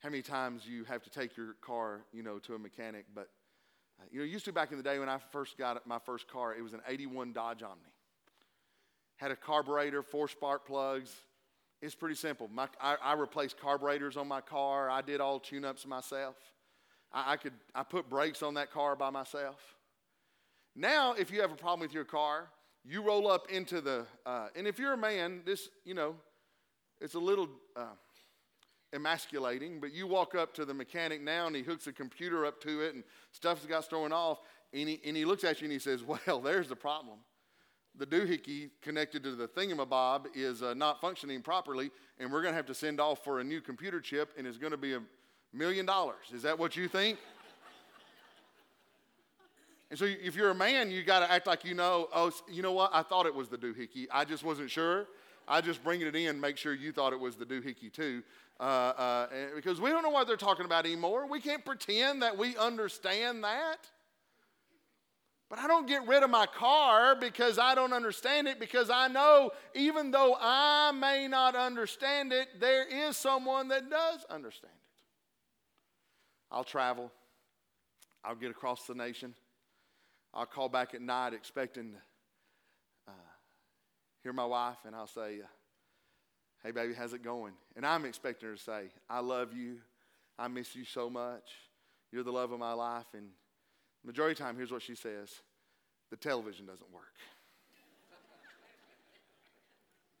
how 0.00 0.08
many 0.08 0.22
times 0.22 0.66
you 0.66 0.82
have 0.84 1.02
to 1.04 1.10
take 1.10 1.36
your 1.36 1.54
car, 1.60 2.00
you 2.12 2.24
know, 2.24 2.40
to 2.40 2.54
a 2.54 2.58
mechanic, 2.58 3.04
but 3.14 3.28
uh, 4.00 4.04
you 4.10 4.18
know, 4.18 4.24
used 4.24 4.44
to 4.46 4.52
back 4.52 4.72
in 4.72 4.78
the 4.78 4.82
day 4.82 4.98
when 4.98 5.08
I 5.08 5.18
first 5.30 5.56
got 5.56 5.86
my 5.86 5.98
first 6.00 6.26
car, 6.26 6.54
it 6.56 6.62
was 6.62 6.72
an 6.72 6.80
'81 6.88 7.32
Dodge 7.32 7.62
Omni. 7.62 7.92
Had 9.16 9.30
a 9.30 9.36
carburetor, 9.36 10.02
four 10.02 10.26
spark 10.26 10.66
plugs, 10.66 11.14
it's 11.82 11.94
pretty 11.94 12.14
simple. 12.14 12.48
My, 12.52 12.68
I, 12.80 12.96
I, 13.02 13.14
replaced 13.14 13.60
carburetors 13.60 14.16
on 14.16 14.26
my 14.26 14.40
car. 14.40 14.88
I 14.88 15.02
did 15.02 15.20
all 15.20 15.38
tune-ups 15.38 15.86
myself. 15.86 16.36
I, 17.12 17.32
I, 17.32 17.36
could 17.36 17.52
I 17.74 17.82
put 17.82 18.08
brakes 18.08 18.42
on 18.42 18.54
that 18.54 18.70
car 18.70 18.96
by 18.96 19.10
myself. 19.10 19.60
Now, 20.74 21.12
if 21.12 21.30
you 21.30 21.40
have 21.40 21.52
a 21.52 21.56
problem 21.56 21.80
with 21.80 21.92
your 21.92 22.04
car, 22.04 22.48
you 22.84 23.02
roll 23.02 23.30
up 23.30 23.50
into 23.50 23.80
the 23.80 24.06
uh, 24.24 24.48
and 24.54 24.66
if 24.66 24.78
you're 24.78 24.92
a 24.92 24.96
man, 24.96 25.42
this 25.44 25.68
you 25.84 25.94
know, 25.94 26.14
it's 27.00 27.14
a 27.14 27.18
little 27.18 27.48
uh, 27.74 27.94
emasculating. 28.92 29.80
But 29.80 29.92
you 29.92 30.06
walk 30.06 30.34
up 30.34 30.54
to 30.54 30.64
the 30.64 30.74
mechanic 30.74 31.20
now, 31.22 31.46
and 31.46 31.56
he 31.56 31.62
hooks 31.62 31.86
a 31.86 31.92
computer 31.92 32.46
up 32.46 32.60
to 32.62 32.82
it, 32.82 32.94
and 32.94 33.02
stuff's 33.32 33.66
got 33.66 33.88
thrown 33.88 34.12
off, 34.12 34.40
and 34.72 34.88
he, 34.88 35.00
and 35.04 35.16
he 35.16 35.24
looks 35.24 35.44
at 35.44 35.60
you 35.60 35.66
and 35.66 35.72
he 35.72 35.78
says, 35.78 36.04
"Well, 36.04 36.40
there's 36.44 36.68
the 36.68 36.76
problem." 36.76 37.18
The 37.98 38.06
doohickey 38.06 38.70
connected 38.82 39.22
to 39.24 39.34
the 39.34 39.48
thingamabob 39.48 40.26
is 40.34 40.62
uh, 40.62 40.74
not 40.74 41.00
functioning 41.00 41.42
properly, 41.42 41.90
and 42.18 42.32
we're 42.32 42.42
going 42.42 42.52
to 42.52 42.56
have 42.56 42.66
to 42.66 42.74
send 42.74 43.00
off 43.00 43.24
for 43.24 43.40
a 43.40 43.44
new 43.44 43.60
computer 43.60 44.00
chip, 44.00 44.32
and 44.36 44.46
it's 44.46 44.58
going 44.58 44.72
to 44.72 44.76
be 44.76 44.94
a 44.94 45.02
million 45.52 45.86
dollars. 45.86 46.26
Is 46.34 46.42
that 46.42 46.58
what 46.58 46.76
you 46.76 46.88
think? 46.88 47.18
and 49.90 49.98
so, 49.98 50.04
if 50.04 50.36
you're 50.36 50.50
a 50.50 50.54
man, 50.54 50.90
you 50.90 51.02
got 51.02 51.20
to 51.20 51.30
act 51.30 51.46
like 51.46 51.64
you 51.64 51.74
know. 51.74 52.08
Oh, 52.14 52.30
you 52.50 52.62
know 52.62 52.72
what? 52.72 52.90
I 52.92 53.02
thought 53.02 53.26
it 53.26 53.34
was 53.34 53.48
the 53.48 53.58
doohickey. 53.58 54.06
I 54.12 54.24
just 54.24 54.44
wasn't 54.44 54.70
sure. 54.70 55.06
I 55.48 55.60
just 55.60 55.82
bring 55.84 56.00
it 56.00 56.14
in, 56.14 56.40
make 56.40 56.56
sure 56.56 56.74
you 56.74 56.90
thought 56.90 57.12
it 57.12 57.20
was 57.20 57.36
the 57.36 57.46
doohickey 57.46 57.92
too, 57.92 58.24
uh, 58.58 58.62
uh, 58.62 59.26
because 59.54 59.80
we 59.80 59.90
don't 59.90 60.02
know 60.02 60.10
what 60.10 60.26
they're 60.26 60.36
talking 60.36 60.64
about 60.64 60.84
anymore. 60.84 61.28
We 61.28 61.40
can't 61.40 61.64
pretend 61.64 62.22
that 62.22 62.36
we 62.36 62.56
understand 62.56 63.44
that. 63.44 63.88
But 65.48 65.60
I 65.60 65.68
don't 65.68 65.86
get 65.86 66.06
rid 66.08 66.24
of 66.24 66.30
my 66.30 66.46
car 66.46 67.14
because 67.14 67.58
I 67.58 67.74
don't 67.76 67.92
understand 67.92 68.48
it, 68.48 68.58
because 68.58 68.90
I 68.90 69.06
know 69.06 69.52
even 69.74 70.10
though 70.10 70.36
I 70.40 70.90
may 70.92 71.28
not 71.28 71.54
understand 71.54 72.32
it, 72.32 72.48
there 72.58 72.84
is 72.84 73.16
someone 73.16 73.68
that 73.68 73.88
does 73.88 74.24
understand 74.28 74.72
it. 74.74 76.54
I'll 76.54 76.64
travel, 76.64 77.12
I'll 78.24 78.34
get 78.34 78.50
across 78.50 78.86
the 78.86 78.94
nation, 78.94 79.34
I'll 80.34 80.46
call 80.46 80.68
back 80.68 80.94
at 80.94 81.00
night 81.00 81.32
expecting 81.32 81.92
to 81.92 81.98
uh, 83.08 83.12
hear 84.22 84.32
my 84.32 84.44
wife, 84.44 84.78
and 84.84 84.94
I'll 84.94 85.06
say, 85.06 85.40
uh, 85.42 85.46
Hey, 86.62 86.72
baby, 86.72 86.94
how's 86.94 87.12
it 87.12 87.22
going? 87.22 87.52
And 87.76 87.86
I'm 87.86 88.04
expecting 88.04 88.48
her 88.48 88.56
to 88.56 88.60
say, 88.60 88.86
I 89.08 89.20
love 89.20 89.52
you, 89.54 89.76
I 90.36 90.48
miss 90.48 90.74
you 90.74 90.84
so 90.84 91.08
much, 91.08 91.48
you're 92.10 92.24
the 92.24 92.32
love 92.32 92.50
of 92.50 92.58
my 92.58 92.72
life, 92.72 93.06
and 93.14 93.28
Majority 94.04 94.32
of 94.32 94.38
time, 94.38 94.56
here's 94.56 94.70
what 94.70 94.82
she 94.82 94.94
says 94.94 95.30
the 96.10 96.16
television 96.16 96.66
doesn't 96.66 96.92
work. 96.92 97.14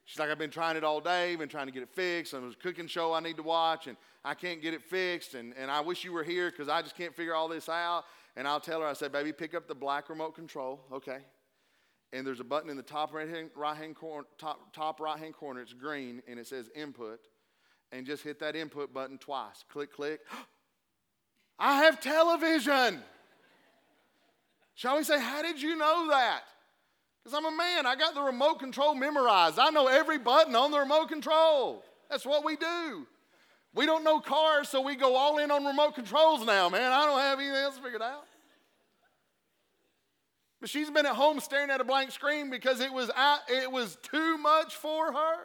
She's 0.04 0.20
like, 0.20 0.30
I've 0.30 0.38
been 0.38 0.50
trying 0.50 0.76
it 0.76 0.84
all 0.84 1.00
day, 1.00 1.34
been 1.34 1.48
trying 1.48 1.66
to 1.66 1.72
get 1.72 1.82
it 1.82 1.90
fixed, 1.90 2.32
and 2.32 2.42
there's 2.42 2.54
a 2.54 2.58
cooking 2.58 2.86
show 2.86 3.12
I 3.12 3.18
need 3.18 3.36
to 3.38 3.42
watch, 3.42 3.88
and 3.88 3.96
I 4.24 4.34
can't 4.34 4.62
get 4.62 4.72
it 4.72 4.82
fixed, 4.82 5.34
and, 5.34 5.52
and 5.58 5.68
I 5.68 5.80
wish 5.80 6.04
you 6.04 6.12
were 6.12 6.22
here 6.22 6.48
because 6.50 6.68
I 6.68 6.80
just 6.80 6.96
can't 6.96 7.14
figure 7.14 7.34
all 7.34 7.48
this 7.48 7.68
out. 7.68 8.04
And 8.36 8.46
I'll 8.46 8.60
tell 8.60 8.80
her, 8.82 8.86
I 8.86 8.92
said, 8.92 9.10
baby, 9.10 9.32
pick 9.32 9.52
up 9.52 9.66
the 9.66 9.74
black 9.74 10.08
remote 10.08 10.34
control, 10.36 10.80
okay? 10.92 11.18
And 12.12 12.24
there's 12.24 12.38
a 12.38 12.44
button 12.44 12.70
in 12.70 12.76
the 12.76 12.82
top 12.84 13.12
right 13.12 13.28
hand, 13.28 13.50
right 13.56 13.76
hand 13.76 13.96
top, 14.38 14.72
top 14.72 15.00
right 15.00 15.18
hand 15.18 15.34
corner, 15.34 15.60
it's 15.60 15.72
green, 15.72 16.22
and 16.28 16.38
it 16.38 16.46
says 16.46 16.70
input. 16.76 17.18
And 17.90 18.06
just 18.06 18.22
hit 18.22 18.38
that 18.40 18.54
input 18.54 18.94
button 18.94 19.18
twice. 19.18 19.64
Click, 19.68 19.92
click. 19.92 20.20
I 21.58 21.82
have 21.84 22.00
television. 22.00 23.02
Shall 24.76 24.96
we 24.96 25.04
say, 25.04 25.20
How 25.20 25.42
did 25.42 25.60
you 25.60 25.74
know 25.74 26.08
that? 26.10 26.42
Because 27.24 27.36
I'm 27.36 27.52
a 27.52 27.56
man. 27.56 27.86
I 27.86 27.96
got 27.96 28.14
the 28.14 28.22
remote 28.22 28.60
control 28.60 28.94
memorized. 28.94 29.58
I 29.58 29.70
know 29.70 29.88
every 29.88 30.18
button 30.18 30.54
on 30.54 30.70
the 30.70 30.78
remote 30.78 31.08
control. 31.08 31.82
That's 32.08 32.24
what 32.24 32.44
we 32.44 32.54
do. 32.54 33.06
We 33.74 33.84
don't 33.84 34.04
know 34.04 34.20
cars, 34.20 34.68
so 34.68 34.80
we 34.80 34.94
go 34.94 35.16
all 35.16 35.38
in 35.38 35.50
on 35.50 35.64
remote 35.64 35.96
controls 35.96 36.46
now, 36.46 36.68
man. 36.68 36.92
I 36.92 37.04
don't 37.04 37.18
have 37.18 37.40
anything 37.40 37.56
else 37.56 37.78
figured 37.78 38.00
out. 38.00 38.26
But 40.60 40.70
she's 40.70 40.90
been 40.90 41.04
at 41.04 41.16
home 41.16 41.40
staring 41.40 41.70
at 41.70 41.80
a 41.80 41.84
blank 41.84 42.10
screen 42.10 42.48
because 42.48 42.80
it 42.80 42.92
was, 42.92 43.10
out, 43.16 43.40
it 43.48 43.70
was 43.70 43.98
too 44.02 44.38
much 44.38 44.76
for 44.76 45.12
her. 45.12 45.36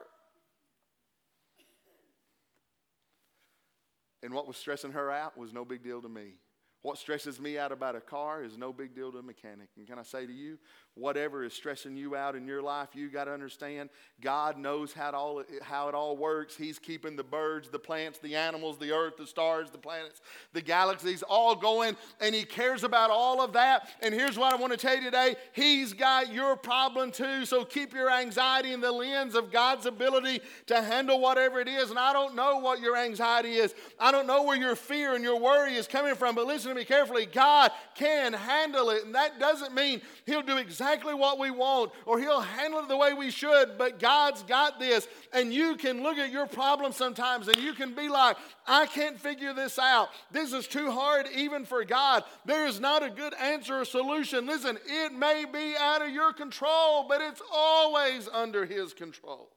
And 4.23 4.33
what 4.33 4.47
was 4.47 4.55
stressing 4.55 4.91
her 4.91 5.09
out 5.09 5.37
was 5.37 5.51
no 5.51 5.65
big 5.65 5.83
deal 5.83 6.01
to 6.01 6.09
me. 6.09 6.35
What 6.81 6.97
stresses 6.97 7.39
me 7.39 7.59
out 7.59 7.71
about 7.71 7.95
a 7.95 8.01
car 8.01 8.43
is 8.43 8.57
no 8.57 8.73
big 8.73 8.95
deal 8.95 9.11
to 9.11 9.19
a 9.19 9.23
mechanic. 9.23 9.69
And 9.77 9.85
can 9.85 9.99
I 9.99 10.03
say 10.03 10.25
to 10.25 10.33
you, 10.33 10.57
whatever 10.95 11.43
is 11.43 11.53
stressing 11.53 11.95
you 11.95 12.15
out 12.15 12.35
in 12.35 12.45
your 12.45 12.61
life, 12.61 12.89
you 12.93 13.09
got 13.09 13.25
to 13.25 13.33
understand 13.33 13.89
God 14.19 14.57
knows 14.57 14.91
how 14.91 15.09
it, 15.09 15.15
all, 15.15 15.43
how 15.61 15.87
it 15.87 15.95
all 15.95 16.17
works. 16.17 16.55
He's 16.55 16.77
keeping 16.77 17.15
the 17.15 17.23
birds, 17.23 17.69
the 17.69 17.79
plants, 17.79 18.19
the 18.19 18.35
animals, 18.35 18.77
the 18.77 18.91
earth, 18.91 19.15
the 19.17 19.25
stars, 19.25 19.71
the 19.71 19.77
planets, 19.77 20.21
the 20.53 20.61
galaxies 20.61 21.23
all 21.23 21.55
going, 21.55 21.95
and 22.19 22.35
He 22.35 22.43
cares 22.43 22.83
about 22.83 23.09
all 23.09 23.41
of 23.41 23.53
that. 23.53 23.89
And 24.01 24.13
here's 24.13 24.37
what 24.37 24.53
I 24.53 24.57
want 24.57 24.73
to 24.73 24.77
tell 24.77 24.95
you 24.95 25.03
today 25.03 25.35
He's 25.53 25.93
got 25.93 26.33
your 26.33 26.55
problem 26.57 27.11
too. 27.11 27.45
So 27.45 27.63
keep 27.63 27.93
your 27.93 28.11
anxiety 28.11 28.73
in 28.73 28.81
the 28.81 28.91
lens 28.91 29.35
of 29.35 29.51
God's 29.51 29.85
ability 29.85 30.41
to 30.67 30.81
handle 30.81 31.21
whatever 31.21 31.59
it 31.59 31.69
is. 31.69 31.89
And 31.89 31.99
I 31.99 32.11
don't 32.11 32.35
know 32.35 32.57
what 32.57 32.81
your 32.81 32.97
anxiety 32.97 33.53
is, 33.53 33.73
I 33.97 34.11
don't 34.11 34.27
know 34.27 34.43
where 34.43 34.57
your 34.57 34.75
fear 34.75 35.15
and 35.15 35.23
your 35.23 35.39
worry 35.39 35.75
is 35.75 35.87
coming 35.87 36.15
from, 36.15 36.35
but 36.35 36.47
listen 36.47 36.69
to 36.69 36.75
me 36.75 36.83
carefully. 36.83 37.25
God 37.25 37.71
can 37.95 38.33
handle 38.33 38.89
it. 38.89 39.05
And 39.05 39.15
that 39.15 39.39
doesn't 39.39 39.73
mean 39.73 40.01
He'll 40.25 40.41
do 40.41 40.57
exactly 40.57 40.80
what 40.81 41.39
we 41.39 41.51
want 41.51 41.91
or 42.05 42.19
He'll 42.19 42.41
handle 42.41 42.79
it 42.79 42.87
the 42.87 42.97
way 42.97 43.13
we 43.13 43.31
should, 43.31 43.77
but 43.77 43.99
God's 43.99 44.43
got 44.43 44.79
this. 44.79 45.07
And 45.33 45.53
you 45.53 45.75
can 45.75 46.03
look 46.03 46.17
at 46.17 46.31
your 46.31 46.47
problem 46.47 46.91
sometimes 46.91 47.47
and 47.47 47.57
you 47.57 47.73
can 47.73 47.93
be 47.93 48.09
like, 48.09 48.37
I 48.67 48.85
can't 48.85 49.19
figure 49.19 49.53
this 49.53 49.79
out. 49.79 50.09
This 50.31 50.53
is 50.53 50.67
too 50.67 50.91
hard 50.91 51.27
even 51.35 51.65
for 51.65 51.83
God. 51.83 52.23
There 52.45 52.67
is 52.67 52.79
not 52.79 53.03
a 53.03 53.09
good 53.09 53.33
answer 53.35 53.81
or 53.81 53.85
solution. 53.85 54.45
Listen, 54.45 54.77
it 54.85 55.13
may 55.13 55.45
be 55.51 55.75
out 55.77 56.01
of 56.01 56.09
your 56.09 56.33
control, 56.33 57.05
but 57.07 57.21
it's 57.21 57.41
always 57.53 58.27
under 58.27 58.65
His 58.65 58.93
control. 58.93 59.49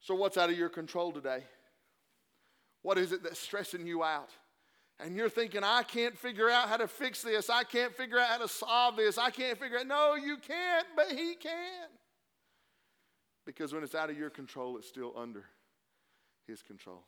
So, 0.00 0.14
what's 0.14 0.36
out 0.36 0.50
of 0.50 0.58
your 0.58 0.68
control 0.68 1.10
today? 1.10 1.42
What 2.82 2.98
is 2.98 3.10
it 3.10 3.24
that's 3.24 3.40
stressing 3.40 3.86
you 3.86 4.04
out? 4.04 4.30
And 4.98 5.14
you're 5.14 5.28
thinking, 5.28 5.62
I 5.62 5.82
can't 5.82 6.16
figure 6.16 6.48
out 6.48 6.68
how 6.68 6.78
to 6.78 6.88
fix 6.88 7.22
this. 7.22 7.50
I 7.50 7.64
can't 7.64 7.94
figure 7.94 8.18
out 8.18 8.28
how 8.28 8.38
to 8.38 8.48
solve 8.48 8.96
this. 8.96 9.18
I 9.18 9.30
can't 9.30 9.58
figure 9.58 9.78
out. 9.78 9.86
No, 9.86 10.14
you 10.14 10.38
can't, 10.38 10.86
but 10.96 11.08
He 11.10 11.34
can. 11.34 11.88
Because 13.44 13.72
when 13.72 13.82
it's 13.82 13.94
out 13.94 14.10
of 14.10 14.18
your 14.18 14.30
control, 14.30 14.78
it's 14.78 14.88
still 14.88 15.12
under 15.16 15.44
His 16.46 16.62
control. 16.62 17.04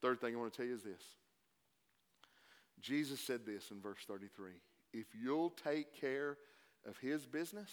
Third 0.00 0.20
thing 0.20 0.34
I 0.34 0.38
want 0.38 0.52
to 0.52 0.56
tell 0.56 0.66
you 0.66 0.74
is 0.74 0.82
this 0.82 1.02
Jesus 2.80 3.20
said 3.20 3.44
this 3.44 3.70
in 3.70 3.80
verse 3.80 4.00
33 4.06 4.52
If 4.94 5.06
you'll 5.14 5.50
take 5.50 6.00
care 6.00 6.38
of 6.88 6.96
His 6.98 7.26
business, 7.26 7.70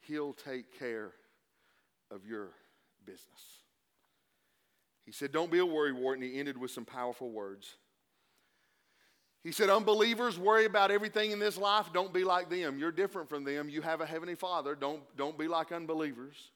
He'll 0.00 0.34
take 0.34 0.78
care 0.78 1.12
of 2.10 2.26
your 2.26 2.50
business. 3.06 3.62
He 5.06 5.12
said, 5.12 5.32
Don't 5.32 5.50
be 5.50 5.58
a 5.58 5.66
worrywart, 5.66 6.14
and 6.14 6.22
he 6.22 6.38
ended 6.38 6.58
with 6.58 6.70
some 6.70 6.84
powerful 6.84 7.30
words. 7.30 7.76
He 9.44 9.52
said, 9.52 9.68
Unbelievers 9.68 10.38
worry 10.38 10.64
about 10.64 10.90
everything 10.90 11.30
in 11.30 11.38
this 11.38 11.58
life. 11.58 11.92
Don't 11.92 12.12
be 12.12 12.24
like 12.24 12.48
them. 12.48 12.78
You're 12.78 12.90
different 12.90 13.28
from 13.28 13.44
them. 13.44 13.68
You 13.68 13.82
have 13.82 14.00
a 14.00 14.06
heavenly 14.06 14.34
Father. 14.34 14.74
Don't, 14.74 15.02
don't 15.16 15.38
be 15.38 15.46
like 15.46 15.70
unbelievers. 15.70 16.50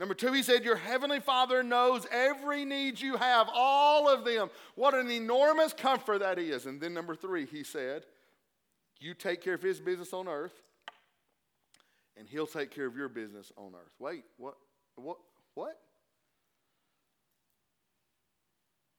Number 0.00 0.14
two, 0.14 0.32
he 0.32 0.42
said, 0.42 0.64
Your 0.64 0.76
heavenly 0.76 1.20
Father 1.20 1.62
knows 1.62 2.06
every 2.10 2.64
need 2.64 2.98
you 2.98 3.16
have, 3.16 3.48
all 3.52 4.08
of 4.08 4.24
them. 4.24 4.48
What 4.74 4.94
an 4.94 5.10
enormous 5.10 5.74
comfort 5.74 6.20
that 6.20 6.38
is. 6.38 6.64
And 6.64 6.80
then 6.80 6.94
number 6.94 7.14
three, 7.14 7.44
he 7.44 7.62
said, 7.62 8.06
You 8.98 9.12
take 9.12 9.42
care 9.42 9.54
of 9.54 9.62
his 9.62 9.78
business 9.78 10.14
on 10.14 10.26
earth, 10.26 10.54
and 12.16 12.26
he'll 12.26 12.46
take 12.46 12.70
care 12.70 12.86
of 12.86 12.96
your 12.96 13.10
business 13.10 13.52
on 13.56 13.74
earth. 13.74 13.92
Wait, 13.98 14.24
what? 14.38 14.54
What? 14.96 15.18
What? 15.52 15.78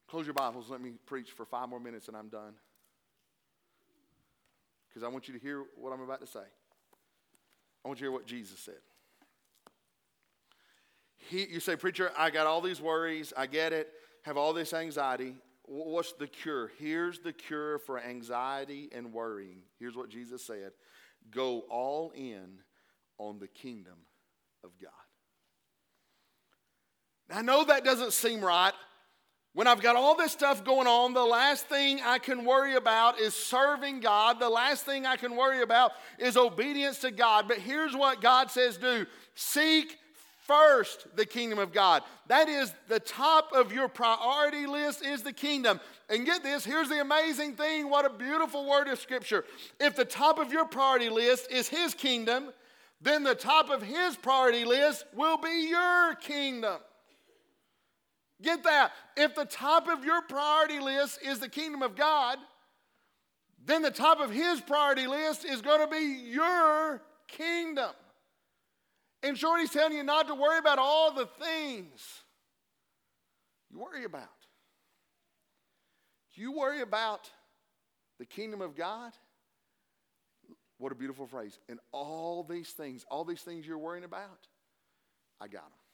Close 0.08 0.28
your 0.28 0.36
Bibles. 0.36 0.70
Let 0.70 0.80
me 0.80 0.92
preach 1.08 1.32
for 1.32 1.46
five 1.46 1.68
more 1.68 1.80
minutes 1.80 2.08
and 2.08 2.16
I'm 2.16 2.30
done 2.30 2.54
because 4.96 5.06
I 5.06 5.10
want 5.10 5.28
you 5.28 5.34
to 5.34 5.40
hear 5.42 5.66
what 5.76 5.92
I'm 5.92 6.00
about 6.00 6.22
to 6.22 6.28
say. 6.28 6.40
I 6.40 7.88
want 7.90 8.00
you 8.00 8.06
to 8.06 8.12
hear 8.12 8.18
what 8.18 8.26
Jesus 8.26 8.58
said. 8.60 8.80
He, 11.18 11.46
you 11.48 11.60
say, 11.60 11.76
Preacher, 11.76 12.14
I 12.18 12.30
got 12.30 12.48
all 12.48 12.62
these 12.62 12.80
worries. 12.80 13.34
I 13.36 13.46
get 13.48 13.74
it. 13.74 13.90
Have 14.22 14.38
all 14.38 14.54
this 14.54 14.74
anxiety. 14.74 15.36
What's 15.66 16.14
the 16.14 16.28
cure? 16.28 16.72
Here's 16.80 17.20
the 17.20 17.34
cure 17.34 17.78
for 17.80 18.00
anxiety 18.00 18.88
and 18.94 19.12
worrying. 19.12 19.64
Here's 19.80 19.98
what 19.98 20.08
Jesus 20.10 20.46
said 20.46 20.72
Go 21.30 21.66
all 21.70 22.14
in 22.16 22.60
on 23.18 23.40
the 23.40 23.48
kingdom 23.48 23.98
of 24.64 24.72
God. 24.82 24.92
I 27.30 27.42
know 27.42 27.66
that 27.66 27.84
doesn't 27.84 28.14
seem 28.14 28.40
right. 28.40 28.72
When 29.56 29.68
I've 29.68 29.82
got 29.82 29.96
all 29.96 30.16
this 30.16 30.34
stuff 30.34 30.66
going 30.66 30.86
on, 30.86 31.14
the 31.14 31.24
last 31.24 31.68
thing 31.68 32.02
I 32.04 32.20
can 32.20 32.44
worry 32.44 32.76
about 32.76 33.22
is 33.22 33.34
serving 33.34 34.02
God. 34.02 34.38
The 34.38 34.50
last 34.50 34.84
thing 34.86 35.06
I 35.06 35.16
can 35.16 35.38
worry 35.38 35.62
about 35.62 35.94
is 36.20 36.36
obedience 36.36 37.00
to 37.00 37.10
God. 37.10 37.48
But 37.48 37.60
here's 37.60 37.96
what 37.96 38.20
God 38.20 38.52
says 38.52 38.76
do 38.76 39.06
seek 39.34 39.98
first 40.42 41.08
the 41.16 41.26
kingdom 41.26 41.58
of 41.58 41.72
God. 41.72 42.04
That 42.28 42.50
is 42.50 42.74
the 42.90 43.00
top 43.00 43.54
of 43.54 43.72
your 43.72 43.88
priority 43.88 44.66
list 44.66 45.06
is 45.06 45.24
the 45.24 45.32
kingdom. 45.32 45.80
And 46.10 46.26
get 46.26 46.44
this, 46.44 46.66
here's 46.66 46.90
the 46.90 47.00
amazing 47.00 47.54
thing. 47.54 47.90
What 47.90 48.06
a 48.06 48.10
beautiful 48.10 48.68
word 48.68 48.90
of 48.90 49.00
scripture. 49.00 49.46
If 49.80 49.96
the 49.96 50.04
top 50.04 50.38
of 50.38 50.52
your 50.52 50.66
priority 50.66 51.08
list 51.08 51.50
is 51.50 51.70
his 51.70 51.94
kingdom, 51.94 52.50
then 53.02 53.24
the 53.24 53.36
top 53.36 53.70
of 53.70 53.82
his 53.82 54.18
priority 54.18 54.66
list 54.66 55.06
will 55.14 55.38
be 55.38 55.70
your 55.70 56.16
kingdom. 56.16 56.80
Get 58.46 58.64
that. 58.64 58.92
If 59.18 59.34
the 59.34 59.46
top 59.46 59.88
of 59.88 60.06
your 60.06 60.22
priority 60.22 60.80
list 60.80 61.20
is 61.26 61.40
the 61.40 61.50
kingdom 61.50 61.82
of 61.82 61.96
God, 61.96 62.38
then 63.66 63.82
the 63.82 63.90
top 63.90 64.20
of 64.20 64.30
his 64.30 64.62
priority 64.62 65.08
list 65.08 65.44
is 65.44 65.64
going 65.64 65.80
to 65.82 65.88
be 65.88 66.30
your 66.32 67.02
kingdom. 67.28 67.90
In 69.24 69.34
short, 69.34 69.62
he's 69.62 69.72
telling 69.72 69.98
you 69.98 70.04
not 70.04 70.28
to 70.28 70.36
worry 70.36 70.60
about 70.60 70.78
all 70.78 71.12
the 71.12 71.28
things 71.44 72.22
you 73.72 73.80
worry 73.80 74.04
about. 74.04 74.30
You 76.36 76.52
worry 76.52 76.82
about 76.82 77.28
the 78.20 78.26
kingdom 78.26 78.62
of 78.62 78.76
God. 78.76 79.12
What 80.78 80.92
a 80.92 80.96
beautiful 80.96 81.26
phrase. 81.26 81.58
And 81.68 81.80
all 81.92 82.44
these 82.44 82.70
things, 82.70 83.06
all 83.10 83.26
these 83.26 83.42
things 83.42 83.66
you're 83.66 83.80
worrying 83.80 84.04
about, 84.04 84.48
I 85.42 85.48
got 85.48 85.64
them. 85.64 85.85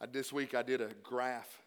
I, 0.00 0.06
this 0.06 0.32
week 0.32 0.54
I 0.54 0.62
did 0.62 0.80
a 0.80 0.88
graph. 1.02 1.60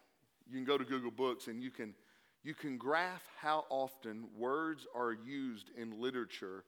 You 0.46 0.56
can 0.56 0.64
go 0.64 0.76
to 0.76 0.84
Google 0.84 1.10
Books 1.10 1.46
and 1.46 1.62
you 1.62 1.70
can, 1.70 1.94
you 2.42 2.54
can 2.54 2.76
graph 2.76 3.22
how 3.38 3.64
often 3.70 4.24
words 4.36 4.86
are 4.94 5.12
used 5.12 5.70
in 5.76 6.00
literature 6.00 6.64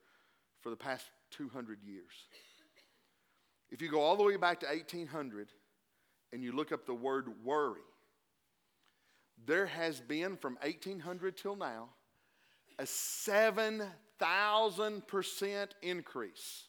for 0.60 0.70
the 0.70 0.76
past 0.76 1.10
200 1.32 1.82
years. 1.82 2.12
If 3.70 3.82
you 3.82 3.90
go 3.90 4.00
all 4.00 4.16
the 4.16 4.22
way 4.22 4.36
back 4.36 4.60
to 4.60 4.66
1800 4.66 5.48
and 6.32 6.42
you 6.42 6.52
look 6.52 6.72
up 6.72 6.86
the 6.86 6.94
word 6.94 7.28
worry, 7.44 7.80
there 9.44 9.66
has 9.66 10.00
been 10.00 10.36
from 10.36 10.56
1800 10.62 11.36
till 11.36 11.56
now 11.56 11.90
a 12.78 12.84
7,000% 12.84 15.68
increase. 15.82 16.68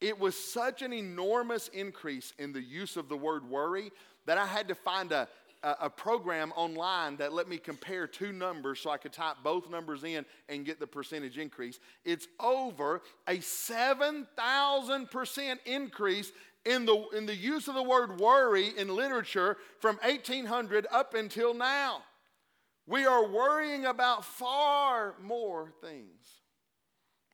It 0.00 0.18
was 0.18 0.34
such 0.36 0.82
an 0.82 0.92
enormous 0.92 1.68
increase 1.68 2.34
in 2.38 2.52
the 2.52 2.60
use 2.60 2.96
of 2.96 3.08
the 3.08 3.16
word 3.16 3.48
worry 3.48 3.92
that 4.26 4.38
I 4.38 4.46
had 4.46 4.68
to 4.68 4.74
find 4.74 5.12
a, 5.12 5.28
a, 5.62 5.76
a 5.82 5.90
program 5.90 6.52
online 6.56 7.16
that 7.16 7.32
let 7.32 7.48
me 7.48 7.58
compare 7.58 8.06
two 8.06 8.32
numbers 8.32 8.80
so 8.80 8.90
I 8.90 8.98
could 8.98 9.12
type 9.12 9.36
both 9.42 9.68
numbers 9.70 10.04
in 10.04 10.24
and 10.48 10.64
get 10.64 10.78
the 10.80 10.86
percentage 10.86 11.38
increase. 11.38 11.78
It's 12.04 12.28
over 12.40 13.02
a 13.28 13.38
7,000% 13.38 15.58
increase 15.66 16.32
in 16.64 16.86
the, 16.86 17.04
in 17.16 17.26
the 17.26 17.34
use 17.34 17.66
of 17.68 17.74
the 17.74 17.82
word 17.82 18.20
worry 18.20 18.68
in 18.76 18.94
literature 18.94 19.56
from 19.80 19.96
1800 20.02 20.86
up 20.90 21.14
until 21.14 21.54
now. 21.54 22.02
We 22.86 23.06
are 23.06 23.26
worrying 23.26 23.86
about 23.86 24.24
far 24.24 25.14
more 25.20 25.72
things. 25.80 26.42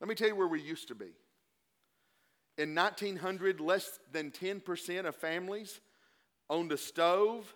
Let 0.00 0.08
me 0.08 0.14
tell 0.14 0.28
you 0.28 0.36
where 0.36 0.46
we 0.46 0.60
used 0.60 0.88
to 0.88 0.94
be. 0.94 1.08
In 2.56 2.74
1900, 2.74 3.60
less 3.60 3.98
than 4.12 4.30
10% 4.30 5.06
of 5.06 5.16
families 5.16 5.80
owned 6.50 6.72
a 6.72 6.76
stove 6.76 7.54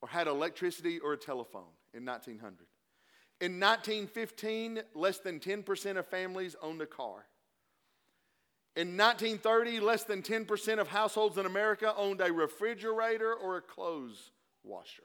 or 0.00 0.08
had 0.08 0.26
electricity 0.26 0.98
or 0.98 1.14
a 1.14 1.16
telephone 1.16 1.72
in 1.94 2.04
1900. 2.04 2.66
In 3.40 3.60
1915, 3.60 4.80
less 4.94 5.18
than 5.18 5.38
10% 5.38 5.96
of 5.96 6.06
families 6.06 6.56
owned 6.60 6.82
a 6.82 6.86
car. 6.86 7.26
In 8.76 8.96
1930, 8.96 9.80
less 9.80 10.04
than 10.04 10.22
10% 10.22 10.78
of 10.78 10.88
households 10.88 11.38
in 11.38 11.46
America 11.46 11.92
owned 11.96 12.20
a 12.20 12.32
refrigerator 12.32 13.34
or 13.34 13.56
a 13.56 13.60
clothes 13.60 14.30
washer. 14.62 15.02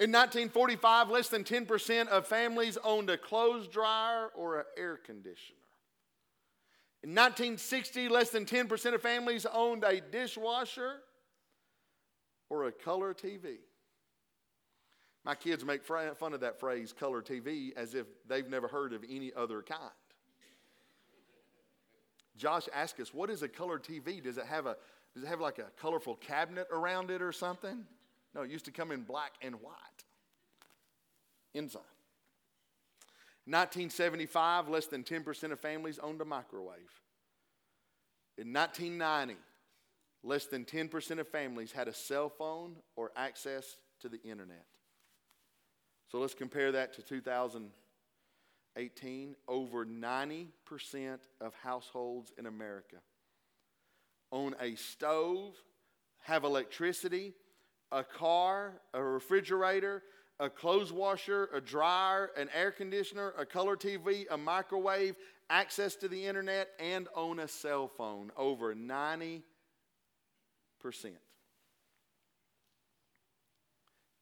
In 0.00 0.12
1945, 0.12 1.10
less 1.10 1.28
than 1.28 1.44
10% 1.44 2.08
of 2.08 2.26
families 2.26 2.78
owned 2.84 3.10
a 3.10 3.18
clothes 3.18 3.68
dryer 3.68 4.28
or 4.36 4.60
an 4.60 4.64
air 4.76 4.96
conditioner. 4.96 5.58
In 7.02 7.10
1960, 7.10 8.08
less 8.08 8.30
than 8.30 8.44
10% 8.44 8.94
of 8.94 9.02
families 9.02 9.44
owned 9.52 9.84
a 9.84 10.00
dishwasher 10.00 11.00
or 12.50 12.66
a 12.66 12.72
color 12.72 13.14
TV. 13.14 13.58
My 15.24 15.34
kids 15.34 15.64
make 15.64 15.84
fun 15.84 16.32
of 16.32 16.40
that 16.40 16.58
phrase, 16.58 16.92
color 16.92 17.20
TV, 17.20 17.76
as 17.76 17.94
if 17.94 18.06
they've 18.26 18.48
never 18.48 18.68
heard 18.68 18.92
of 18.92 19.04
any 19.08 19.32
other 19.36 19.62
kind. 19.62 19.90
Josh 22.36 22.68
asked 22.72 23.00
us, 23.00 23.12
what 23.12 23.28
is 23.28 23.42
a 23.42 23.48
color 23.48 23.78
TV? 23.78 24.22
Does 24.22 24.38
it 24.38 24.46
have 24.46 24.66
a 24.66 24.76
does 25.14 25.24
it 25.24 25.28
have 25.28 25.40
like 25.40 25.58
a 25.58 25.66
colorful 25.80 26.14
cabinet 26.14 26.68
around 26.70 27.10
it 27.10 27.20
or 27.22 27.32
something? 27.32 27.84
No, 28.34 28.42
it 28.42 28.50
used 28.50 28.66
to 28.66 28.70
come 28.70 28.92
in 28.92 29.02
black 29.02 29.32
and 29.42 29.56
white. 29.56 29.74
Inside. 31.54 31.80
1975, 33.46 34.68
less 34.68 34.86
than 34.86 35.02
10% 35.02 35.50
of 35.50 35.58
families 35.58 35.98
owned 35.98 36.20
a 36.20 36.24
microwave. 36.24 37.02
In 38.36 38.52
1990, 38.52 39.36
less 40.22 40.46
than 40.46 40.64
10% 40.64 41.18
of 41.18 41.26
families 41.28 41.72
had 41.72 41.88
a 41.88 41.94
cell 41.94 42.28
phone 42.28 42.76
or 42.96 43.10
access 43.16 43.78
to 44.00 44.08
the 44.08 44.22
internet. 44.22 44.66
So 46.10 46.18
let's 46.18 46.34
compare 46.34 46.72
that 46.72 46.92
to 46.94 47.02
2018. 47.02 49.36
Over 49.46 49.86
90% 49.86 50.48
of 51.40 51.54
households 51.54 52.32
in 52.38 52.46
America 52.46 52.96
own 54.30 54.54
a 54.60 54.74
stove, 54.74 55.54
have 56.20 56.44
electricity, 56.44 57.32
a 57.90 58.04
car, 58.04 58.74
a 58.92 59.02
refrigerator, 59.02 60.02
a 60.40 60.50
clothes 60.50 60.92
washer, 60.92 61.48
a 61.54 61.60
dryer, 61.60 62.30
an 62.36 62.50
air 62.54 62.70
conditioner, 62.70 63.32
a 63.38 63.46
color 63.46 63.76
TV, 63.76 64.26
a 64.30 64.36
microwave, 64.36 65.16
access 65.50 65.96
to 65.96 66.08
the 66.08 66.26
internet, 66.26 66.68
and 66.78 67.08
own 67.14 67.40
a 67.40 67.48
cell 67.48 67.88
phone. 67.88 68.30
Over 68.36 68.74
90%. 68.74 69.42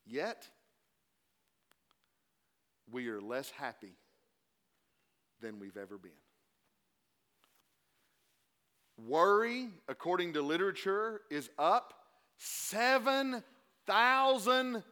Yet, 0.07 0.49
we 2.91 3.09
are 3.09 3.21
less 3.21 3.51
happy 3.51 3.93
than 5.41 5.59
we've 5.59 5.77
ever 5.77 5.99
been. 5.99 6.13
Worry, 8.97 9.69
according 9.89 10.35
to 10.35 10.43
literature, 10.43 11.23
is 11.31 11.51
up 11.59 11.93
7,000% 12.41 14.83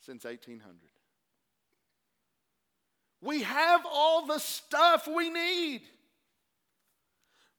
since 0.00 0.24
1800. 0.24 0.76
We 3.20 3.42
have 3.42 3.84
all 3.88 4.26
the 4.26 4.38
stuff 4.38 5.06
we 5.06 5.28
need. 5.28 5.82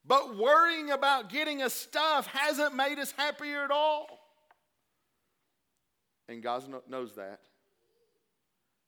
But 0.05 0.37
worrying 0.37 0.89
about 0.91 1.29
getting 1.29 1.61
us 1.61 1.73
stuff 1.73 2.27
hasn't 2.27 2.75
made 2.75 2.97
us 2.97 3.13
happier 3.15 3.63
at 3.63 3.71
all. 3.71 4.07
And 6.27 6.41
God 6.41 6.63
knows 6.89 7.15
that. 7.15 7.39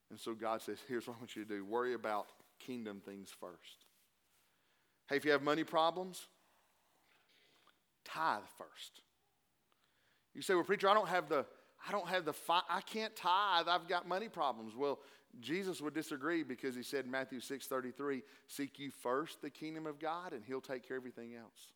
And 0.09 0.19
so 0.19 0.33
God 0.33 0.61
says, 0.61 0.77
here's 0.87 1.07
what 1.07 1.15
I 1.15 1.19
want 1.19 1.35
you 1.35 1.43
to 1.43 1.49
do 1.49 1.65
worry 1.65 1.93
about 1.93 2.27
kingdom 2.59 3.01
things 3.05 3.29
first. 3.39 3.85
Hey, 5.09 5.17
if 5.17 5.25
you 5.25 5.31
have 5.31 5.43
money 5.43 5.63
problems, 5.63 6.27
tithe 8.05 8.43
first. 8.57 9.01
You 10.33 10.41
say, 10.41 10.55
well, 10.55 10.63
preacher, 10.63 10.89
I 10.89 10.93
don't 10.93 11.09
have 11.09 11.29
the, 11.29 11.45
I 11.87 11.91
don't 11.91 12.07
have 12.07 12.25
the, 12.25 12.33
fi- 12.33 12.61
I 12.69 12.81
can't 12.81 13.15
tithe. 13.15 13.67
I've 13.67 13.87
got 13.87 14.07
money 14.07 14.29
problems. 14.29 14.73
Well, 14.75 14.99
Jesus 15.39 15.81
would 15.81 15.93
disagree 15.93 16.43
because 16.43 16.75
he 16.75 16.83
said 16.83 17.05
in 17.05 17.11
Matthew 17.11 17.39
6:33, 17.39 18.23
"Seek 18.47 18.79
you 18.79 18.91
first 18.91 19.41
the 19.41 19.49
kingdom 19.49 19.87
of 19.87 19.99
God, 19.99 20.33
and 20.33 20.45
He'll 20.45 20.61
take 20.61 20.83
care 20.87 20.97
of 20.97 21.01
everything 21.01 21.35
else." 21.35 21.73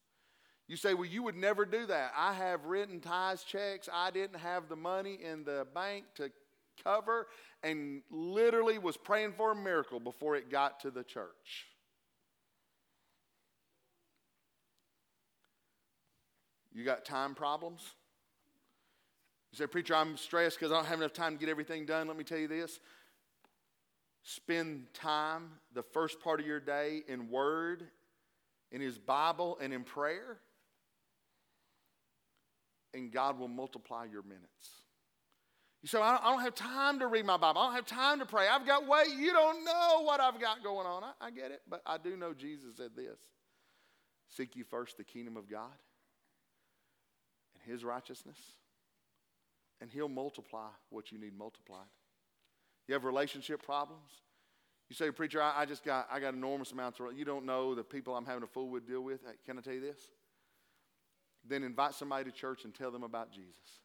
You 0.68 0.76
say, 0.78 0.94
"Well, 0.94 1.06
you 1.06 1.24
would 1.24 1.36
never 1.36 1.66
do 1.66 1.86
that." 1.86 2.14
I 2.16 2.34
have 2.34 2.66
written 2.66 3.02
tithes 3.02 3.44
checks. 3.44 3.90
I 3.92 4.12
didn't 4.12 4.40
have 4.40 4.70
the 4.70 4.76
money 4.76 5.16
in 5.16 5.44
the 5.44 5.68
bank 5.74 6.14
to 6.16 6.32
cover, 6.84 7.28
and 7.64 8.04
literally 8.10 8.78
was 8.78 8.98
praying 8.98 9.34
for 9.34 9.52
a 9.52 9.56
miracle 9.56 10.00
before 10.00 10.36
it 10.36 10.50
got 10.50 10.80
to 10.82 10.92
the 10.92 11.04
church. 11.04 11.68
You 16.72 16.84
got 16.84 17.06
time 17.06 17.34
problems? 17.34 17.96
You 19.52 19.58
say, 19.58 19.66
Preacher, 19.66 19.96
I'm 19.96 20.16
stressed 20.16 20.60
because 20.60 20.72
I 20.72 20.76
don't 20.76 20.86
have 20.86 21.00
enough 21.00 21.14
time 21.14 21.34
to 21.34 21.40
get 21.40 21.50
everything 21.50 21.88
done. 21.88 22.08
Let 22.08 22.18
me 22.18 22.24
tell 22.24 22.38
you 22.38 22.48
this. 22.48 22.80
Spend 24.30 24.94
time, 24.94 25.52
the 25.74 25.82
first 25.82 26.20
part 26.20 26.42
of 26.42 26.46
your 26.46 26.60
day, 26.60 27.02
in 27.08 27.30
Word, 27.30 27.86
in 28.74 28.82
His 28.82 28.98
Bible, 28.98 29.58
and 29.62 29.74
in 29.74 29.86
prayer, 29.86 30.40
and 32.94 33.10
God 33.10 33.40
will 33.40 33.48
multiply 33.48 34.04
your 34.04 34.24
minutes. 34.24 34.82
You 35.82 35.88
say, 35.88 36.02
I 36.02 36.20
don't 36.30 36.42
have 36.42 36.56
time 36.56 37.00
to 37.00 37.08
read 37.08 37.26
my 37.26 37.38
Bible. 37.38 37.62
I 37.62 37.68
don't 37.68 37.76
have 37.76 37.86
time 37.86 38.20
to 38.20 38.26
pray. 38.26 38.50
I've 38.50 38.66
got 38.66 38.86
way. 38.86 39.04
You 39.18 39.32
don't 39.32 39.64
know 39.64 40.02
what 40.02 40.20
I've 40.20 40.42
got 40.42 40.62
going 40.62 40.86
on. 40.86 41.06
I, 41.06 41.28
I 41.28 41.32
get 41.32 41.52
it, 41.52 41.62
but 41.70 41.82
I 41.86 41.98
do 41.98 42.18
know 42.18 42.34
Jesus 42.34 42.76
said 42.76 42.98
this 42.98 43.18
Seek 44.28 44.58
you 44.58 44.66
first 44.66 44.98
the 44.98 45.06
kingdom 45.06 45.38
of 45.38 45.50
God 45.50 45.72
and 47.54 47.72
his 47.72 47.86
righteousness, 47.86 48.40
and 49.80 49.90
He'll 49.90 50.10
multiply 50.10 50.68
what 50.90 51.14
you 51.14 51.18
need 51.18 51.38
multiplied. 51.38 51.88
You 52.88 52.94
have 52.94 53.04
relationship 53.04 53.64
problems. 53.64 54.10
You 54.90 54.96
say, 54.96 55.12
preacher, 55.12 55.42
I, 55.42 55.62
I 55.62 55.66
just 55.66 55.84
got 55.84 56.08
I 56.12 56.20
got 56.20 56.34
enormous 56.34 56.72
amounts 56.72 57.00
of. 57.00 57.18
You 57.18 57.26
don't 57.26 57.46
know 57.46 57.76
the 57.76 57.84
people 57.84 58.16
I'm 58.16 58.26
having 58.26 58.44
a 58.44 58.48
fool 58.48 58.70
with 58.70 58.88
deal 58.88 59.02
with. 59.02 59.22
Can 59.46 59.58
I 59.58 59.62
tell 59.62 59.74
you 59.74 59.82
this? 59.82 60.00
Then 61.46 61.64
invite 61.64 61.94
somebody 61.94 62.30
to 62.30 62.32
church 62.32 62.64
and 62.64 62.74
tell 62.74 62.92
them 62.92 63.04
about 63.04 63.32
Jesus. 63.32 63.82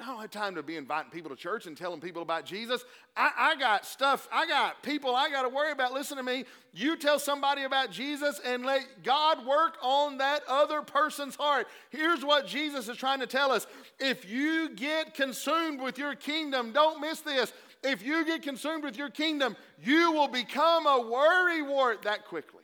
I 0.00 0.06
don't 0.06 0.20
have 0.20 0.30
time 0.30 0.56
to 0.56 0.62
be 0.62 0.76
inviting 0.76 1.10
people 1.10 1.30
to 1.30 1.36
church 1.36 1.66
and 1.66 1.76
telling 1.76 2.00
people 2.00 2.22
about 2.22 2.44
Jesus. 2.44 2.84
I, 3.16 3.30
I 3.38 3.56
got 3.56 3.86
stuff, 3.86 4.28
I 4.32 4.46
got 4.46 4.82
people 4.82 5.14
I 5.14 5.30
got 5.30 5.42
to 5.42 5.48
worry 5.48 5.70
about. 5.70 5.92
Listen 5.92 6.16
to 6.16 6.22
me. 6.22 6.44
You 6.72 6.96
tell 6.96 7.18
somebody 7.18 7.62
about 7.62 7.90
Jesus 7.90 8.40
and 8.44 8.64
let 8.64 9.04
God 9.04 9.46
work 9.46 9.76
on 9.82 10.18
that 10.18 10.42
other 10.48 10.82
person's 10.82 11.36
heart. 11.36 11.68
Here's 11.90 12.24
what 12.24 12.46
Jesus 12.46 12.88
is 12.88 12.96
trying 12.96 13.20
to 13.20 13.26
tell 13.26 13.52
us 13.52 13.66
if 14.00 14.28
you 14.28 14.70
get 14.70 15.14
consumed 15.14 15.80
with 15.80 15.98
your 15.98 16.14
kingdom, 16.14 16.72
don't 16.72 17.00
miss 17.00 17.20
this. 17.20 17.52
If 17.82 18.04
you 18.04 18.24
get 18.24 18.42
consumed 18.42 18.82
with 18.82 18.96
your 18.96 19.10
kingdom, 19.10 19.56
you 19.82 20.12
will 20.12 20.28
become 20.28 20.86
a 20.86 21.08
worry 21.08 21.62
wart 21.62 22.02
that 22.02 22.24
quickly. 22.24 22.62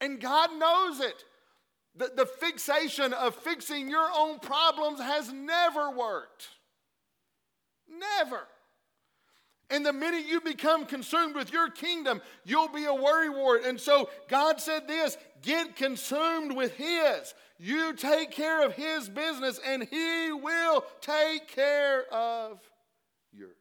And 0.00 0.20
God 0.20 0.50
knows 0.56 1.00
it. 1.00 1.24
The, 1.96 2.10
the 2.14 2.26
fixation 2.26 3.12
of 3.12 3.34
fixing 3.36 3.88
your 3.88 4.08
own 4.16 4.40
problems 4.40 5.00
has 5.00 5.32
never 5.32 5.90
worked. 5.90 6.48
Never. 7.88 8.40
And 9.70 9.84
the 9.84 9.92
minute 9.92 10.26
you 10.26 10.40
become 10.40 10.86
consumed 10.86 11.34
with 11.34 11.52
your 11.52 11.70
kingdom, 11.70 12.20
you'll 12.44 12.68
be 12.68 12.84
a 12.84 12.88
worrywart. 12.88 13.66
And 13.66 13.80
so 13.80 14.10
God 14.28 14.60
said 14.60 14.86
this 14.86 15.16
get 15.42 15.76
consumed 15.76 16.54
with 16.54 16.74
His. 16.74 17.34
You 17.58 17.94
take 17.94 18.30
care 18.30 18.64
of 18.64 18.74
His 18.74 19.08
business, 19.08 19.60
and 19.64 19.84
He 19.84 20.32
will 20.32 20.84
take 21.00 21.48
care 21.48 22.04
of 22.12 22.60
yours. 23.32 23.52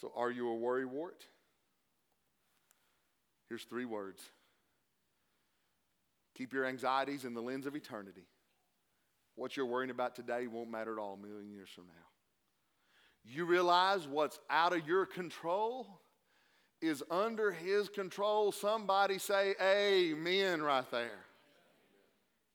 So, 0.00 0.12
are 0.16 0.30
you 0.30 0.52
a 0.52 0.56
worrywart? 0.56 1.26
Here's 3.48 3.64
three 3.64 3.84
words 3.84 4.22
Keep 6.36 6.52
your 6.52 6.66
anxieties 6.66 7.24
in 7.24 7.32
the 7.32 7.40
lens 7.40 7.66
of 7.66 7.74
eternity. 7.74 8.26
What 9.36 9.56
you're 9.56 9.66
worrying 9.66 9.90
about 9.90 10.14
today 10.14 10.46
won't 10.46 10.70
matter 10.70 10.92
at 10.92 10.98
all 10.98 11.14
a 11.14 11.26
million 11.26 11.50
years 11.50 11.70
from 11.70 11.84
now. 11.86 12.04
You 13.24 13.44
realize 13.44 14.06
what's 14.06 14.38
out 14.50 14.72
of 14.72 14.86
your 14.86 15.06
control 15.06 15.86
is 16.82 17.02
under 17.10 17.52
His 17.52 17.88
control. 17.88 18.52
Somebody 18.52 19.18
say, 19.18 19.54
Amen, 19.60 20.62
right 20.62 20.88
there. 20.90 21.24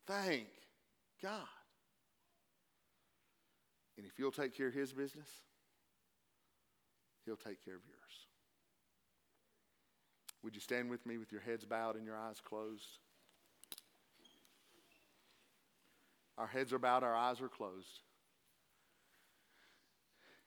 Thank 0.08 0.48
God. 1.22 1.42
And 3.98 4.06
if 4.06 4.18
you'll 4.18 4.32
take 4.32 4.56
care 4.56 4.68
of 4.68 4.74
His 4.74 4.94
business, 4.94 5.30
He'll 7.26 7.36
take 7.36 7.64
care 7.66 7.76
of 7.76 7.82
yours. 7.88 7.98
Would 10.44 10.56
you 10.56 10.62
stand 10.62 10.90
with 10.90 11.06
me 11.06 11.18
with 11.18 11.32
your 11.32 11.42
heads 11.42 11.66
bowed 11.66 11.96
and 11.96 12.06
your 12.06 12.18
eyes 12.18 12.40
closed? 12.40 13.00
Our 16.42 16.48
heads 16.48 16.74
are 16.74 16.80
bowed, 16.80 17.04
our 17.04 17.16
eyes 17.16 17.40
are 17.40 17.48
closed. 17.48 18.00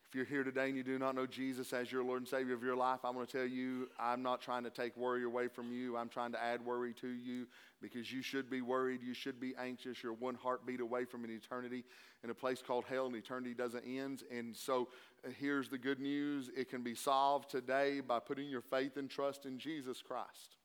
If 0.09 0.14
you're 0.16 0.24
here 0.24 0.42
today 0.42 0.66
and 0.66 0.76
you 0.76 0.82
do 0.82 0.99
not 0.99 1.14
know 1.14 1.24
Jesus 1.24 1.72
as 1.72 1.92
your 1.92 2.03
Lord 2.03 2.18
and 2.18 2.28
Savior 2.28 2.53
of 2.53 2.64
your 2.64 2.74
life, 2.74 3.05
I 3.05 3.11
want 3.11 3.28
to 3.28 3.38
tell 3.38 3.47
you, 3.47 3.88
I'm 3.97 4.20
not 4.20 4.40
trying 4.40 4.64
to 4.64 4.70
take 4.70 4.97
worry 4.97 5.22
away 5.22 5.47
from 5.47 5.70
you. 5.70 5.97
I'm 5.97 6.09
trying 6.09 6.32
to 6.32 6.42
add 6.42 6.64
worry 6.66 6.95
to 6.95 7.07
you 7.07 7.47
because 7.80 8.12
you 8.12 8.22
should 8.22 8.51
be 8.51 8.61
worried. 8.61 9.03
You 9.05 9.14
should 9.14 9.38
be 9.38 9.55
anxious. 9.57 10.03
You're 10.03 10.14
one 10.14 10.34
heartbeat 10.34 10.80
away 10.80 11.05
from 11.05 11.22
an 11.22 11.30
eternity 11.30 11.84
in 12.24 12.30
a 12.30 12.34
place 12.34 12.61
called 12.61 12.86
hell, 12.86 13.07
and 13.07 13.14
eternity 13.14 13.55
doesn't 13.55 13.84
end. 13.84 14.24
And 14.32 14.57
so 14.57 14.88
uh, 15.24 15.30
here's 15.38 15.68
the 15.68 15.78
good 15.78 16.01
news 16.01 16.51
it 16.57 16.68
can 16.68 16.82
be 16.82 16.97
solved 16.97 17.51
today 17.51 18.01
by 18.01 18.18
putting 18.18 18.49
your 18.49 18.62
faith 18.62 18.97
and 18.97 19.09
trust 19.09 19.47
in 19.47 19.61
Jesus 19.61 20.03
Christ. 20.03 20.57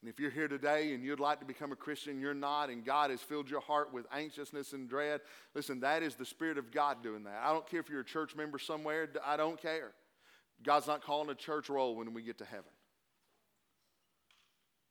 And 0.00 0.08
if 0.08 0.20
you're 0.20 0.30
here 0.30 0.46
today 0.46 0.94
and 0.94 1.02
you'd 1.02 1.18
like 1.18 1.40
to 1.40 1.46
become 1.46 1.72
a 1.72 1.76
Christian, 1.76 2.20
you're 2.20 2.32
not, 2.32 2.70
and 2.70 2.84
God 2.84 3.10
has 3.10 3.20
filled 3.20 3.50
your 3.50 3.60
heart 3.60 3.92
with 3.92 4.06
anxiousness 4.12 4.72
and 4.72 4.88
dread, 4.88 5.20
listen, 5.54 5.80
that 5.80 6.04
is 6.04 6.14
the 6.14 6.24
Spirit 6.24 6.56
of 6.56 6.70
God 6.70 7.02
doing 7.02 7.24
that. 7.24 7.40
I 7.42 7.52
don't 7.52 7.68
care 7.68 7.80
if 7.80 7.88
you're 7.88 8.02
a 8.02 8.04
church 8.04 8.36
member 8.36 8.58
somewhere, 8.58 9.08
I 9.26 9.36
don't 9.36 9.60
care. 9.60 9.92
God's 10.62 10.86
not 10.86 11.02
calling 11.02 11.30
a 11.30 11.34
church 11.34 11.68
roll 11.68 11.96
when 11.96 12.14
we 12.14 12.22
get 12.22 12.38
to 12.38 12.44
heaven. 12.44 12.70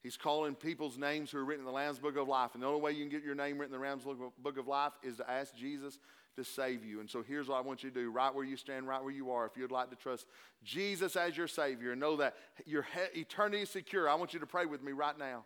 He's 0.04 0.18
calling 0.18 0.56
people's 0.56 0.98
names 0.98 1.32
who 1.32 1.38
are 1.40 1.46
written 1.46 1.62
in 1.62 1.66
the 1.66 1.72
Lamb's 1.72 2.00
Book 2.00 2.16
of 2.18 2.28
Life. 2.28 2.52
And 2.54 2.64
the 2.64 2.68
only 2.68 2.80
way 2.80 2.92
you 2.92 3.00
can 3.00 3.10
get 3.10 3.24
your 3.24 3.36
name 3.36 3.58
written 3.58 3.76
in 3.76 3.82
the 3.82 3.88
Lamb's 3.88 4.04
Book 4.04 4.58
of 4.58 4.68
Life 4.68 4.94
is 5.04 5.18
to 5.18 5.30
ask 5.30 5.56
Jesus 5.56 6.00
to 6.38 6.44
save 6.44 6.86
you. 6.86 7.00
And 7.00 7.10
so 7.10 7.24
here's 7.24 7.48
what 7.48 7.58
I 7.58 7.62
want 7.62 7.84
you 7.84 7.90
to 7.90 8.00
do 8.00 8.12
right 8.12 8.34
where 8.34 8.46
you 8.46 8.56
stand, 8.56 8.88
right 8.88 9.04
where 9.04 9.12
you 9.12 9.32
are. 9.32 9.46
If 9.46 9.58
you'd 9.58 9.72
like 9.72 9.90
to 9.90 9.96
trust 9.96 10.26
Jesus 10.64 11.16
as 11.16 11.36
your 11.36 11.48
Savior 11.48 11.92
and 11.92 12.00
know 12.00 12.16
that 12.18 12.36
your 12.66 12.86
eternity 13.16 13.64
is 13.64 13.70
secure, 13.70 14.08
I 14.08 14.16
want 14.16 14.34
you 14.34 14.40
to 14.40 14.46
pray 14.46 14.66
with 14.66 14.84
me 14.84 14.92
right 14.92 15.18
now. 15.18 15.44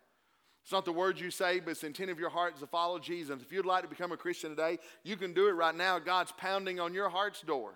It's 0.64 0.72
not 0.72 0.86
the 0.86 0.92
words 0.92 1.20
you 1.20 1.32
say, 1.32 1.60
but 1.60 1.72
it's 1.72 1.82
the 1.82 1.88
intent 1.88 2.12
of 2.12 2.20
your 2.20 2.30
heart 2.30 2.60
to 2.60 2.68
follow 2.68 3.00
Jesus. 3.00 3.42
If 3.42 3.52
you'd 3.52 3.66
like 3.66 3.84
to 3.84 3.90
become 3.90 4.12
a 4.12 4.18
Christian 4.18 4.52
today, 4.52 4.78
you 5.04 5.18
can 5.18 5.34
do 5.34 5.48
it 5.48 5.54
right 5.54 5.76
now. 5.76 5.98
God's 5.98 6.32
pounding 6.34 6.80
on 6.80 6.94
your 6.94 7.10
heart's 7.10 7.42
door. 7.42 7.74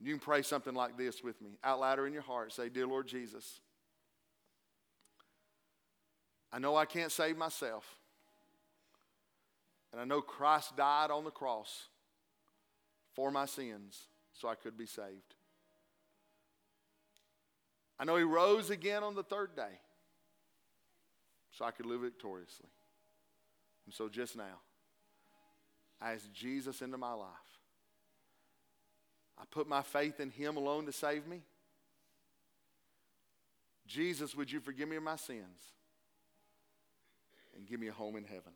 You 0.00 0.12
can 0.12 0.20
pray 0.20 0.42
something 0.42 0.74
like 0.74 0.98
this 0.98 1.22
with 1.22 1.40
me 1.40 1.50
out 1.62 1.80
loud 1.80 1.98
or 1.98 2.06
in 2.06 2.12
your 2.12 2.22
heart. 2.22 2.52
Say, 2.52 2.68
Dear 2.68 2.86
Lord 2.86 3.06
Jesus, 3.06 3.60
I 6.52 6.58
know 6.58 6.76
I 6.76 6.86
can't 6.86 7.12
save 7.12 7.36
myself. 7.36 7.84
And 9.94 10.00
I 10.00 10.04
know 10.06 10.20
Christ 10.20 10.76
died 10.76 11.12
on 11.12 11.22
the 11.22 11.30
cross 11.30 11.86
for 13.14 13.30
my 13.30 13.46
sins 13.46 13.96
so 14.32 14.48
I 14.48 14.56
could 14.56 14.76
be 14.76 14.86
saved. 14.86 15.36
I 17.96 18.04
know 18.04 18.16
He 18.16 18.24
rose 18.24 18.70
again 18.70 19.04
on 19.04 19.14
the 19.14 19.22
third 19.22 19.54
day 19.54 19.78
so 21.52 21.64
I 21.64 21.70
could 21.70 21.86
live 21.86 22.00
victoriously. 22.00 22.66
And 23.86 23.94
so 23.94 24.08
just 24.08 24.36
now, 24.36 24.58
I 26.00 26.14
ask 26.14 26.24
Jesus 26.32 26.82
into 26.82 26.98
my 26.98 27.12
life. 27.12 27.28
I 29.38 29.44
put 29.48 29.68
my 29.68 29.82
faith 29.82 30.18
in 30.18 30.30
Him 30.30 30.56
alone 30.56 30.86
to 30.86 30.92
save 30.92 31.24
me. 31.24 31.42
Jesus, 33.86 34.34
would 34.34 34.50
you 34.50 34.58
forgive 34.58 34.88
me 34.88 34.96
of 34.96 35.04
my 35.04 35.14
sins 35.14 35.60
and 37.56 37.64
give 37.64 37.78
me 37.78 37.86
a 37.86 37.92
home 37.92 38.16
in 38.16 38.24
heaven? 38.24 38.54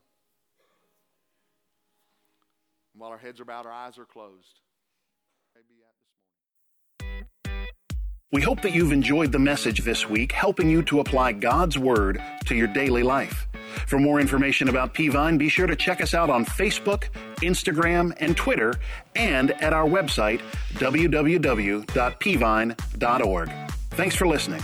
And 2.99 3.05
while 3.05 3.13
our 3.13 3.19
heads 3.19 3.39
are 3.39 3.45
bowed, 3.45 3.65
our 3.65 3.71
eyes 3.71 3.97
are 3.97 4.05
closed. 4.05 4.59
We 8.33 8.43
hope 8.43 8.61
that 8.63 8.75
you've 8.75 8.91
enjoyed 8.91 9.31
the 9.31 9.39
message 9.39 9.83
this 9.83 10.09
week, 10.09 10.33
helping 10.33 10.69
you 10.69 10.83
to 10.83 10.99
apply 10.99 11.35
God's 11.35 11.79
Word 11.79 12.21
to 12.47 12.57
your 12.57 12.67
daily 12.67 13.05
life. 13.05 13.47
For 13.87 14.01
more 14.01 14.21
information 14.21 14.69
about 14.69 14.95
Peavine, 14.95 15.39
be 15.39 15.49
sure 15.49 15.69
to 15.69 15.77
check 15.77 16.01
us 16.01 16.13
out 16.13 16.29
on 16.29 16.45
Facebook, 16.45 17.05
Instagram, 17.37 18.17
and 18.19 18.37
Twitter, 18.37 18.75
and 19.15 19.53
at 19.63 19.73
our 19.73 19.87
website, 19.87 20.41
www.peavine.org. 20.75 23.51
Thanks 23.91 24.17
for 24.17 24.27
listening. 24.27 24.63